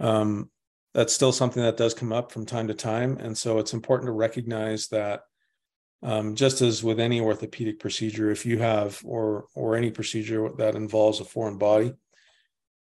Um, 0.00 0.50
that's 0.94 1.14
still 1.14 1.30
something 1.30 1.62
that 1.62 1.76
does 1.76 1.94
come 1.94 2.12
up 2.12 2.32
from 2.32 2.44
time 2.44 2.66
to 2.66 2.74
time. 2.74 3.18
And 3.18 3.38
so 3.38 3.60
it's 3.60 3.72
important 3.72 4.08
to 4.08 4.12
recognize 4.12 4.88
that 4.88 5.20
um, 6.02 6.34
just 6.34 6.62
as 6.62 6.82
with 6.82 6.98
any 6.98 7.20
orthopedic 7.20 7.78
procedure, 7.78 8.30
if 8.30 8.46
you 8.46 8.58
have 8.58 9.00
or 9.04 9.46
or 9.54 9.76
any 9.76 9.90
procedure 9.90 10.48
that 10.56 10.74
involves 10.74 11.20
a 11.20 11.24
foreign 11.24 11.58
body, 11.58 11.92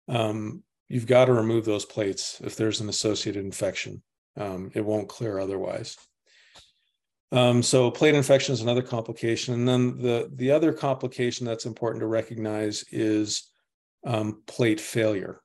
um, 0.08 0.64
you've 0.88 1.08
got 1.08 1.26
to 1.26 1.34
remove 1.34 1.66
those 1.66 1.86
plates 1.86 2.42
if 2.44 2.56
there's 2.56 2.80
an 2.80 2.90
associated 2.90 3.44
infection. 3.44 4.02
Um, 4.38 4.72
it 4.74 4.86
won't 4.86 5.10
clear 5.10 5.40
otherwise. 5.40 5.98
Um, 7.32 7.62
so 7.62 7.92
plate 7.92 8.16
infection 8.16 8.54
is 8.54 8.62
another 8.62 8.82
complication, 8.82 9.54
and 9.54 9.68
then 9.68 10.02
the 10.02 10.32
the 10.34 10.52
other 10.52 10.72
complication 10.72 11.46
that's 11.46 11.66
important 11.66 12.02
to 12.02 12.08
recognize 12.08 12.86
is 12.92 13.52
um, 14.06 14.44
plate 14.48 14.80
failure. 14.80 15.42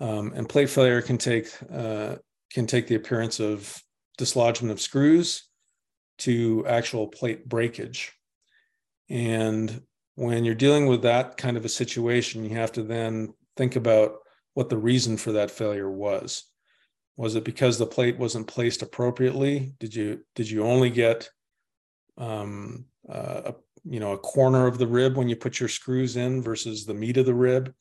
Um, 0.00 0.32
and 0.34 0.48
plate 0.48 0.68
failure 0.68 1.00
can 1.00 1.16
take 1.16 1.48
uh, 1.72 2.16
can 2.52 2.66
take 2.66 2.88
the 2.88 2.94
appearance 2.96 3.40
of 3.40 3.82
dislodgement 4.18 4.70
of 4.70 4.80
screws 4.80 5.48
to 6.18 6.64
actual 6.66 7.08
plate 7.08 7.48
breakage. 7.48 8.12
And 9.08 9.82
when 10.14 10.44
you're 10.44 10.54
dealing 10.54 10.86
with 10.86 11.02
that 11.02 11.36
kind 11.36 11.56
of 11.56 11.64
a 11.64 11.68
situation, 11.68 12.44
you 12.44 12.56
have 12.56 12.72
to 12.72 12.82
then 12.82 13.34
think 13.56 13.76
about 13.76 14.16
what 14.54 14.68
the 14.68 14.78
reason 14.78 15.16
for 15.16 15.32
that 15.32 15.50
failure 15.50 15.90
was. 15.90 16.44
Was 17.16 17.34
it 17.34 17.44
because 17.44 17.78
the 17.78 17.86
plate 17.86 18.18
wasn't 18.18 18.46
placed 18.46 18.82
appropriately? 18.82 19.74
Did 19.78 19.94
you 19.94 20.24
did 20.34 20.50
you 20.50 20.64
only 20.64 20.90
get 20.90 21.28
um, 22.18 22.86
uh, 23.08 23.52
a, 23.52 23.54
you 23.84 24.00
know 24.00 24.12
a 24.12 24.18
corner 24.18 24.66
of 24.66 24.78
the 24.78 24.86
rib 24.86 25.16
when 25.16 25.28
you 25.28 25.36
put 25.36 25.60
your 25.60 25.68
screws 25.68 26.16
in 26.16 26.42
versus 26.42 26.86
the 26.86 26.94
meat 26.94 27.16
of 27.16 27.26
the 27.26 27.34
rib? 27.34 27.72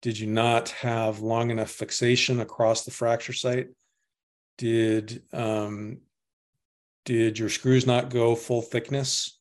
Did 0.00 0.18
you 0.18 0.26
not 0.26 0.70
have 0.70 1.20
long 1.20 1.50
enough 1.50 1.70
fixation 1.70 2.40
across 2.40 2.84
the 2.84 2.90
fracture 2.90 3.32
site? 3.34 3.68
Did 4.58 5.22
um, 5.32 5.98
did 7.04 7.38
your 7.38 7.48
screws 7.48 7.86
not 7.86 8.10
go 8.10 8.34
full 8.34 8.62
thickness 8.62 9.38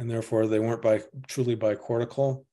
and 0.00 0.10
therefore 0.10 0.46
they 0.46 0.58
weren't 0.58 0.80
by 0.80 1.02
truly 1.28 1.54
bicortical. 1.54 2.44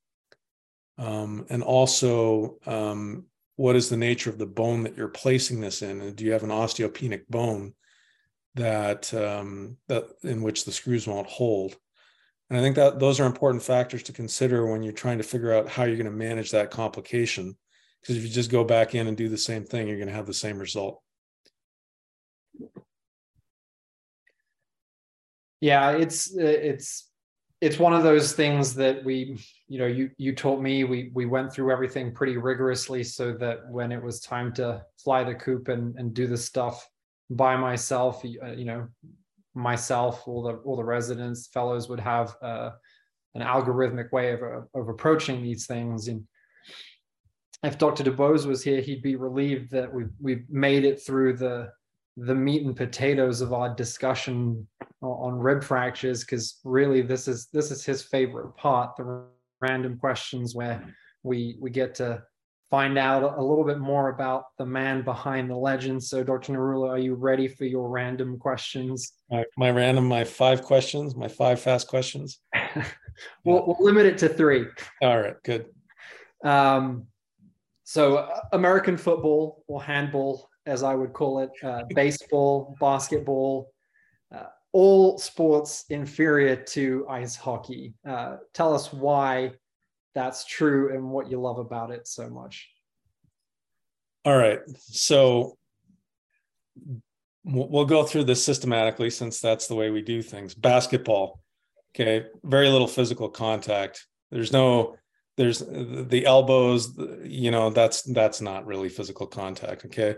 Um, 0.98 1.46
and 1.50 1.64
also, 1.64 2.58
um, 2.66 3.26
what 3.56 3.76
is 3.76 3.90
the 3.90 3.98
nature 3.98 4.30
of 4.30 4.38
the 4.38 4.46
bone 4.46 4.84
that 4.84 4.98
you're 4.98 5.08
placing 5.08 5.62
this 5.62 5.82
in? 5.82 6.02
And 6.02 6.16
do 6.16 6.26
you 6.26 6.34
have 6.34 6.44
an 6.44 6.50
osteopenic 6.50 7.28
bone 7.30 7.74
that 8.56 9.14
um, 9.14 9.78
that 9.88 10.08
in 10.24 10.42
which 10.42 10.66
the 10.66 10.72
screws 10.74 11.08
won't 11.08 11.28
hold? 11.28 11.78
And 12.50 12.60
I 12.60 12.62
think 12.62 12.76
that 12.76 13.00
those 13.00 13.20
are 13.20 13.26
important 13.26 13.64
factors 13.64 14.04
to 14.04 14.14
consider 14.14 14.66
when 14.66 14.84
you're 14.84 14.94
trying 14.94 15.18
to 15.18 15.24
figure 15.24 15.54
out 15.54 15.70
how 15.70 15.84
you're 15.84 15.96
going 15.96 16.06
to 16.06 16.12
manage 16.12 16.52
that 16.52 16.72
complication. 16.72 17.56
Because 18.02 18.18
if 18.18 18.24
you 18.24 18.30
just 18.30 18.52
go 18.52 18.64
back 18.64 18.94
in 18.94 19.08
and 19.08 19.18
do 19.18 19.30
the 19.30 19.38
same 19.38 19.64
thing, 19.64 19.88
you're 19.88 19.98
going 19.98 20.10
to 20.10 20.14
have 20.14 20.28
the 20.28 20.34
same 20.34 20.60
result. 20.60 21.02
Yeah, 25.62 25.92
it's 25.92 26.36
it's 26.36 27.10
it's 27.60 27.80
one 27.80 27.94
of 27.94 28.04
those 28.04 28.34
things 28.34 28.76
that 28.76 29.04
we 29.04 29.40
you 29.68 29.80
know 29.80 29.88
you 29.88 30.12
you 30.18 30.36
taught 30.36 30.62
me 30.62 30.84
we 30.84 31.12
we 31.14 31.26
went 31.26 31.52
through 31.52 31.72
everything 31.72 32.14
pretty 32.14 32.38
rigorously 32.38 33.04
so 33.04 33.34
that 33.34 33.68
when 33.70 33.92
it 33.92 34.02
was 34.02 34.20
time 34.20 34.54
to 34.54 34.84
fly 35.04 35.24
the 35.24 35.34
coop 35.34 35.68
and 35.68 35.96
and 35.98 36.14
do 36.14 36.28
the 36.28 36.38
stuff 36.38 36.88
by 37.32 37.58
myself 37.58 38.24
uh, 38.24 38.52
you 38.52 38.66
know 38.66 38.88
myself 39.56 40.28
all 40.28 40.44
the 40.44 40.54
all 40.66 40.76
the 40.76 40.84
residents 40.84 41.48
fellows 41.48 41.90
would 41.90 42.00
have 42.00 42.36
uh, 42.44 42.70
an 43.34 43.42
algorithmic 43.42 44.12
way 44.12 44.34
of, 44.34 44.42
of 44.76 44.90
approaching 44.90 45.42
these 45.42 45.66
things. 45.66 46.08
And 46.08 46.24
if 47.64 47.80
dr 47.80 48.04
dubose 48.04 48.46
was 48.46 48.64
here 48.64 48.82
he'd 48.82 49.02
be 49.02 49.16
relieved 49.16 49.72
that 49.72 49.92
we've 49.92 50.12
we've 50.22 50.46
made 50.48 50.86
it 50.86 51.02
through 51.02 51.38
the 51.38 51.72
the 52.18 52.36
meat 52.36 52.66
and 52.66 52.76
potatoes 52.76 53.42
of 53.42 53.54
our 53.54 53.74
discussion 53.76 54.68
on 55.02 55.36
rib 55.36 55.64
fractures 55.64 56.22
because 56.22 56.60
really 56.64 57.04
this 57.04 57.28
is 57.28 57.48
this 57.54 57.70
is 57.70 57.86
his 57.86 58.02
favorite 58.02 58.56
part 58.58 58.96
the 58.98 59.24
random 59.62 59.98
questions 59.98 60.56
where 60.56 60.84
we 61.22 61.56
we 61.60 61.70
get 61.70 61.94
to 61.94 62.22
find 62.72 62.98
out 62.98 63.38
a 63.38 63.42
little 63.42 63.64
bit 63.64 63.78
more 63.78 64.10
about 64.10 64.46
the 64.58 64.66
man 64.66 65.02
behind 65.02 65.50
the 65.50 65.56
legend. 65.56 66.04
So 66.04 66.24
dr 66.24 66.52
Nirula 66.52 66.90
are 66.90 66.98
you 66.98 67.14
ready 67.14 67.48
for 67.48 67.66
your 67.66 67.88
random 67.90 68.40
questions? 68.40 69.14
My, 69.30 69.46
my 69.56 69.70
random 69.70 70.08
my 70.08 70.24
five 70.24 70.64
questions 70.64 71.16
my 71.16 71.28
five 71.28 71.60
fast 71.60 71.88
questions? 71.88 72.40
We'll, 73.44 73.66
we'll 73.66 73.78
limit 73.80 74.06
it 74.06 74.20
to 74.20 74.30
three. 74.30 74.68
All 75.02 75.20
right 75.20 75.34
good. 75.44 75.66
Um 76.44 77.08
so 77.84 78.30
american 78.52 78.96
football 78.98 79.64
or 79.68 79.82
handball 79.82 80.50
as 80.68 80.84
I 80.84 80.94
would 80.94 81.14
call 81.14 81.40
it, 81.40 81.50
uh, 81.64 81.84
baseball, 81.96 82.76
basketball, 82.80 83.72
uh, 84.36 84.44
all 84.74 85.18
sports 85.18 85.86
inferior 85.90 86.56
to 86.56 87.06
ice 87.10 87.36
hockey. 87.36 87.96
Uh, 88.08 88.38
tell 88.54 88.76
us 88.76 88.92
why 88.92 89.52
that's 90.14 90.46
true 90.46 90.94
and 90.94 91.10
what 91.10 91.32
you 91.32 91.40
love 91.40 91.58
about 91.58 91.92
it 91.92 92.08
so 92.08 92.30
much. 92.30 92.70
All 94.26 94.38
right. 94.38 94.60
So 94.78 95.58
we'll 97.46 97.86
go 97.86 98.04
through 98.04 98.26
this 98.26 98.44
systematically 98.44 99.10
since 99.10 99.40
that's 99.40 99.68
the 99.68 99.76
way 99.76 99.90
we 99.90 100.02
do 100.02 100.22
things. 100.22 100.54
Basketball, 100.54 101.40
okay, 101.96 102.26
very 102.44 102.70
little 102.70 102.88
physical 102.88 103.30
contact. 103.30 104.06
There's 104.32 104.52
no 104.52 104.98
there's 105.38 105.60
the 105.60 106.26
elbows 106.26 106.98
you 107.24 107.52
know 107.52 107.70
that's 107.70 108.02
that's 108.02 108.42
not 108.42 108.66
really 108.66 108.90
physical 108.90 109.28
contact 109.28 109.86
okay 109.86 110.16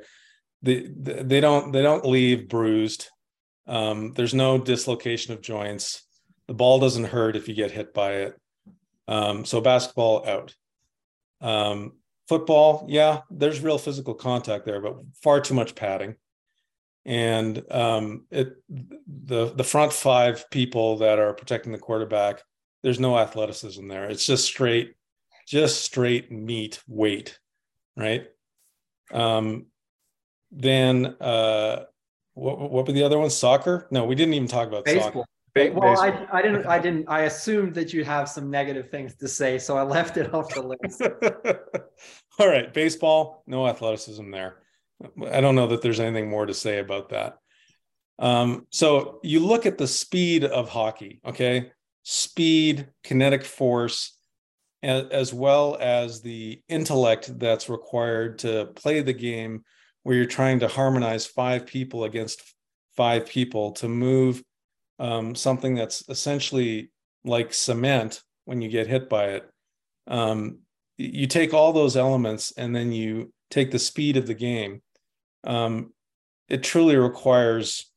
they 0.61 0.87
they 0.87 1.39
don't 1.39 1.71
they 1.71 1.81
don't 1.81 2.05
leave 2.05 2.49
bruised. 2.49 3.07
Um, 3.67 4.13
there's 4.13 4.33
no 4.33 4.57
dislocation 4.57 5.33
of 5.33 5.41
joints. 5.41 6.05
The 6.47 6.53
ball 6.53 6.79
doesn't 6.79 7.05
hurt 7.05 7.35
if 7.35 7.47
you 7.47 7.53
get 7.53 7.71
hit 7.71 7.93
by 7.93 8.13
it. 8.13 8.35
Um, 9.07 9.45
so 9.45 9.61
basketball 9.61 10.27
out. 10.27 10.55
Um, 11.41 11.93
football, 12.27 12.85
yeah, 12.89 13.21
there's 13.29 13.61
real 13.61 13.77
physical 13.77 14.13
contact 14.13 14.65
there, 14.65 14.81
but 14.81 14.97
far 15.23 15.39
too 15.39 15.53
much 15.53 15.75
padding. 15.75 16.15
And 17.05 17.63
um, 17.71 18.25
it 18.29 18.53
the 18.69 19.53
the 19.53 19.63
front 19.63 19.93
five 19.93 20.49
people 20.51 20.97
that 20.97 21.17
are 21.17 21.33
protecting 21.33 21.71
the 21.71 21.79
quarterback, 21.79 22.41
there's 22.83 22.99
no 22.99 23.17
athleticism 23.17 23.87
there. 23.87 24.05
It's 24.09 24.25
just 24.25 24.45
straight, 24.45 24.93
just 25.47 25.83
straight 25.83 26.31
meat 26.31 26.83
weight, 26.87 27.39
right? 27.95 28.27
Um, 29.11 29.67
then 30.51 31.15
uh, 31.19 31.83
what, 32.33 32.71
what 32.71 32.87
were 32.87 32.93
the 32.93 33.03
other 33.03 33.19
ones? 33.19 33.35
Soccer? 33.35 33.87
No, 33.91 34.05
we 34.05 34.15
didn't 34.15 34.33
even 34.33 34.47
talk 34.47 34.67
about 34.67 34.85
baseball. 34.85 35.05
soccer. 35.11 35.25
Ba- 35.55 35.71
well, 35.73 35.99
I, 35.99 36.27
I 36.31 36.41
didn't. 36.41 36.65
I 36.67 36.79
didn't. 36.79 37.05
I 37.07 37.21
assumed 37.21 37.73
that 37.75 37.91
you'd 37.91 38.05
have 38.05 38.29
some 38.29 38.49
negative 38.49 38.89
things 38.89 39.15
to 39.15 39.27
say, 39.27 39.57
so 39.57 39.77
I 39.77 39.81
left 39.81 40.17
it 40.17 40.33
off 40.33 40.53
the 40.53 40.61
list. 40.61 41.01
All 42.39 42.47
right, 42.47 42.73
baseball, 42.73 43.43
no 43.47 43.67
athleticism 43.67 44.29
there. 44.31 44.57
I 45.29 45.41
don't 45.41 45.55
know 45.55 45.67
that 45.67 45.81
there's 45.81 45.99
anything 45.99 46.29
more 46.29 46.45
to 46.45 46.53
say 46.53 46.79
about 46.79 47.09
that. 47.09 47.37
Um, 48.19 48.67
so 48.69 49.19
you 49.23 49.39
look 49.39 49.65
at 49.65 49.77
the 49.77 49.87
speed 49.87 50.43
of 50.43 50.69
hockey, 50.69 51.21
okay? 51.25 51.71
Speed, 52.03 52.87
kinetic 53.03 53.45
force, 53.45 54.17
as, 54.83 55.05
as 55.09 55.33
well 55.33 55.77
as 55.79 56.21
the 56.21 56.61
intellect 56.67 57.37
that's 57.39 57.69
required 57.69 58.39
to 58.39 58.67
play 58.75 59.01
the 59.01 59.13
game 59.13 59.63
where 60.09 60.17
you're 60.17 60.25
trying 60.25 60.59
to 60.59 60.67
harmonize 60.67 61.27
five 61.27 61.67
people 61.67 62.03
against 62.03 62.55
five 62.97 63.27
people 63.27 63.73
to 63.73 63.87
move 63.87 64.43
um, 64.97 65.35
something 65.35 65.75
that's 65.75 66.03
essentially 66.09 66.89
like 67.25 67.53
cement 67.53 68.23
when 68.45 68.59
you 68.59 68.69
get 68.69 68.87
hit 68.87 69.07
by 69.07 69.25
it. 69.25 69.47
Um, 70.07 70.61
you 70.97 71.27
take 71.27 71.53
all 71.53 71.73
those 71.73 71.95
elements 71.95 72.51
and 72.57 72.75
then 72.75 72.91
you 72.91 73.31
take 73.51 73.69
the 73.69 73.77
speed 73.77 74.17
of 74.17 74.25
the 74.25 74.33
game. 74.33 74.81
Um, 75.43 75.93
it 76.47 76.63
truly 76.63 76.95
requires 76.95 77.91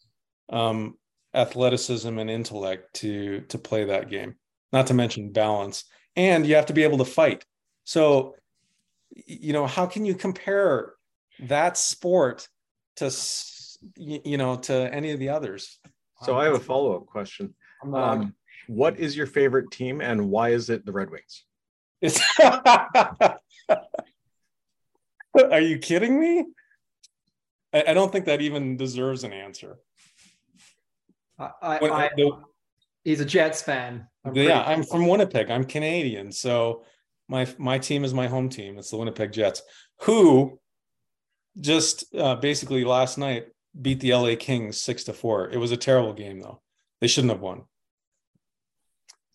um, 0.50 0.98
athleticism 1.32 2.18
and 2.18 2.28
intellect 2.28 2.92
to 2.96 3.40
to 3.48 3.56
play 3.56 3.84
that 3.84 4.10
game. 4.10 4.34
Not 4.70 4.88
to 4.88 4.94
mention 4.94 5.32
balance, 5.32 5.84
and 6.14 6.46
you 6.46 6.56
have 6.56 6.66
to 6.66 6.74
be 6.74 6.82
able 6.82 6.98
to 6.98 7.06
fight. 7.06 7.46
So, 7.84 8.34
you 9.14 9.54
know, 9.54 9.66
how 9.66 9.86
can 9.86 10.04
you 10.04 10.14
compare 10.14 10.92
that 11.40 11.76
sport 11.76 12.48
to 12.96 13.10
you 13.96 14.36
know 14.36 14.56
to 14.56 14.94
any 14.94 15.12
of 15.12 15.18
the 15.18 15.30
others. 15.30 15.78
So 16.22 16.38
i 16.38 16.44
have 16.44 16.54
a 16.54 16.60
follow-up 16.60 17.06
question. 17.06 17.54
Um, 17.92 18.34
what 18.68 18.98
is 18.98 19.16
your 19.16 19.26
favorite 19.26 19.72
team 19.72 20.00
and 20.00 20.30
why 20.30 20.50
is 20.50 20.70
it 20.70 20.86
the 20.86 20.92
red 20.92 21.08
wings? 21.10 21.44
Are 25.50 25.60
you 25.60 25.78
kidding 25.78 26.20
me? 26.20 26.44
I, 27.72 27.84
I, 27.88 27.94
don't 27.94 28.12
think 28.12 28.26
that 28.26 28.40
even 28.40 28.76
deserves 28.76 29.24
an 29.24 29.32
answer. 29.32 29.78
I, 31.38 31.50
I, 31.62 32.10
the, 32.16 32.32
he's 33.02 33.20
a 33.20 33.24
jets 33.24 33.62
fan. 33.62 34.06
I'm 34.24 34.36
yeah 34.36 34.62
i'm 34.62 34.84
from 34.84 35.08
winnipeg. 35.08 35.50
I'm 35.50 35.64
canadian. 35.64 36.30
So 36.30 36.84
my 37.28 37.48
my 37.58 37.78
team 37.78 38.04
is 38.04 38.14
my 38.14 38.28
home 38.28 38.48
team. 38.48 38.78
It's 38.78 38.90
the 38.90 38.96
winnipeg 38.96 39.32
jets 39.32 39.62
who 40.02 40.60
just 41.60 42.14
uh, 42.14 42.36
basically 42.36 42.84
last 42.84 43.18
night 43.18 43.48
beat 43.80 44.00
the 44.00 44.14
LA 44.14 44.34
Kings 44.38 44.80
six 44.80 45.04
to 45.04 45.12
four. 45.12 45.48
It 45.50 45.58
was 45.58 45.72
a 45.72 45.76
terrible 45.76 46.12
game 46.12 46.40
though. 46.40 46.60
They 47.00 47.06
shouldn't 47.06 47.32
have 47.32 47.40
won. 47.40 47.62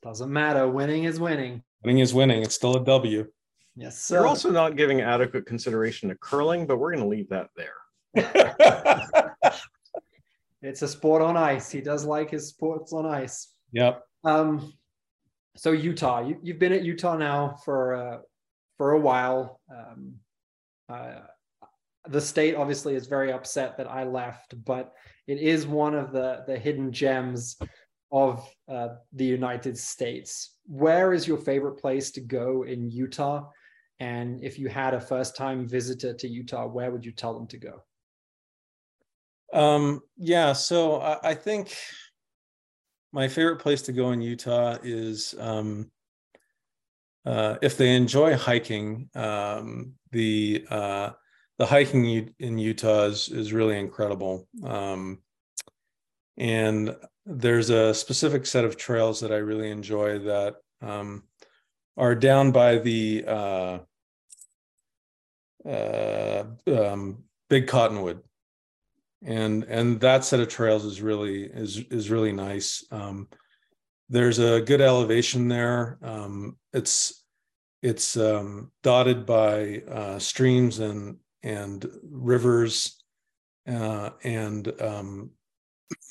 Doesn't 0.03 0.32
matter. 0.32 0.68
Winning 0.68 1.05
is 1.05 1.20
winning. 1.20 1.63
Winning 1.84 1.99
is 1.99 2.13
winning. 2.13 2.43
It's 2.43 2.55
still 2.55 2.78
a 2.78 2.84
W. 2.86 3.28
Yes, 3.76 3.99
sir. 3.99 4.18
You're 4.18 4.28
also 4.28 4.51
not 4.51 4.76
giving 4.76 5.01
adequate 5.01 5.45
consideration 5.45 6.09
to 6.09 6.15
curling, 6.15 6.65
but 6.65 6.78
we're 6.78 6.91
going 6.91 7.03
to 7.03 7.09
leave 7.09 7.30
that 7.30 7.49
there. 7.55 7.76
it's 10.61 10.82
a 10.82 10.88
sport 10.88 11.22
on 11.22 11.38
ice. 11.38 11.70
He 11.70 11.82
does 11.82 12.05
like 12.05 12.32
his 12.32 12.47
sports 12.47 12.93
on 12.93 13.05
ice. 13.05 13.49
Yep. 13.74 14.03
Um, 14.24 14.74
so 15.55 15.72
Utah, 15.72 16.28
you, 16.28 16.39
have 16.47 16.59
been 16.59 16.74
at 16.74 16.84
Utah 16.84 17.18
now 17.18 17.57
for 17.65 17.95
uh, 17.95 18.18
for 18.78 18.93
a 18.93 18.99
while. 18.99 19.59
Um, 19.70 20.15
uh, 20.89 21.22
the 22.10 22.22
state 22.22 22.55
obviously 22.55 22.95
is 22.95 23.08
very 23.08 23.32
upset 23.32 23.78
that 23.78 23.89
I 23.89 24.03
left, 24.03 24.53
but 24.66 24.93
it 25.28 25.39
is 25.39 25.68
one 25.68 25.95
of 25.95 26.12
the 26.12 26.43
the 26.47 26.58
hidden 26.58 26.91
gems 26.91 27.58
of 28.12 28.47
uh, 28.70 28.89
the 29.14 29.26
United 29.26 29.78
States. 29.78 30.55
Where 30.66 31.14
is 31.14 31.28
your 31.28 31.38
favorite 31.38 31.76
place 31.76 32.12
to 32.12 32.22
go 32.22 32.64
in 32.64 32.89
Utah? 32.89 33.49
And 33.99 34.43
if 34.43 34.60
you 34.60 34.70
had 34.70 34.93
a 34.93 35.01
first 35.01 35.36
time 35.36 35.68
visitor 35.68 36.14
to 36.14 36.28
Utah, 36.28 36.68
where 36.68 36.91
would 36.91 37.05
you 37.05 37.12
tell 37.12 37.34
them 37.34 37.47
to 37.47 37.58
go? 37.58 37.84
Um, 39.53 40.01
yeah, 40.18 40.53
so 40.53 41.01
I, 41.01 41.32
I 41.32 41.34
think 41.34 41.76
my 43.12 43.28
favorite 43.28 43.60
place 43.60 43.82
to 43.84 43.93
go 43.93 44.12
in 44.12 44.22
Utah 44.22 44.78
is 44.84 45.34
um, 45.39 45.89
uh, 47.26 47.55
if 47.62 47.78
they 47.78 47.95
enjoy 47.95 48.36
hiking, 48.36 49.10
um, 49.16 49.93
the 50.12 50.66
uh, 50.70 51.12
the 51.58 51.66
hiking 51.66 52.34
in 52.39 52.58
Utah 52.58 53.05
is, 53.05 53.30
is 53.30 53.53
really 53.53 53.80
incredible. 53.80 54.47
Um, 54.64 55.20
and 56.38 56.95
there's 57.26 57.70
a 57.70 57.93
specific 57.93 58.45
set 58.45 58.64
of 58.64 58.78
trails 58.78 59.20
that 59.22 59.32
I 59.32 59.38
really 59.38 59.72
enjoy 59.72 60.20
that 60.20 60.55
um, 60.82 61.24
are 61.97 62.16
down 62.16 62.51
by 62.51 62.78
the 62.78 63.26
uh, 63.28 63.80
uh, 65.68 66.43
um, 66.68 67.24
Big 67.49 67.68
Cottonwood, 67.68 68.22
and 69.26 69.64
and 69.64 69.99
that 70.01 70.24
set 70.24 70.39
of 70.39 70.47
trails 70.47 70.86
is 70.86 71.01
really 71.01 71.43
is 71.43 71.78
is 71.89 72.12
really 72.12 72.32
nice. 72.32 72.86
Um, 72.91 73.28
there's 74.10 74.39
a 74.39 74.62
good 74.62 74.80
elevation 74.80 75.47
there. 75.47 75.97
Um, 76.03 76.58
it's 76.72 77.24
it's 77.82 78.16
um, 78.16 78.72
dotted 78.84 79.26
by 79.26 79.82
uh, 79.89 80.20
streams 80.20 80.80
and 80.80 81.18
and 81.43 81.85
rivers, 82.09 83.01
uh, 83.67 84.11
and 84.23 84.71
um, 84.81 85.31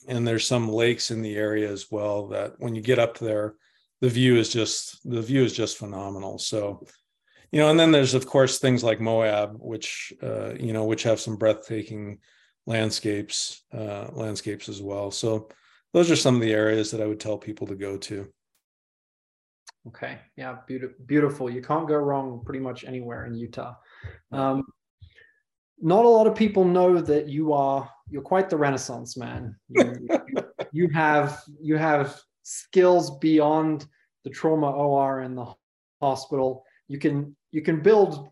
and 0.09 0.27
there's 0.27 0.47
some 0.47 0.69
lakes 0.69 1.11
in 1.11 1.23
the 1.23 1.37
area 1.37 1.71
as 1.71 1.91
well. 1.91 2.29
That 2.29 2.55
when 2.59 2.75
you 2.75 2.83
get 2.83 2.99
up 2.99 3.19
there, 3.19 3.55
the 4.01 4.09
view 4.09 4.37
is 4.37 4.53
just 4.53 4.99
the 5.09 5.23
view 5.23 5.43
is 5.43 5.53
just 5.53 5.79
phenomenal. 5.79 6.39
So, 6.39 6.87
you 7.53 7.61
know, 7.61 7.71
and 7.71 7.79
then 7.79 7.93
there's 7.93 8.15
of 8.15 8.27
course 8.27 8.59
things 8.59 8.85
like 8.85 9.01
Moab, 9.01 9.57
which 9.59 10.13
uh, 10.23 10.55
you 10.55 10.73
know, 10.73 10.85
which 10.85 11.03
have 11.05 11.21
some 11.21 11.37
breathtaking 11.37 12.19
landscapes 12.67 13.63
uh, 13.73 14.09
landscapes 14.13 14.69
as 14.69 14.83
well. 14.83 15.11
So 15.11 15.49
those 15.93 16.11
are 16.11 16.17
some 16.17 16.35
of 16.35 16.41
the 16.41 16.53
areas 16.53 16.91
that 16.91 17.01
I 17.01 17.07
would 17.07 17.21
tell 17.21 17.39
people 17.39 17.67
to 17.69 17.75
go 17.75 17.97
to. 17.97 18.29
Okay, 19.89 20.19
yeah, 20.37 20.57
beautiful. 20.67 20.97
Beautiful. 21.07 21.49
You 21.49 21.63
can't 21.63 21.87
go 21.87 21.95
wrong 21.95 22.43
pretty 22.45 22.59
much 22.59 22.85
anywhere 22.85 23.25
in 23.27 23.35
Utah. 23.35 23.75
Um, 24.33 24.65
not 25.81 26.05
a 26.05 26.09
lot 26.09 26.27
of 26.27 26.35
people 26.35 26.65
know 26.65 27.01
that 27.01 27.29
you 27.29 27.53
are 27.53 27.91
you're 28.09 28.23
quite 28.23 28.49
the 28.49 28.57
Renaissance 28.57 29.17
man. 29.17 29.57
You, 29.69 30.09
you 30.73 30.89
have 30.91 31.43
you 31.61 31.77
have 31.77 32.21
skills 32.43 33.19
beyond 33.19 33.87
the 34.25 34.31
trauma 34.31 34.71
OR 34.71 35.23
in 35.23 35.35
the 35.35 35.53
hospital. 36.01 36.65
You 36.89 36.99
can 36.99 37.37
you 37.51 37.63
can 37.63 37.81
build 37.81 38.31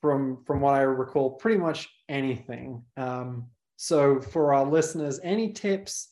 from 0.00 0.44
from 0.44 0.60
what 0.60 0.74
I 0.74 0.82
recall 0.82 1.30
pretty 1.30 1.58
much 1.58 1.88
anything. 2.08 2.82
Um, 2.96 3.46
so, 3.76 4.20
for 4.20 4.54
our 4.54 4.64
listeners, 4.64 5.18
any 5.22 5.52
tips 5.52 6.08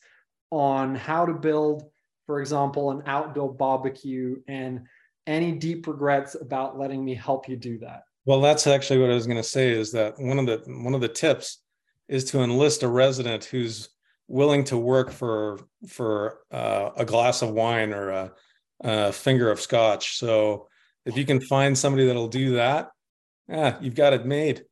on 0.51 0.95
how 0.95 1.25
to 1.25 1.33
build, 1.33 1.83
for 2.25 2.41
example, 2.41 2.91
an 2.91 3.03
outdoor 3.05 3.53
barbecue 3.53 4.35
and 4.47 4.81
any 5.25 5.53
deep 5.53 5.87
regrets 5.87 6.35
about 6.35 6.77
letting 6.77 7.03
me 7.03 7.15
help 7.15 7.47
you 7.47 7.55
do 7.55 7.79
that? 7.79 8.03
Well, 8.25 8.41
that's 8.41 8.67
actually 8.67 8.99
what 8.99 9.11
I 9.11 9.15
was 9.15 9.27
going 9.27 9.37
to 9.37 9.43
say 9.43 9.71
is 9.71 9.91
that 9.91 10.17
one 10.17 10.39
of 10.39 10.45
the 10.45 10.63
one 10.67 10.95
of 10.95 11.01
the 11.01 11.09
tips 11.09 11.61
is 12.07 12.23
to 12.25 12.41
enlist 12.41 12.83
a 12.83 12.87
resident 12.87 13.45
who's 13.45 13.89
willing 14.27 14.63
to 14.65 14.77
work 14.77 15.11
for 15.11 15.59
for 15.87 16.39
uh, 16.51 16.91
a 16.95 17.05
glass 17.05 17.41
of 17.41 17.51
wine 17.51 17.93
or 17.93 18.09
a, 18.09 18.31
a, 18.81 19.11
finger 19.11 19.51
of 19.51 19.59
scotch. 19.59 20.17
So 20.17 20.67
if 21.05 21.17
you 21.17 21.25
can 21.25 21.41
find 21.41 21.77
somebody 21.77 22.07
that'll 22.07 22.29
do 22.29 22.53
that, 22.53 22.91
yeah, 23.49 23.77
you've 23.81 23.95
got 23.95 24.13
it 24.13 24.25
made. 24.25 24.63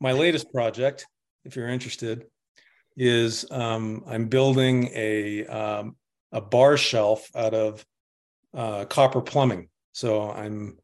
My 0.00 0.12
latest 0.12 0.50
project, 0.52 1.06
if 1.44 1.56
you're 1.56 1.68
interested, 1.68 2.24
is 2.96 3.44
um, 3.50 4.02
I'm 4.06 4.28
building 4.28 4.90
a 4.94 5.46
um, 5.46 5.96
a 6.32 6.40
bar 6.40 6.78
shelf 6.78 7.28
out 7.34 7.52
of 7.52 7.84
uh, 8.54 8.86
copper 8.86 9.20
plumbing. 9.20 9.68
So 9.92 10.30
I'm 10.30 10.78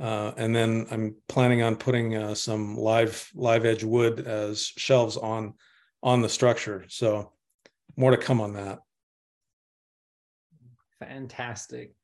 uh, 0.00 0.32
and 0.36 0.54
then 0.54 0.86
I'm 0.90 1.14
planning 1.28 1.62
on 1.62 1.76
putting 1.76 2.16
uh, 2.16 2.34
some 2.34 2.76
live 2.76 3.30
live 3.34 3.64
edge 3.64 3.84
wood 3.84 4.26
as 4.26 4.66
shelves 4.76 5.16
on 5.16 5.54
on 6.02 6.20
the 6.20 6.28
structure. 6.28 6.84
So 6.88 7.32
more 7.96 8.10
to 8.10 8.16
come 8.16 8.40
on 8.40 8.54
that. 8.54 8.80
Fantastic. 10.98 11.94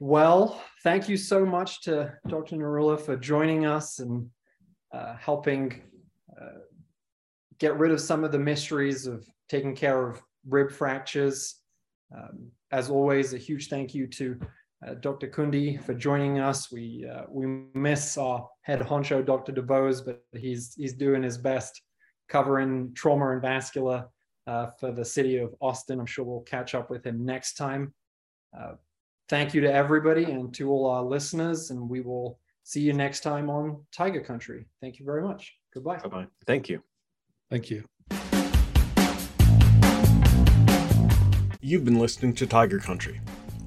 Well, 0.00 0.60
thank 0.82 1.08
you 1.08 1.16
so 1.16 1.44
much 1.44 1.82
to 1.82 2.12
Dr. 2.26 2.56
Nirula 2.56 3.00
for 3.00 3.16
joining 3.16 3.66
us 3.66 4.00
and 4.00 4.28
uh, 4.92 5.16
helping 5.16 5.80
uh, 6.40 6.60
get 7.58 7.78
rid 7.78 7.92
of 7.92 8.00
some 8.00 8.24
of 8.24 8.32
the 8.32 8.38
mysteries 8.38 9.06
of 9.06 9.24
taking 9.48 9.76
care 9.76 10.08
of 10.08 10.20
rib 10.48 10.72
fractures. 10.72 11.56
Um, 12.14 12.50
as 12.72 12.90
always, 12.90 13.32
a 13.32 13.38
huge 13.38 13.68
thank 13.68 13.94
you 13.94 14.06
to 14.08 14.40
Dr. 15.00 15.28
Kundi 15.28 15.82
for 15.82 15.94
joining 15.94 16.40
us. 16.40 16.72
We 16.72 17.06
uh, 17.08 17.22
we 17.28 17.46
miss 17.74 18.18
our 18.18 18.48
head 18.62 18.80
honcho, 18.80 19.24
Dr. 19.24 19.52
DuBose, 19.52 20.04
but 20.04 20.24
he's 20.32 20.74
he's 20.74 20.94
doing 20.94 21.22
his 21.22 21.38
best 21.38 21.80
covering 22.28 22.92
trauma 22.94 23.30
and 23.30 23.42
vascular 23.42 24.08
uh, 24.46 24.66
for 24.78 24.90
the 24.92 25.04
city 25.04 25.36
of 25.38 25.54
Austin. 25.60 26.00
I'm 26.00 26.06
sure 26.06 26.24
we'll 26.24 26.40
catch 26.40 26.74
up 26.74 26.90
with 26.90 27.06
him 27.06 27.24
next 27.24 27.54
time. 27.54 27.94
Uh, 28.58 28.72
thank 29.28 29.54
you 29.54 29.60
to 29.60 29.72
everybody 29.72 30.24
and 30.24 30.52
to 30.54 30.70
all 30.70 30.86
our 30.86 31.02
listeners, 31.02 31.70
and 31.70 31.88
we 31.88 32.00
will 32.00 32.38
see 32.64 32.80
you 32.80 32.92
next 32.92 33.20
time 33.20 33.50
on 33.50 33.84
Tiger 33.92 34.20
Country. 34.20 34.66
Thank 34.80 34.98
you 34.98 35.04
very 35.04 35.22
much. 35.22 35.52
Goodbye. 35.72 35.98
Bye 35.98 36.08
bye. 36.08 36.26
Thank 36.46 36.68
you. 36.68 36.82
Thank 37.50 37.70
you. 37.70 37.84
You've 41.60 41.84
been 41.84 41.98
listening 41.98 42.34
to 42.34 42.46
Tiger 42.46 42.80
Country. 42.80 43.20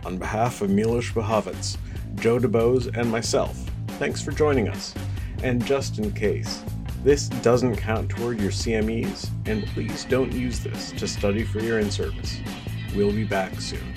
On 0.05 0.17
behalf 0.17 0.61
of 0.61 0.69
Milos 0.69 1.09
Buhavac, 1.09 1.77
Joe 2.13 2.37
DuBose, 2.37 2.95
and 2.95 3.09
myself, 3.11 3.57
thanks 3.97 4.21
for 4.21 4.29
joining 4.29 4.67
us. 4.67 4.93
And 5.41 5.65
just 5.65 5.97
in 5.97 6.11
case, 6.11 6.63
this 7.03 7.27
doesn't 7.27 7.77
count 7.77 8.09
toward 8.09 8.39
your 8.39 8.51
CMEs, 8.51 9.31
and 9.47 9.65
please 9.65 10.05
don't 10.05 10.31
use 10.31 10.59
this 10.59 10.91
to 10.91 11.07
study 11.07 11.43
for 11.43 11.59
your 11.59 11.79
in 11.79 11.89
service. 11.89 12.39
We'll 12.95 13.11
be 13.11 13.23
back 13.23 13.59
soon. 13.59 13.94